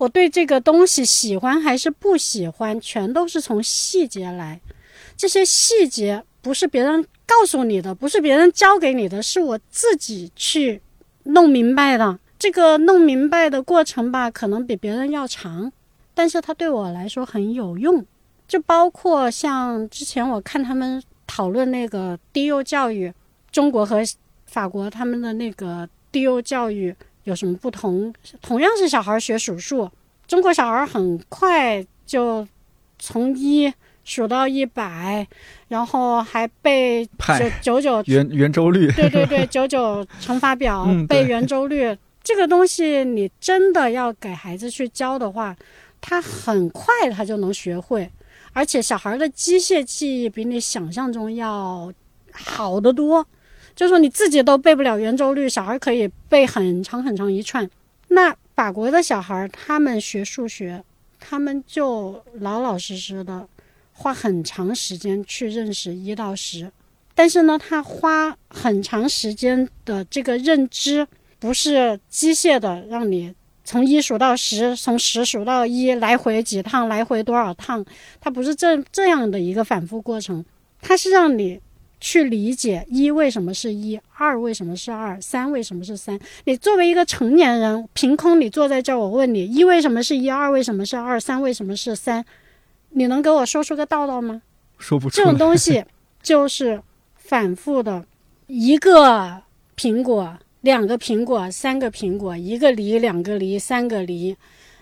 [0.00, 4.58] 我对这个东西喜欢还是不喜欢，全都是从细节来。
[5.14, 10.80] 这些细节不是别人告诉你的，不是别人教给你的，是我自己去
[11.24, 12.18] 弄明白的。
[12.38, 15.70] 这个弄明白的过程吧，可能比别人要长，
[16.14, 18.02] 但是它对我来说很有用。
[18.48, 23.12] 就包括像之前我看他们讨论那个低幼教育，
[23.52, 23.98] 中国和
[24.46, 26.96] 法国他们的那个低幼教育
[27.30, 28.12] 有什么不同？
[28.42, 29.88] 同样是小孩学数数，
[30.26, 32.46] 中国小孩很快就
[32.98, 33.72] 从一
[34.04, 35.26] 数到一百，
[35.68, 37.08] 然后还背
[37.62, 38.90] 九九九，圆圆周率。
[38.92, 45.56] 对对对， 九九乘法表嗯背圆周率，这个东西你真的要给孩子去教的话，
[46.00, 48.10] 他很快他就能学会，
[48.52, 51.92] 而且小孩的机械记忆比你想象中要
[52.32, 53.24] 好得多。
[53.74, 57.68] 就说你自己都背不了圆周率，小孩可以背很长很长一串。
[58.08, 60.82] 那法国的小孩，他们学数学，
[61.18, 63.48] 他们就老老实实的
[63.92, 66.70] 花很长时间去认识一到十，
[67.14, 71.06] 但是呢，他花很长时间的这个认知，
[71.38, 73.34] 不是机械的让你
[73.64, 77.84] 从一数到十，从十数到一，来回几趟，来回多少趟，
[78.20, 80.44] 它不是这这样的一个反复过程，
[80.80, 81.60] 它是让你
[82.00, 86.18] 去理解一为什么是一，二为什么是二，三为什么是三。
[86.44, 92.24] 你作为一个成年人，凭空你坐在这儿，我问你，一为什么是一，二为什么是二，三为什么是三，
[92.90, 94.40] 你能给我说出个道道吗？
[94.78, 95.36] 说不出这种。
[95.36, 95.84] 东西
[96.22, 96.80] 就是
[97.14, 98.04] 反复的，
[98.46, 99.42] 一个
[99.76, 104.34] 苹果、两个苹果、三个苹果，一个梨、两个梨、三个梨，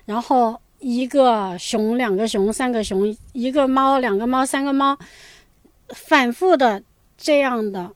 [0.05, 4.97] 然后一个熊、两个熊、三个熊，一个猫、两个猫、三个猫，
[5.89, 6.83] 反复的
[7.19, 7.91] 这样的，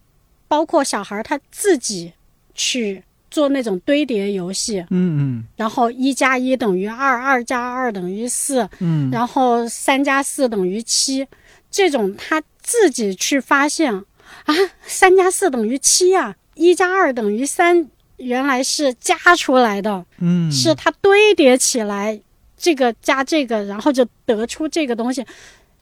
[0.48, 2.12] 包括小孩他自己
[2.54, 5.44] 去做那种堆叠游戏，嗯嗯。
[5.56, 11.26] 然后一加一等于二，二加二等于四，嗯嗯，然后三加四等于七，
[11.70, 14.54] 这种他自己去发现啊，
[14.84, 20.50] 三加四等于七呀，一加二等于三，原来是加出来的，嗯。
[20.50, 22.20] 是他堆叠起来，
[22.56, 25.24] 这个加这个，然后就得出这个东西，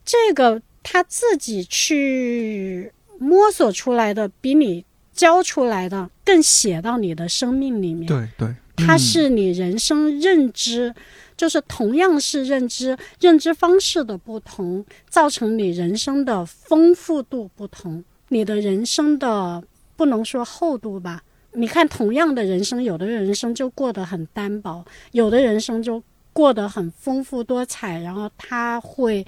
[0.05, 4.83] 这个他自己去摸索出来的，比你
[5.13, 8.07] 教出来的更写到你的生命里面。
[8.07, 10.95] 对对，它嗯是你人生认知，
[11.37, 19.63] 就是同样是认知，认知方式的不同，造成你人生的丰富度不同，你的人生的
[19.97, 21.23] 不能说厚度吧。
[21.53, 24.83] 你看，同样的人生，有的人生就过得很单薄，
[25.13, 26.03] 有的人生就
[26.33, 29.27] 过得很丰富多彩，然后他会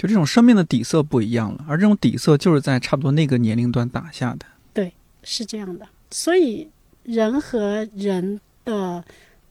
[0.00, 4.46] 就这种生命的底色不一样了，而这种底色就是在差不多那个年龄段打下的。
[4.72, 4.90] 对
[5.22, 6.66] 是这样的，所以
[7.02, 9.04] 人和人的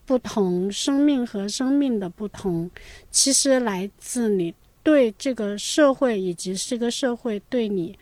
[0.08, 2.68] 不同，生命和生命的不同，
[3.12, 4.52] 其实来自你
[4.82, 7.96] 对这个社会以及这个社会对你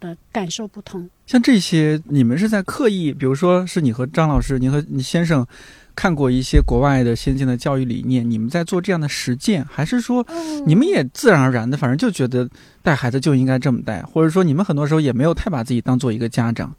[0.00, 1.08] 的感受不同。
[1.28, 5.46] 像这些，你们是在刻意，比如说是你和张老师，你和你先生
[5.94, 10.26] 看过一些国外的先进的教育理念，你们在做这样的实践，还是说
[10.66, 12.48] 你们也自然而然的，反正就觉得
[12.82, 16.74] 带孩子就应该这么带，或者说你们很多时候也没有太把自己当做一个家长？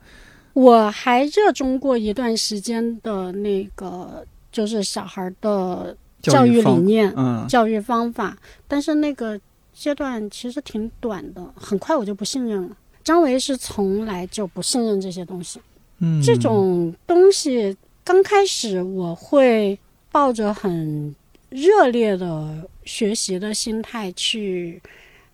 [0.53, 8.37] 我还热衷过一段时间的那个，就是小孩的教育理方，念、嗯，教育方法，
[8.67, 9.39] 但是那个
[9.73, 12.77] 阶段其实挺短的，很快我就不信任了。
[13.03, 15.59] 张维是从来就不信任这些东西，
[15.99, 19.77] 嗯，这种东西刚开始我会
[20.11, 21.15] 抱着很
[21.49, 24.81] 热烈的学习的心态去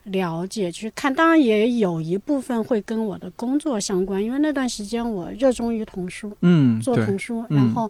[0.04, 7.58] 了解、去看，当然也有一部分会跟我的工作相关，因为那段时间我热衷于童书，嗯，做童书，嗯。
[7.58, 7.90] 然后，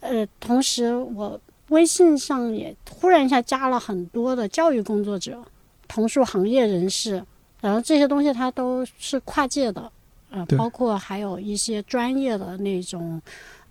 [0.00, 5.42] 呃，同时我微信上也忽然一下加了很多的教育工作者、
[5.86, 7.22] 童书行业人士，
[7.60, 9.90] 然后这些东西它都是跨界的，
[10.30, 13.20] 呃，包括还有一些专业的那种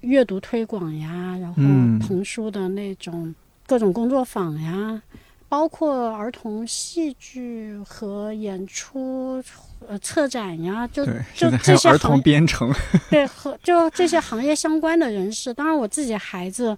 [0.01, 3.33] 阅读推广呀，然后嗯童书的那种
[3.65, 5.01] 各种工作坊呀。
[5.49, 9.41] 包括儿童戏剧和演出、
[9.87, 12.69] 呃策展呀，就，就这些儿童编程，
[13.09, 16.75] 对，和就这些行业相关的人士，当然我自己孩子，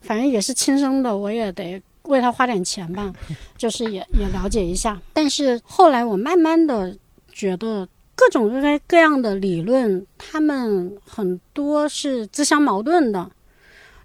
[0.00, 3.12] 反正也是亲生的，我也得为他花点钱吧，
[3.58, 4.96] 就是也也了解一下。
[5.12, 6.96] 但是后来我慢慢的
[7.32, 13.30] 觉得，各种各各样的理论，他们很多是自相矛盾的。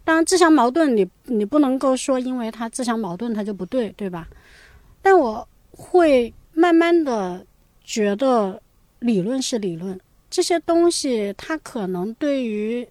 [0.03, 4.27] 当然，自相矛盾你，你不能够说因为它自相矛盾它就不对，对吧？
[5.01, 7.45] 但我会慢慢的
[7.83, 8.61] 觉得，
[8.99, 9.99] 理论是理论，
[10.29, 12.87] 这些东西它可能对于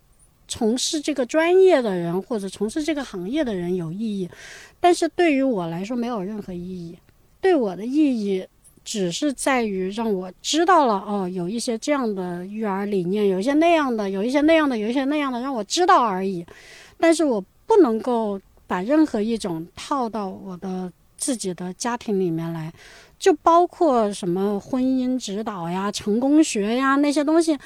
[0.47, 4.31] 从事这个专业的人或者从事这个行业的人有意义，
[4.79, 6.97] 但是对于我来说没有任何意义。
[7.41, 8.47] 对我的意义
[8.91, 16.43] 只是在于让我知道了哦，有一些这样的育儿理念，有一些那样的，有一些那样的，有一些那样的，让我知道而已。
[16.99, 22.73] 但是我不能够把任何一种套到我的自己的家庭里面来，
[23.19, 27.59] 就包括什么婚姻指导呀、成功学呀那些东西，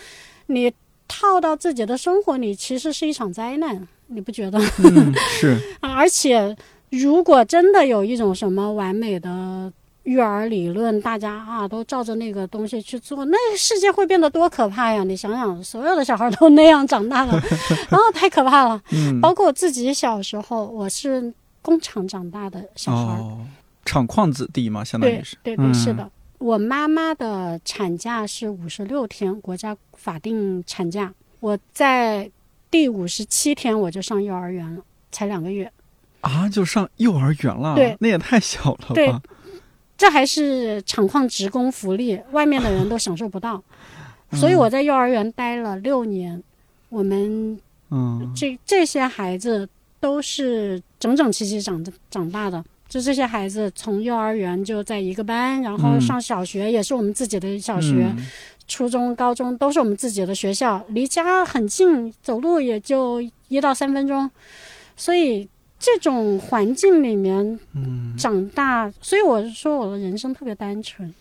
[0.47, 0.73] 你
[1.07, 4.59] 套到自己的生活里，其实是一场灾难，你不觉得？
[4.83, 6.57] 嗯，是，啊 而且，
[6.91, 9.73] 如果真的有一种什么完美的
[10.05, 15.05] 育儿理论，大家啊都照着那个东西去做，那世界会变得多可怕呀！
[15.05, 17.33] 你想想，所有的小孩都那样长大了，
[17.89, 18.83] 然后太可怕了。
[18.93, 23.39] 嗯，包括我自己小时候，我是工厂长大的小孩，哦，
[23.85, 26.11] 厂矿子弟嘛，相当于是，对对，嗯是的。
[26.39, 31.15] 我妈妈的产假是五十六天，国家法定产假。
[31.39, 32.29] 我在
[32.69, 35.71] 第五十七天我就上幼儿园了，才两个月。
[36.23, 39.23] 啊，就上幼儿园了，对那也太小了对吧？
[40.03, 43.63] 这还是厂矿职工福利，外面的人都享受不到。
[44.33, 46.43] 所以我在幼儿园待了六年，
[46.89, 47.57] 我们
[47.91, 49.69] 嗯这这些孩子
[50.01, 52.65] 都是整整齐齐长长大的。
[52.89, 58.27] 就这些孩子从幼儿园就在一个班，然后嗯上小学也是我们自己的小学，嗯
[58.67, 64.29] 初中、高中都是我们自己的学校，离家很近，走路也就一到三分钟，
[64.97, 65.49] 所以
[65.85, 71.13] 这种环境里面嗯长大，所以我说我的人生特别单纯，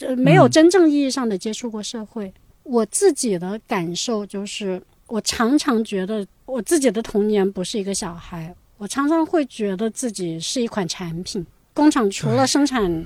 [0.00, 2.32] 呃，没有嗯真正意义上的接触过社会。
[2.64, 11.46] 我自己的感受就是，我常常觉得我自己的童年不是一个小孩，我常常会觉得自己是一款产品。
[11.72, 13.04] 工厂除了生产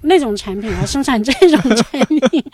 [0.00, 2.44] 那种产品，还生产这种产品。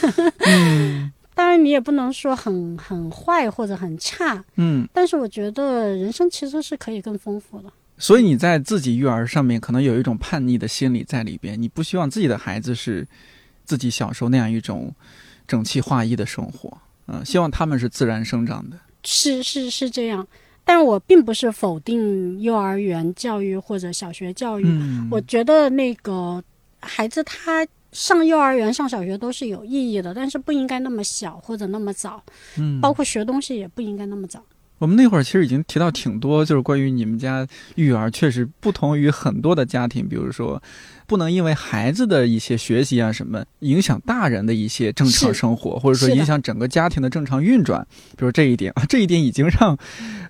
[0.00, 0.10] 当
[1.52, 7.72] 然，你也不能说很很坏或者很差，嗯，但是我觉得人生其实是可以更丰富的。
[7.98, 13.06] 所以你在自己育儿上面可能有一种叛逆的心理在里边，你不希望自己的孩子是
[13.64, 14.92] 自己小时候那样一种
[15.46, 16.76] 整齐划一的生活，
[17.06, 18.76] 嗯、希望他们是自然生长的。
[19.04, 20.26] 是是是这样，
[20.64, 24.64] 但我并不是否定幼儿园教育或者小学教育。
[24.66, 26.42] 嗯，我觉得那个
[26.80, 32.22] 孩子他上幼儿园、上小学都是有意义的，但是不应该那么小或者那么早，
[32.58, 34.42] 嗯，包括学东西也不应该那么早。
[34.78, 37.46] 我们那会儿其实已经提到挺多，就是关于你们家
[37.76, 40.60] 育儿确实不同于很多的家庭，比如说
[41.12, 47.86] 不能因为孩子的一些学习啊什么影响大人的一些正常生活，或者说影响整个家庭的正常运转。
[48.16, 49.76] 比如这一点啊，这一点已经让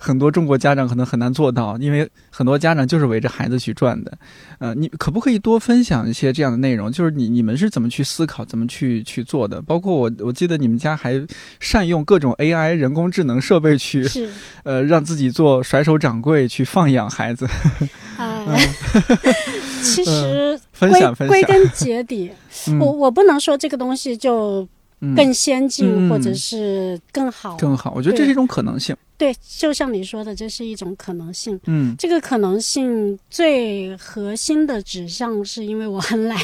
[0.01, 4.19] 很多中国家长可能很难做到，因为很多家长就是围着孩子去转的。
[4.59, 6.91] 呃，你可不可以多分享一些这样的内容？
[6.91, 9.63] 就是你你们是怎么去思考、怎么去去做的？
[9.63, 11.25] 包括我我记得你们家还
[11.61, 14.05] 善用各种 AI 人工智能设备去，
[14.65, 17.47] 呃，让自己做甩手掌柜去放养孩子，
[18.19, 18.32] 啊、
[19.83, 21.29] 其实归。
[21.29, 22.31] 归根结底，
[22.69, 24.67] 嗯我我不能说这个东西就
[25.01, 27.57] 嗯更先进、嗯或者是更好。
[27.57, 28.97] 更好，我觉得这是一种可能性。
[29.19, 31.59] 对，就像你说的，这是一种可能性。
[31.67, 36.37] 嗯这个可能性最核心的指向是因为我很懒，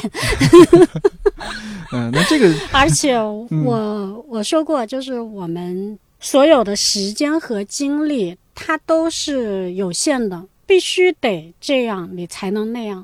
[1.91, 13.03] 嗯、那这个而且我、我说过，就是我们所有的时间和精力，它都是有限的，必须得这样，你才能那样。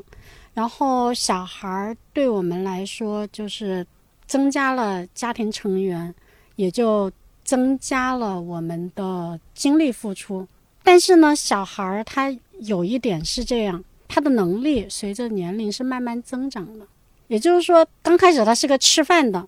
[0.54, 3.84] 然后小孩儿对我们来说，就是
[4.28, 6.14] 增加了家庭成员，
[6.58, 7.12] 也就
[7.44, 10.48] 增加了我们的精力付出。
[10.84, 16.86] 但是呢，小孩儿他有一点是这样，他的能力随着年龄是慢慢增长的。
[17.28, 19.44] 也就是说，刚开始他是个吃饭的，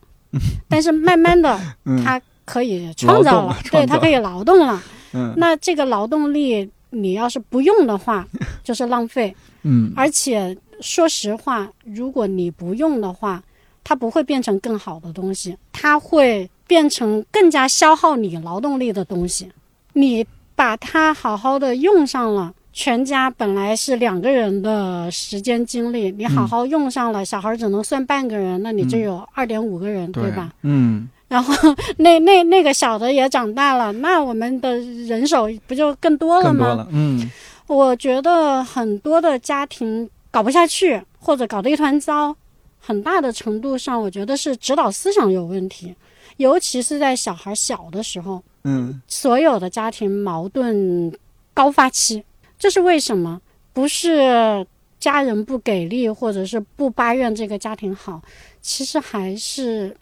[0.67, 4.81] 但是慢慢的嗯他可以创造了，对他可以劳动了。
[5.13, 8.27] 嗯那这个劳动力你要是不用的话，
[8.63, 9.35] 就是浪费。
[9.63, 13.43] 嗯而且说实话，如果你不用的话，
[13.83, 19.49] 它不会变成更好的东西，它会变成更加消耗你劳动力的东西。
[19.93, 30.53] 你把它好好的用上了，全家本来是两个人的时间精力，你好好用上了，小孩只能算半个人，那你就有二点五个人，对吧？？
[30.61, 31.53] 嗯然后
[31.97, 36.65] 那那那个小的也长大了，那我们的人手不就更多了吗？
[36.65, 36.87] 多了。
[36.91, 37.29] 嗯
[37.67, 42.33] 我觉得很多的家庭搞不下去，或者搞得一团糟，
[42.79, 45.93] 很大的程度上，我觉得是指导思想有问题，
[46.37, 51.11] 尤其是在小孩小的时候，嗯所有的家庭矛盾
[51.53, 52.23] 高发期，
[52.57, 53.41] 这是为什么？
[53.73, 54.65] 不是
[54.97, 58.21] 家人不给力，或者是不巴怨这个家庭好，
[58.61, 59.93] 其实还是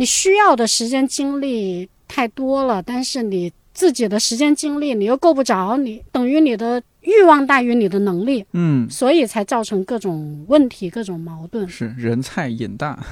[0.00, 11.68] 你需要的时间精力太多了，但是你自己的时间精力你又够不着，你等于你的欲望大于你的能力，嗯，所以才造成各种问题、各种矛盾。
[11.68, 12.98] 是人菜瘾大。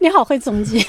[0.00, 0.80] 你好会总结。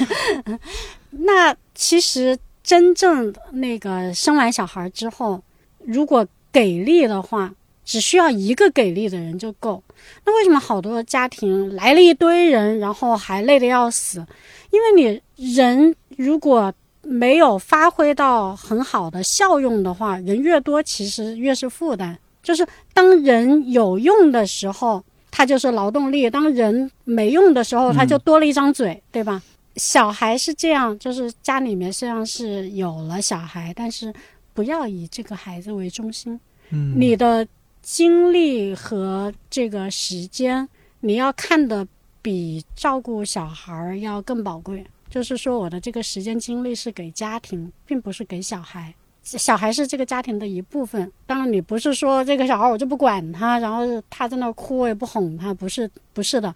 [1.09, 5.41] 那其实真正那个生完小孩之后，
[5.80, 7.51] 如果给力的话，
[7.84, 9.81] 只需要一个给力的人就够。
[10.26, 14.26] 那为什么好多家庭来了一堆人，然后还累得要死？
[14.72, 14.91] 因为
[15.35, 22.18] 你人如果没有发挥到很好的效用的话，人越多其实越是负担。
[22.41, 29.41] 就是当人有用的时候，他就是劳动力；当人没用的时候，他就多了一张嘴，对吧？
[29.77, 34.14] 小孩是这样，就是家里面虽然是有了小孩，但是
[34.53, 36.39] 不要以这个孩子为中心。
[36.69, 37.47] 嗯，你的
[37.84, 40.68] 精力和这个时间，
[41.01, 41.85] 你要看的
[42.22, 44.84] 比照顾小孩儿要更宝贵。
[45.10, 48.91] 就是说，我的这个时间精力是给家庭，并不是给小孩。
[49.22, 51.11] 小孩是这个家庭的一部分。
[51.27, 56.51] 当然，你不是说这个小孩我就不管他，然后他在那哭我也不哄他，不是，不是的。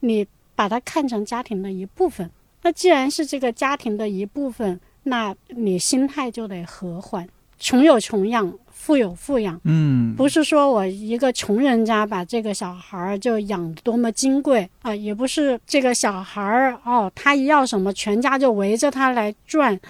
[0.00, 2.30] 你把他看成家庭的一部分。
[2.62, 7.28] 那既然是这个家庭的一部分，那你心态就得和缓。
[7.58, 8.52] 穷有穷养，
[8.84, 19.80] 富有富养，嗯，不是说我一个穷人家把这个小孩儿就养得多么金贵啊、也不是这个小孩儿哦，他一要什么，全家就围着他来转。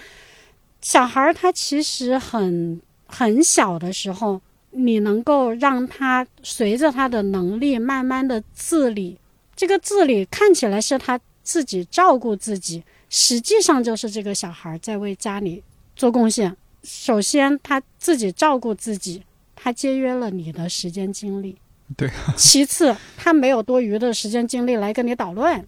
[0.79, 4.39] 小孩儿他其实很很小的时候，
[4.71, 9.17] 你能够让他随着他的能力慢慢的自理，
[9.57, 15.61] 这个自理看起来是他自己照顾自己，实际上就是这个小孩儿在为家里
[15.97, 16.55] 做贡献。
[16.85, 19.23] 首先他自己照顾自己，
[19.55, 21.57] 他节约了你的时间精力。
[21.97, 22.09] 对。
[22.37, 25.65] 其次，他没有多余的时间精力来跟你捣乱。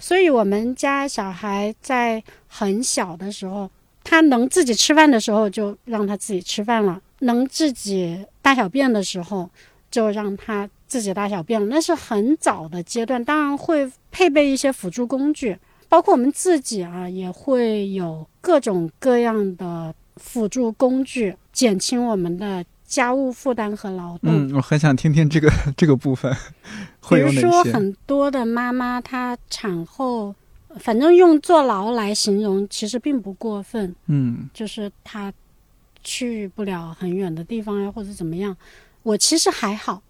[0.00, 3.70] 所以我们家小孩在很小的时候，
[4.02, 9.48] 他能自己吃饭的时候，就让他自己吃饭了；能自己大小便的时候，
[9.90, 11.66] 就让他自己大小便了。
[11.68, 15.56] 那是很早的阶段，当然会配备一些辅助工具，
[15.88, 24.30] 包括我们自己啊，也会有各种各样的辅助工具，减轻我们的家务负担和劳动。
[24.32, 26.34] 嗯，我很想听听这个 这个部分
[27.00, 30.34] 会有比如说，很多的妈妈她产后，
[30.78, 33.94] 反正用坐牢来形容，其实并不过分。
[34.06, 35.32] 嗯就是她
[36.02, 38.56] 去不了很远的地方呀，或者怎么样。
[39.02, 40.02] 我其实还好，哦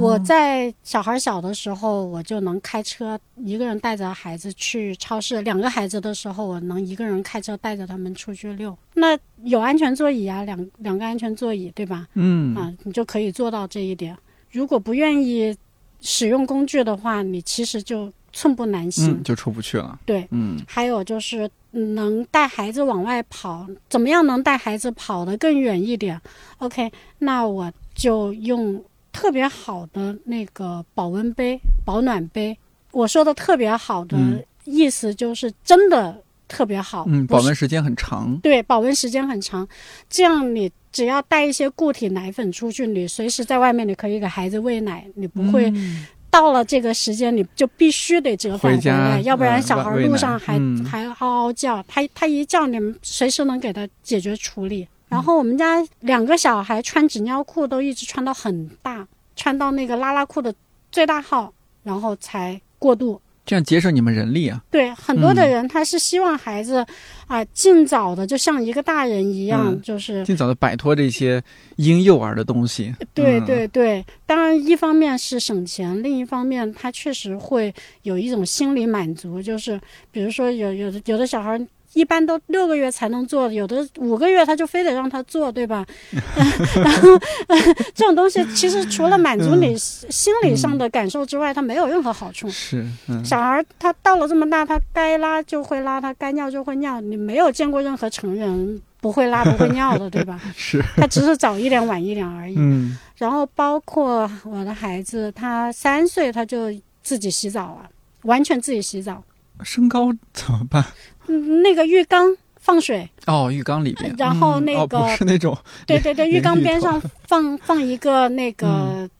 [0.00, 8.76] 我在小孩小的时候，我就能开车一个人带着孩子去超市；两个孩子的时候，我能一个人开车带着他们出去遛。
[8.94, 12.06] 那有安全座椅啊，两两个安全座椅，对吧？
[12.14, 14.16] 嗯啊，你就可以做到这一点。
[14.50, 15.56] 如果不愿意
[16.00, 19.10] 使用工具的话，你其实就寸步难行。
[19.10, 19.98] 嗯，就出不去了。
[20.06, 26.20] 对，嗯还有就是嗯能带孩子往外跑，怎么样能带孩子跑得更远一点
[26.58, 28.82] ？OK，那我就用
[29.12, 32.56] 特别好的那个保温杯、保暖杯。
[32.90, 38.36] 我说的特别好的嗯意思就是真的特别好，嗯，保温时间很长。
[38.42, 39.66] 对，保温时间很长，
[40.10, 54.86] 这样你只要带一些固体奶粉出去，你随时在外面你可以给孩子喂奶，你不会嗯到了这个时间你就必须得折返回家来，要不然呃小孩路上还、嗯还嗷嗷叫，他他一叫你们随时能给他解决处理。
[55.12, 59.06] 然后我们家两个小孩穿纸尿裤都一直穿到很大，
[59.36, 60.54] 穿到那个拉拉裤的
[60.90, 61.52] 最大号，
[61.82, 63.20] 然后才过渡。
[63.44, 64.64] 这样节省你们人力啊。
[64.70, 66.82] 对，很多的嗯人他是希望孩子
[67.26, 71.42] 啊、尽早的就像一个大人一样，嗯就是尽早的摆脱这些
[71.76, 72.94] 婴幼儿的东西。
[73.12, 79.78] 对嗯对对，当然一方面是省钱，另一方面他确实会有一种心理满足，就是
[80.10, 81.60] 比如说有有的有的小孩。
[81.94, 85.84] 一般都六个月才能做，有的五个月他就非得让他做，对吧？
[86.82, 87.12] 然后、
[87.48, 87.56] 呃、
[87.94, 92.48] 这种东西其实除了满足你心理上的感受之外，它没有任何好处。
[92.50, 97.00] 是，嗯，小孩他到了这么大，他该拉就会拉，他该尿就会尿。
[97.00, 100.40] 你没有见过任何成人不会拉不会尿的，对吧？
[100.56, 102.54] 是，他只是早一点晚一点而已。
[102.58, 106.72] 嗯然后包括我的孩子，他三岁他就
[107.04, 107.88] 自己洗澡了，
[108.22, 109.22] 完全自己洗澡。
[109.62, 110.84] 身高怎么办？
[111.26, 119.10] 嗯，那个浴缸放水，哦，浴缸里边，然后那嗯哦、个不是那种， 对对对， 浴缸边上放放一个那个嗯。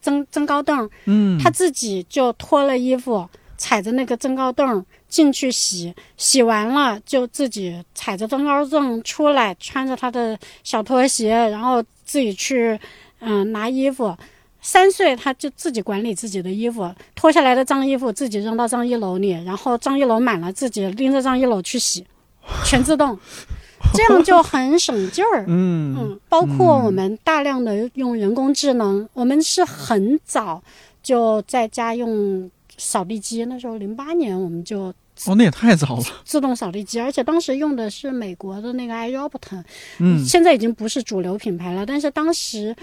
[0.00, 12.78] 增增高凳，嗯，他自己就脱了衣服，踩着那个增高凳进去洗，洗完了就自己踩着增高凳出来，穿着他的小拖鞋，然后自己去
[13.18, 14.16] 嗯、拿衣服。
[14.66, 22.06] 三岁他就自己管理自己的衣服，脱下来的脏衣服自己扔到脏衣篓里，然后脏衣篓满了自己拎着脏衣篓去洗，
[22.64, 23.18] 全自动，
[23.92, 25.44] 这样就很省劲儿。
[25.46, 30.62] 嗯嗯，包括我们大量的用人工智能，我们是很早
[31.02, 34.90] 就在家用扫地机，那时候零八年我们就
[35.26, 39.62] 哦，那也太早了，自动扫地机，而且当时用的是美国的那个 iRobot，
[39.98, 40.24] 嗯。
[40.24, 42.74] 现在已经不是主流品牌了，但是当时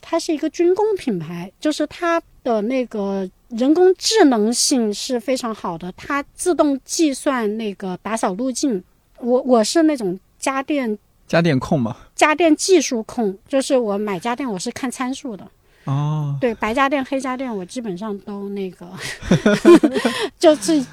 [0.00, 8.82] 它是一个军工品牌，就是它的那个人工智能性是非常好的，它自动计算那个打扫路径。
[9.20, 15.44] 我我是那种家电家电控嘛，家电技术控，就是我买家电我是看参数的，
[15.84, 18.88] 哦，对白家电、黑家电我基本上都那个
[20.38, 20.84] 就是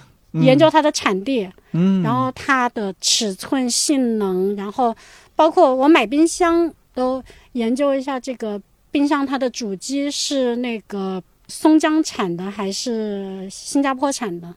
[0.42, 4.96] 研究它的产地，嗯，然后它的尺寸、性能，然后
[5.36, 14.54] 包括我买冰箱都研究一下这个冰箱它的主机是那个松江产的还是新加坡产的，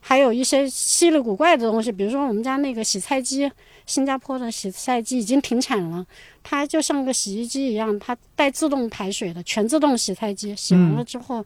[0.00, 3.50] 还有一些稀里古怪的东西，比如说我们家那个洗菜机，
[3.86, 6.06] 新加坡的洗菜机已经停产了，
[6.42, 11.44] 它就像个洗衣机一样，它带自动排水的全自动洗菜机，洗完了之后。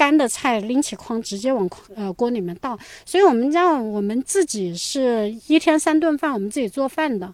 [0.00, 2.78] 干的菜拎起筐直接往呃锅里面倒。
[3.04, 7.30] 所以我们家我们自己是一天三顿饭，我们自己做饭的，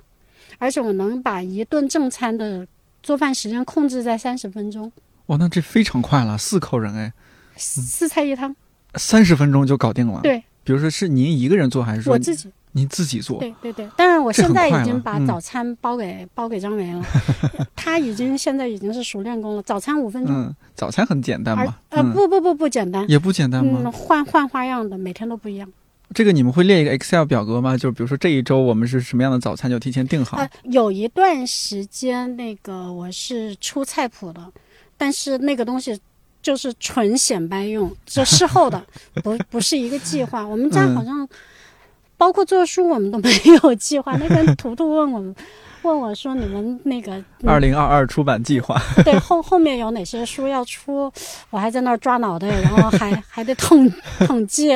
[0.59, 2.66] 而且我能把一顿正餐的
[3.05, 4.90] 做饭时间控制在三十分钟，
[5.26, 7.12] 哇，那这非常快了，四口人哎，
[7.55, 8.56] 四菜一汤。
[8.97, 10.22] 三十分钟就搞定了。
[10.22, 13.40] 对，比如说是您一个人做，还是说我自己您自己做？
[13.40, 17.03] 对对对，但是我现在已经把嗯早餐包给、包给张维了，
[17.74, 19.62] 他已经现在已经是熟练工了。
[19.62, 23.90] 早餐五分钟，嗯，早餐很简单而嘛，呃嗯，不不不不简单，也不简单嗯，吗？
[23.90, 25.66] 换换花样的，每天都不一样。
[26.15, 27.78] 这个你们会列一个 Excel 表格吗？
[27.78, 30.36] 就比如说这一周我们是什么样的早餐，就提前定好。
[30.36, 34.40] 呃，有一段时间那个我是出菜谱的，
[34.98, 35.98] 但是那个东西。
[36.43, 38.81] 就是纯显摆用，这事后的，
[39.24, 40.47] 不不是一个计划。
[40.47, 41.28] 我们家嗯好像，
[42.16, 43.30] 包括做书，我们都没
[43.62, 44.16] 有计划。
[44.20, 45.34] 那天图图问我们，
[45.82, 51.12] 问我说：“你们那个嗯二零二二出版计划，对后后面有哪些书要出，
[51.51, 53.90] 我还在那儿抓脑袋，然后还 还得统
[54.26, 54.70] 统计，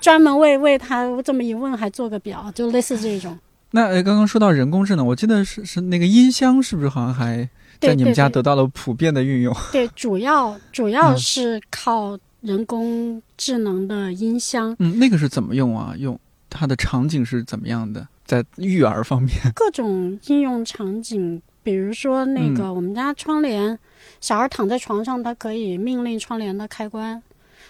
[0.00, 3.36] 专门为为他这么一问还做个表，就类似这种。
[3.70, 7.48] 那呃刚刚说到人工智能，我记得是是那个音箱，是不是好像还
[7.80, 9.56] 在你们家得到了普遍的运用？
[9.72, 15.94] 对，主要主要嗯是靠人工智能的音箱，嗯，那个是怎么用啊？
[15.96, 16.18] 用
[16.52, 18.06] 它的场景是怎么样的？
[18.24, 23.78] 在育儿方面， 各种应用场景，比如说那个我们家窗帘，
[24.20, 27.20] 小孩躺在床上，他可以命令窗帘的开关。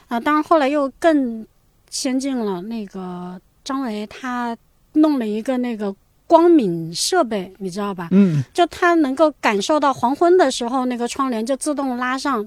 [0.09, 1.47] 啊，当然后来又更
[1.89, 4.57] 先进了，那个张维他
[4.93, 5.95] 弄了一个那个
[6.33, 8.09] 光敏设备，你知道吧？
[8.11, 12.43] 嗯，就它能够感受到黄昏的时候，那个窗帘就自动拉上；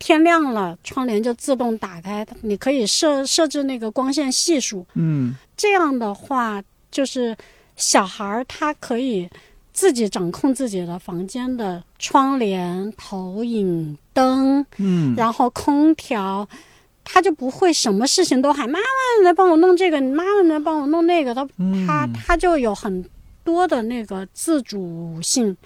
[0.00, 2.26] 天亮了，窗帘就自动打开。
[2.42, 7.36] 你可以设设置那个光线系数，嗯，这样的话，就是
[7.76, 9.30] 小孩儿他可以
[9.72, 16.48] 自己掌控自己的房间的窗帘、投影灯，嗯，然后空调。
[17.02, 18.84] 他就不会什么事情都喊妈妈
[19.18, 23.02] 你来帮我弄这个，你妈妈来帮我弄那个，他嗯他他就有很
[23.50, 25.56] 多的那个自主性，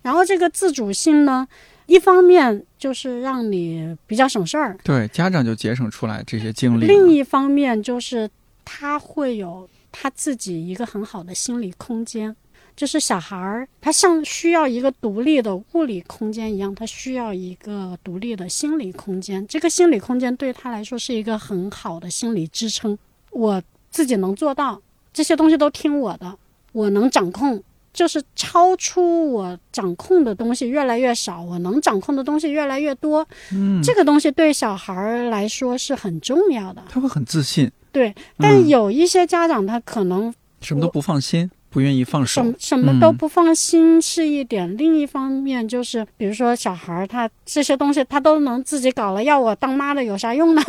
[0.00, 1.46] 然后这个自主性呢，
[1.84, 6.86] 一方面就是让你比较省事儿，对家长就节省出来这些精力。
[6.86, 8.28] 另一方面就是
[8.64, 12.34] 他会有他自己一个很好的心理空间。
[12.76, 19.46] 就是小孩儿，他像需要一个独立的物理空间一样，他需要一个独立的心理空间。
[19.46, 22.98] 这个心理空间对他来说是一个很好的心理支撑。
[23.30, 26.36] 我自己能做到，这些东西都听我的，
[26.74, 27.62] 我能掌控。
[27.94, 33.24] 就是超出我掌控的东西越来越少，我能掌控的东西越来越多。
[33.52, 36.82] 嗯，这个东西对小孩儿来说是很重要的。
[36.88, 42.46] 他会很自信，对，但有一些家长他可能什么都不放心，不愿意放手什。
[42.46, 50.62] 么什么都不放心是一点，另一方面就是，比如说小孩儿他这些东西他都能自己搞了，要我当妈的有啥用呢？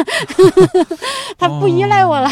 [1.38, 2.27] 他不依赖我了，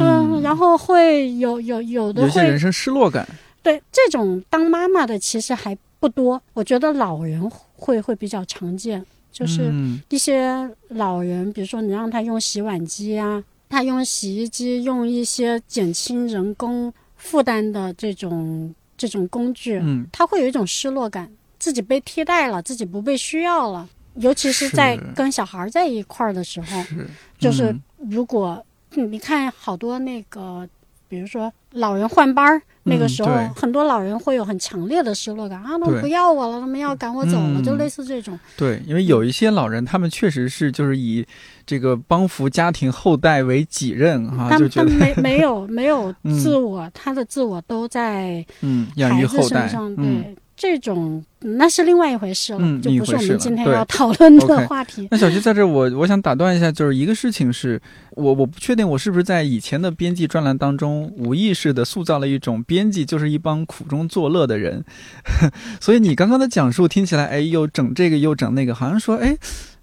[0.00, 3.26] 嗯，然后会有有有的会有些人生失落感。
[3.62, 16.92] 对这种当妈妈的其实还不多，我觉得老人会会比较常见，就是嗯一些老人，比如说你让他用洗碗机啊，他用洗衣机，用一些减轻人工
[17.22, 23.88] 负担的这种这种工具，嗯，他会有一种失落感，自己被替代了，自己不被需要了。
[24.16, 27.08] 尤其是在跟小孩在一块儿的时候，是，
[27.38, 28.62] 就是嗯如果
[28.96, 30.68] 嗯你看好多那个，
[31.12, 32.62] 比如说老人换班儿。
[32.84, 38.36] 那个时候，很多老人会有很强烈的失落感啊，他们不要我了，他们要赶我走了，嗯就类似这种。
[38.56, 41.24] 对，因为有一些老人，他们确实是就是以
[41.64, 50.34] 这个帮扶家庭后代为己任哈、他就觉得他没没有没有嗯自我，他的自我都在嗯养育后代嗯。
[50.56, 55.08] 这种那是另外一回事了，嗯就不是我们今天要讨论的话题。
[55.10, 57.80] 那小徐在这儿，我我想打断一下，就是一个事情是，
[58.12, 64.84] 我我不确定我是不是在以前的编辑专栏当中无意识的塑造了一种编辑就是一帮苦中作乐的人，
[65.80, 69.36] 所以你刚刚的讲述听起来，哎，又整这个又整那个，好像说，哎，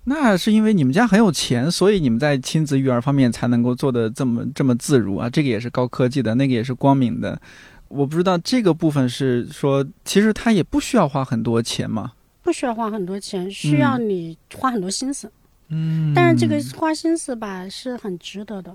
[0.05, 7.39] 那是因为你们家很有钱，所以你们在亲子育儿方面才能够做的这么这么自如啊，这个也是高科技的，那个也是光明的。
[7.89, 12.13] 我不知道这个部分是说，其实他也不需要花很多钱嘛。
[12.41, 15.29] 不需要花很多钱，需要你花很多心思。
[15.67, 18.73] 嗯，但是这个花心思吧是很值得的，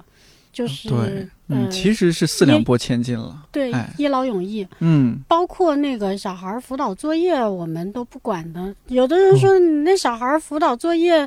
[0.53, 3.47] 就是对，嗯，呃，其实是四两拨千斤了。
[3.51, 4.65] 对哎一劳永逸。
[4.79, 8.73] 嗯，包括那个小孩儿辅导作业，我们都不管的。
[8.87, 11.27] 有的人说，你那小孩儿辅导作业，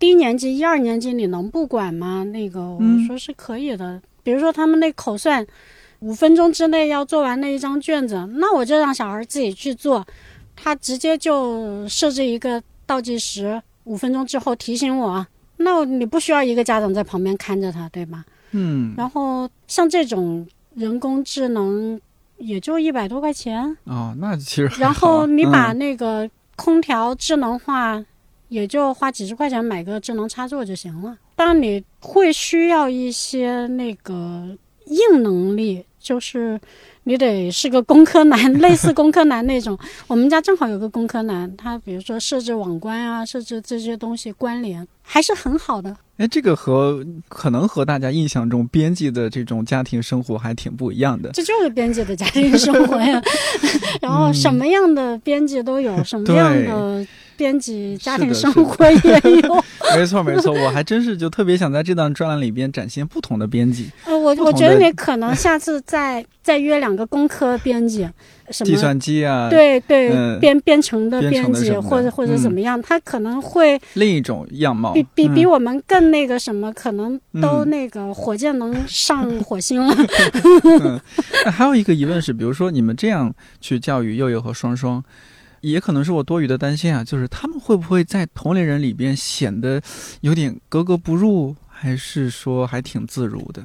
[0.00, 2.24] 低年级、一二年级你能不管吗？
[2.24, 4.02] 那个我们说是可以的。
[4.24, 5.46] 比如说他们那口算，
[6.04, 10.06] 五分钟之内要做完那一张卷子，那我就让小孩自己去做，
[10.54, 15.26] 他直接就设置一个倒计时，五分钟之后提醒我。
[15.56, 18.22] 那你不需要一个家长在旁边看着他，对吧？
[18.50, 21.98] 嗯，然后像这种人工智能，
[22.36, 28.04] 也就一百多块钱，哦，那其实然后你把嗯那个空调智能化，
[28.48, 31.16] 也就花几十块钱买个智能插座就行了。
[31.34, 34.56] 当然你会需要一些那个
[34.86, 36.60] 硬能力，就是
[37.04, 39.78] 你得是个工科男，类似工科男那种。
[40.06, 45.96] 我们家正好有个工科男，他比如说设置网关啊，设置这些东西关联，还是很好的。
[46.16, 51.30] 哎，这个和可能和大家印象中编辑的这种家庭生活还挺不一样的。
[51.32, 53.20] 这就是编辑的家庭生活呀。
[54.00, 57.04] 然后什么样的编辑都有，什么样的
[57.36, 59.64] 编辑家庭生活也有。
[59.96, 68.08] 没错，没错，我还真是就特别想在这段专栏里边展现不同的编辑，呃，我我觉得你可能下次再再约两个工科编辑，
[68.50, 79.94] 什么计算机啊，对对、嗯编编程的编辑或者或者怎么样，他可能会另一种样貌，比比嗯比我们更那个什么，可能都嗯那个火箭能上火星了。
[81.44, 85.02] 那还有一个疑问是，比如说你们这样去教育佑佑和双双，
[85.64, 89.80] 也可能是我多余的担心啊，就是他们会不会在同龄人里边显得
[90.20, 93.64] 有点格格不入，还是说还挺自如的？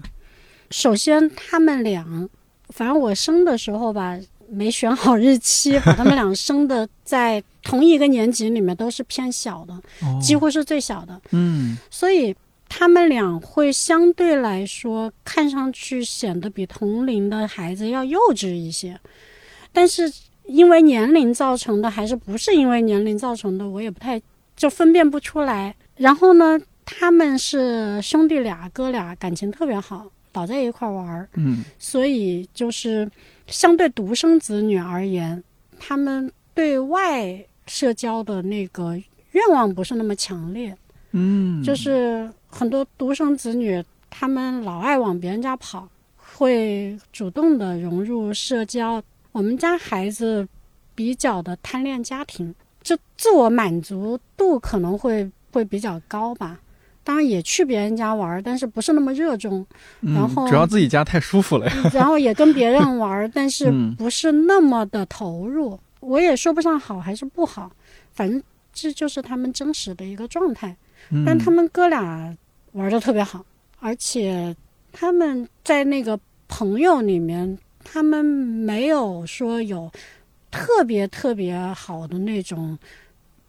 [0.71, 2.29] 首先，他们俩，
[2.69, 4.17] 反正我生的时候吧，
[4.49, 10.19] 没选好日期，把他们俩生的在同一个年级里面都是偏小的，哦。
[10.21, 11.77] 几乎是最小的，嗯。
[11.91, 12.33] 所以
[12.69, 18.97] 他们俩会相对来说看上去显得比同龄的孩子要幼稚一些，
[19.73, 20.09] 但是
[20.49, 24.19] 因为年龄造成的，还是不是因为年龄造成的，我也不太
[24.55, 25.75] 就分辨不出来。
[25.95, 31.29] 然后呢，他们是兄弟俩，哥俩感情特别好，老在一块儿玩儿。
[31.35, 33.09] 嗯所以就是
[33.45, 35.43] 相对独生子女而言，
[35.79, 38.95] 他们对外社交的那个
[39.33, 40.75] 愿望不是那么强烈，
[41.11, 48.99] 嗯，就是很多独生子女，他们老爱往别人家跑，会主动的融入社交。
[49.31, 50.47] 我们家孩子
[50.95, 56.59] 比较的贪恋家庭，就自我满足度可能会会比较高吧。
[57.03, 59.65] 当然也去别人家玩儿，但是不是那么热衷。
[60.01, 61.73] 嗯然后主要自己家太舒服了呀。
[61.93, 65.79] 然后也跟别人玩儿， 但是嗯不是那么的投入。
[66.01, 67.71] 我也说不上好还是不好，
[68.13, 68.41] 反正
[68.73, 70.75] 这就是他们真实的一个状态。
[71.09, 72.35] 嗯但他们哥俩
[72.73, 73.43] 玩的特别好，
[73.79, 74.55] 而且
[74.91, 77.57] 他们在那个朋友里面，
[77.91, 79.91] 他们没有说有
[80.51, 82.77] 特别特别好的那种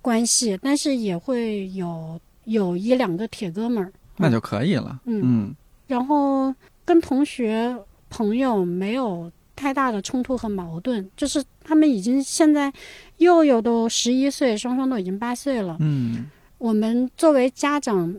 [0.00, 3.92] 关系，但是也会有有一两个铁哥们儿。
[4.16, 4.98] 那就可以了。
[5.04, 5.56] 嗯嗯
[5.86, 6.54] 然后
[6.84, 7.76] 跟同学
[8.08, 12.72] 朋友没有太大的冲突和矛盾，就是他们已经现在
[13.18, 15.76] 佑佑都十一岁，双双都已经八岁了。
[15.80, 18.14] 嗯我们作为家长，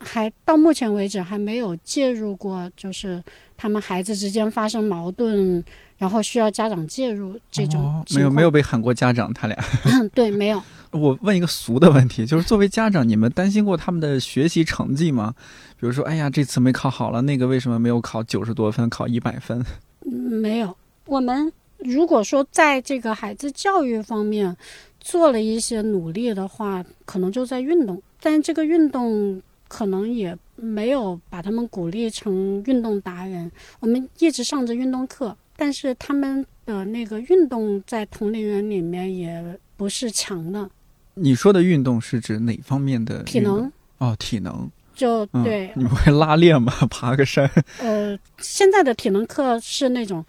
[0.00, 3.22] 还到目前为止还没有介入过，就是
[3.56, 5.62] 他们孩子之间发生矛盾，
[5.96, 9.56] 然后需要家长介入这种哦、没有没有被喊过家长，他俩。
[10.14, 10.62] 对没有。
[10.90, 15.34] 我问一个俗的问题，就是作为家长，你们担心过他们的学习成绩吗？
[15.78, 19.62] 比如说，哎呀，这次没考好了，那个为什么没有考九十多分，考一百分？
[20.10, 24.56] 嗯没有，我们如果说在这个孩子教育方面
[24.98, 33.50] 做了一些努力的话，可能就在运动，但这个运动可能也没有把他们鼓励成运动达人。
[33.78, 40.68] 我们一直上着运动课，但是他们的那个运动在同龄人里面也不是强的，
[41.14, 44.70] 你说的运动是指哪方面的体能哦，体能。
[44.94, 46.72] 就嗯，对，你不会拉练吗？
[46.90, 47.48] 爬个山？
[47.80, 50.24] 呃，现在的体能课是那种。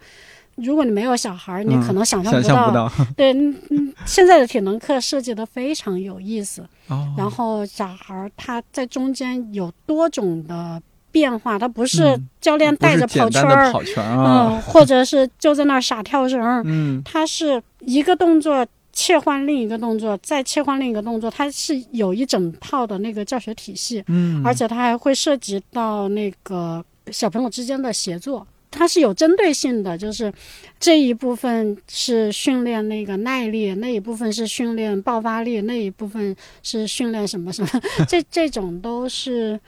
[0.62, 2.48] 如果你没有小孩儿，你嗯可能想象不到。
[2.48, 2.92] 象不到。
[3.16, 10.80] 对，嗯嗯，现在的体能课设计的非常有意思，哦，然后小孩儿他在中间有多种的
[11.10, 14.48] 变化，他不是嗯教练带着跑圈儿，跑圈啊。
[14.52, 28.46] 嗯，或者是就在那儿傻跳绳儿， 嗯他是一个动作切换另一个动作，再切换另一个动作，它是有一整套的那个教学体系，嗯，而且它还会涉及到那个小朋友之间的协作。
[28.70, 30.32] 它是有针对性的，就是
[30.78, 37.68] 这一部分是训练那个耐力，那一部分是训练爆发力，那一部分是训练什么什么，
[38.08, 39.58] 这这种都是，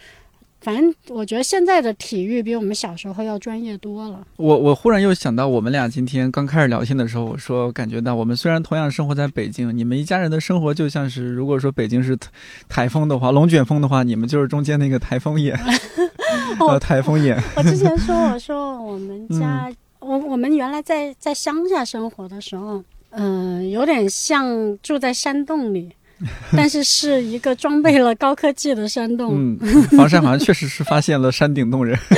[0.62, 4.24] 反正我觉得现在的体育比我们小时候要专业多了。
[4.36, 12.30] 我我忽然又想到，我们俩今天刚开始聊天的时候，我说感觉到我们虽然同样生活在北京，你们一家人的生活就像是，如果说北京是台
[12.68, 15.58] 台风的话，龙卷风的话，你们就是中间那个台风眼，
[16.58, 17.36] 呃，台风眼。
[17.56, 19.68] 我之前说，我 说我们家，
[20.00, 25.92] 我我们原来在在乡下生活的时候，嗯、有点像住在山洞里。
[26.52, 29.34] 但是是一个装备了高科技的山洞。
[29.36, 29.58] 嗯，
[29.96, 31.98] 房山好像确实是发现了山顶洞人。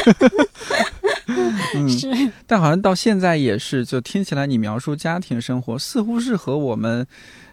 [1.75, 2.09] 嗯，是，
[2.47, 7.05] 但好像到现在也是，就听起来你描述家庭生活，似乎是和我们，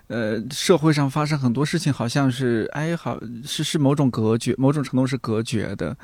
[0.07, 5.95] 呃，社会上发生很多事情，好像是，哎，好是是某种隔绝，某种程度是隔绝的，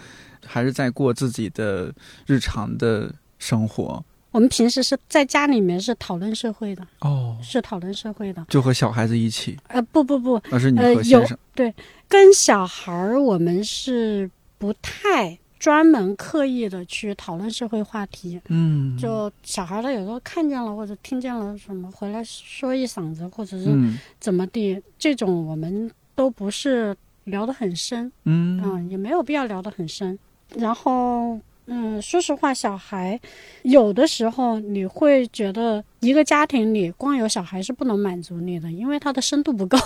[0.46, 1.94] 还是在过自己的
[2.26, 4.04] 日常的生活。
[4.32, 8.46] 我们平时是在家里面是讨论社会的，哦，是讨论社会的。
[8.50, 11.38] 就和小孩子一起，呃，不不不，那是你呃和先生。
[12.08, 18.40] 跟小孩儿我们是不太专门刻意的去讨论社会话题。
[18.48, 26.96] 嗯，就小孩儿他有时候看见了或者听见了什么，回来说一嗓子，或者是嗯怎么地，这种我们都不是
[27.26, 30.18] 聊得很深，嗯嗯，也没有必要聊得很深。
[30.56, 31.38] 然后，
[31.68, 33.20] 嗯，说实话，小孩
[33.64, 39.78] 有的时候你会觉得一个家庭里光有小孩是不能满足你的，因为他的深度不够。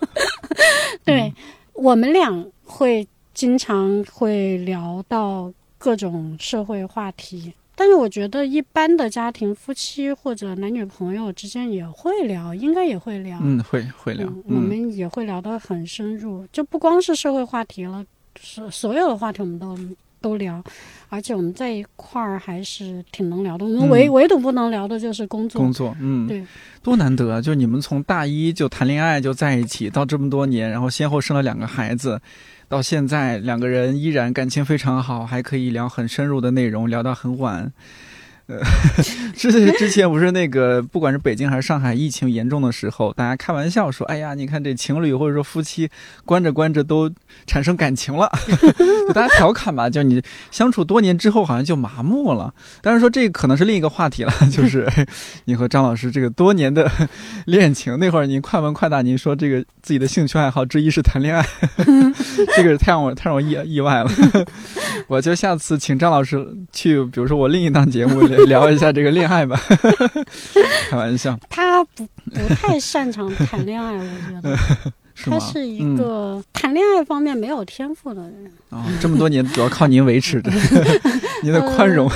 [1.04, 1.32] 对、
[1.72, 7.52] 我们俩会经常会聊到各种社会话题。
[7.74, 13.38] 但是我觉得一般的家庭，夫妻或者男女朋友之间也会聊，应该也会聊。
[13.42, 18.04] 嗯，会会聊嗯，，我嗯们也会聊得很深入，就不光是社会话题了，
[18.38, 19.78] 所所有的话题我们都
[20.20, 20.62] 都聊，
[21.08, 23.64] 而且我们在一块儿还是挺能聊的。
[23.64, 25.60] 我们唯、嗯唯独不能聊的就是工作。
[25.60, 26.44] 工作，嗯，对，
[26.82, 27.40] 多难得啊！
[27.40, 32.20] 就你们从大一就谈恋爱就在一起，到这么多年，然后先后生了两个孩子，
[32.68, 37.72] 到现在两个人依然感情非常好，还可以聊很深入的内容，聊到很晚。
[38.58, 39.02] 呃，
[39.34, 45.88] 之之前不是那个，不管是北京还是上海疫情严重的时候，大家开玩笑说：“哎呀，你看这情侣或者说夫妻
[46.24, 47.10] 关着关着都
[47.46, 48.30] 产生感情了。
[49.14, 52.52] ”大家调侃吧，就你相处多年之后好像就麻木了。
[52.82, 54.88] 当然说这可能是另一个话题了， 就是
[55.44, 56.90] 你和张老师这个多年的
[57.46, 61.44] 恋情，那会儿您快问快答，您说这个自己的兴趣爱好之一是谈恋爱，
[62.56, 64.10] 这个太让我太让我意意外了。
[65.06, 69.60] 我就下次请张老师去，比如说我另一档节目聊一下这个恋爱吧，
[70.90, 71.38] 开玩笑。
[71.48, 74.56] 他不不太擅长谈恋爱，我觉得。
[75.12, 75.38] 是他？
[75.38, 75.96] 是一嗯。
[75.96, 80.50] 个谈恋爱方面没有天赋的人，啊、这么多年主要靠您维持的，
[81.42, 82.10] 您的宽容，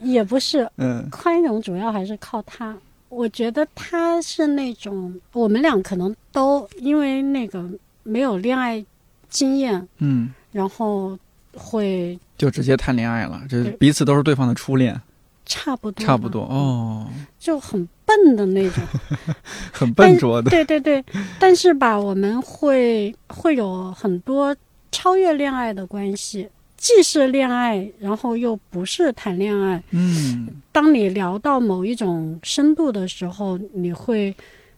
[0.00, 1.06] 也不是嗯。
[1.10, 2.74] 宽容，主要还是靠他。
[3.08, 7.64] 我觉得他是那种，我们俩可能都因为那个
[8.02, 8.84] 没有恋爱
[9.28, 11.16] 经验，嗯，然后
[11.54, 15.00] 会就直接谈恋爱了，这彼此都是对方的初恋，
[15.44, 17.06] 差不多，差不多，哦，
[17.38, 18.82] 就很笨的那种。
[19.72, 21.04] 很笨拙的，对对对，
[21.38, 24.54] 但是吧，我们会会有很多
[24.90, 29.82] 超越恋爱的关系，既是恋爱，然后又不是谈恋爱。
[29.90, 34.34] 嗯当你聊到某一种深度的时候，你会，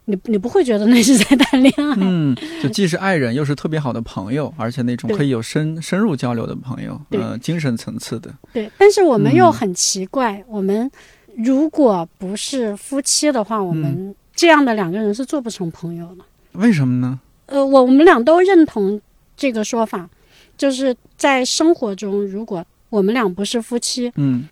[0.06, 1.94] 你你不会觉得那是在谈恋爱。
[1.98, 10.90] 嗯，就既是爱人，又是特别好的朋友，而且那种可以有深深入交流的朋友，对呃，精神层次的，对，但是我们嗯又很奇怪，我们
[11.36, 16.24] 如果不是夫妻的话，我嗯们这样的两个人是做不成朋友的。
[16.52, 17.18] 为什么呢？
[17.46, 19.00] 呃，我我们俩都认同
[19.36, 20.08] 这个说法，
[20.56, 24.48] 就是在生活中，如果我们俩不是夫妻，嗯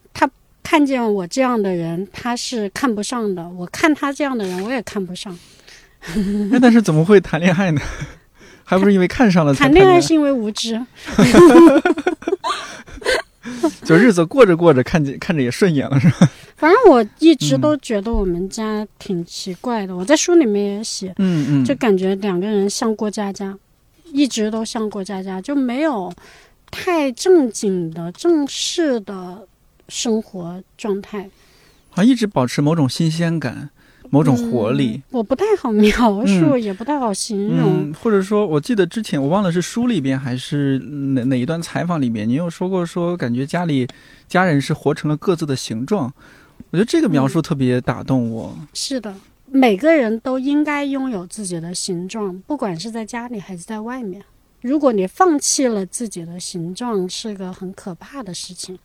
[0.62, 5.36] 看见我这样的人，他是看不上的；我看他这样的人，我也看不上。
[6.52, 7.80] 哎，但是怎么会谈恋爱呢？
[8.64, 10.80] 还不是因为看上了谈恋恋爱是因为无知，
[13.84, 16.30] 就日子过着过着，看见看着也顺眼了，是吧？
[16.56, 19.94] 反正我一直嗯都觉得我们家挺奇怪的。
[19.94, 23.55] 我在书里面也写，嗯嗯，就感觉两个人像过家家，
[24.12, 26.10] 一直都像过家家，就没有
[26.70, 29.47] 太正经的、正式的
[29.93, 31.28] 生活状态。
[31.90, 33.69] 好像一直保持某种新鲜感，
[34.09, 34.97] 某种活力。
[34.97, 37.90] 嗯我不太好描述，也不太好形容。
[37.90, 43.86] 嗯，或者说，我记得之前我忘了是书里边还是哪哪一段采访里边，你有说过说感觉家里
[44.27, 46.10] 家人是活成了各自的形状。
[46.70, 48.56] 我觉得这个描述特别打动我。
[48.73, 49.14] 是的，
[49.51, 54.23] 每个人都应该拥有自己的形状，不管是在家里还是在外面。
[54.62, 58.78] 如果你放弃了自己的形状，是个很可怕的事情。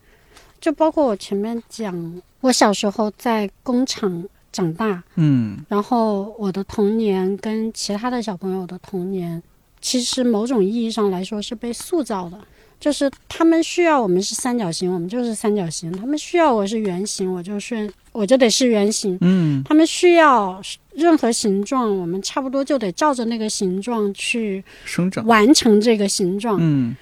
[0.60, 9.42] 就包括我前面讲，我小时候在工厂长大，嗯然后我的童年跟其他的小朋友的童年，
[9.80, 12.38] 其实某种意义上来说是被塑造的。
[12.80, 19.18] 就是他们需要我们是三角形，我们就是三角形；他们需要我是圆形，我就是我就得是圆形。
[19.20, 20.62] 嗯他们需要
[20.94, 25.26] 任何形状，我们差不多就得照着那个形状去生长。
[25.26, 26.56] 完成这个形状。
[26.60, 26.96] 嗯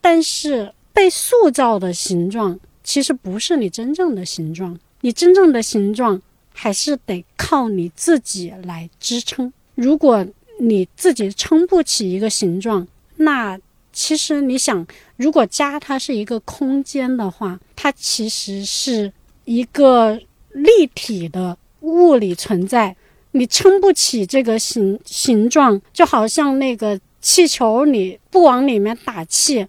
[0.00, 6.20] 但是被塑造的形状其实不是你真正的形状，你真正的形状
[6.52, 9.50] 还是得靠你自己来支撑。
[9.74, 10.26] 如果
[10.58, 12.86] 你自己撑不起一个形状，
[13.16, 13.58] 那
[13.94, 14.86] 其实你想，
[15.16, 19.10] 如果家它是一个空间的话，它其实是
[19.46, 20.20] 一个
[20.52, 22.94] 立体的物理存在。
[23.30, 29.66] 你撑不起这个形形状，就好像那个气球，你不往里面打气，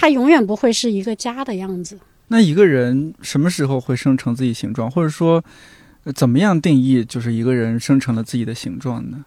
[0.00, 1.98] 它永远不会是一个家的样子。
[2.28, 5.42] 那一个人什么时候会生成自己形状，或者说，
[6.04, 9.24] 呃怎么样定义就是一个人生成了自己的形状呢？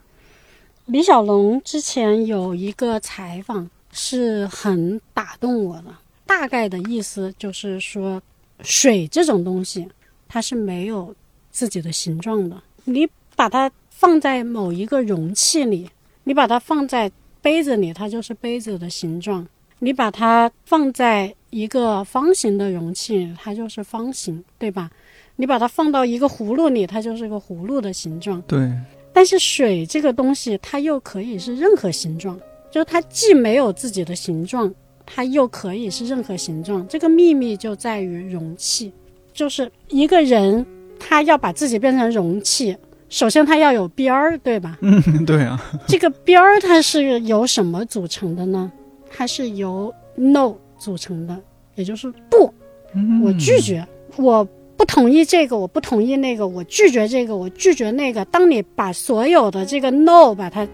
[0.86, 5.94] 李小龙之前有一个采访是很打动我的，
[6.24, 8.22] 大概的意思就是说，
[8.62, 9.86] 水这种东西
[10.26, 11.14] 它是没有
[11.50, 12.56] 自己的形状的。
[12.84, 15.90] 你把它放在某一个容器里，
[16.24, 17.12] 你把它放在
[17.42, 19.44] 杯子里，它就是杯子的形状；
[19.84, 24.88] 你把它放在一个方形的容器，它就是方形，对吧？
[25.34, 28.40] 你把它放到一个葫芦里，它就是个葫芦的形状。
[28.42, 28.70] 对，
[29.12, 32.38] 但是水这个东西，它又可以是任何形状，
[32.70, 34.72] 就是它既没有自己的形状，
[35.04, 36.86] 它又可以是任何形状。
[36.86, 38.92] 这个秘密就在于容器，
[39.32, 40.64] 就是一个人
[40.96, 42.76] 他要把自己变成容器，
[43.08, 44.78] 首先他要有边儿，对吧？
[44.80, 48.70] 嗯，对啊， 这个边儿它是由什么组成的呢？
[49.14, 51.36] 它是由 no 组成的，
[51.74, 52.52] 也就是不，
[52.94, 53.86] 嗯我拒绝，
[54.16, 54.44] 我
[54.76, 58.24] 不同意这个，我不同意那个，我拒绝这个，我拒绝那个。
[58.26, 60.66] 当你把所有的这个 no 把它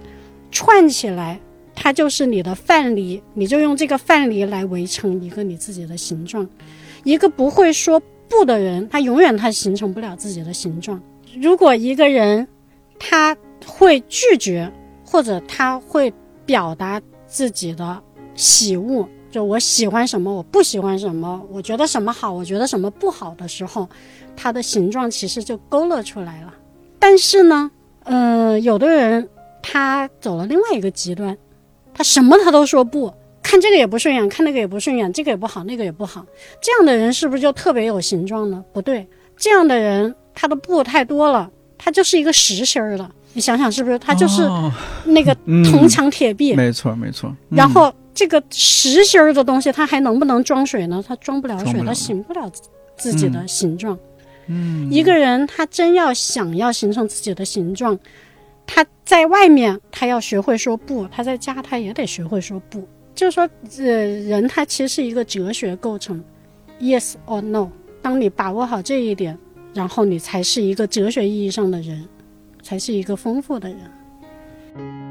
[0.50, 1.38] 串起来，
[1.74, 6.48] 它就是你的范例，你就用这个范例来围成一个你自己的形状。
[7.04, 11.00] 一个不会说不的人，他永远他形成不了自己的形状。
[11.40, 12.46] 如果一个人
[12.98, 13.36] 他
[13.66, 14.70] 会拒绝，
[15.04, 16.12] 或者他会
[16.44, 18.02] 表达自己的
[18.38, 23.88] 喜恶，就我喜欢什么，我不喜欢什么，我觉得什么好，我觉得什么不好的时候，
[24.36, 26.54] 它的形状其实就勾勒出来了。
[27.00, 27.68] 但是呢，
[28.04, 29.28] 呃，有的人
[29.60, 31.36] 他走了另外一个极端，
[31.92, 33.12] 他什么他都说不，
[33.42, 36.24] 看这个也不顺眼，看那个也不顺眼，这个也不好，那个也不好。
[36.62, 38.64] 这样的人是不是就特别有形状呢？
[38.72, 39.04] 不对，
[39.36, 43.10] 这样的人他的不太多了，他就是一个实心儿的。
[43.34, 43.98] 你想想是不是？
[43.98, 44.72] 他就是哦
[45.04, 47.28] 那个嗯铜墙铁壁，没错没错。
[47.50, 51.00] 嗯然后这个实心儿的东西，它还能不能装水呢？
[51.06, 52.62] 它装不了水，了它形不了自
[52.96, 53.96] 自己的形状。
[54.48, 57.96] 嗯，一个人他真要想要形成自己的形状，
[58.66, 62.84] 他在外面他要学会说不，他在家他也得学会说不。
[63.14, 66.20] 就是说，呃，人他其实是一个哲学构成
[66.80, 67.70] ，yes or no。
[68.02, 69.38] 当你把握好这一点，
[69.72, 72.04] 然后你才是一个哲学意义上的人，
[72.64, 75.07] 才是一个丰富的人。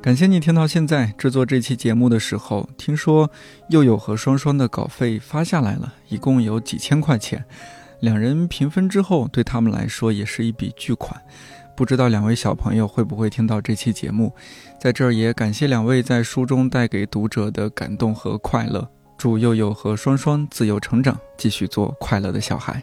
[0.00, 1.12] 感谢你听到现在。
[1.18, 3.30] 制作这期节目的时候，听说
[3.68, 7.44] 佑佑和双双的稿费发下来了，一共有几千块钱。
[8.00, 11.20] 两人平分之后，对他们来说也是一笔巨款。
[11.76, 14.32] 不知道两位小朋友会不会听到这期节目？
[14.80, 18.88] 在这儿也感谢两位在书中带给读者的感动和快乐。
[19.18, 22.82] 祝佑佑和双双自由成长，继续做快乐的小孩。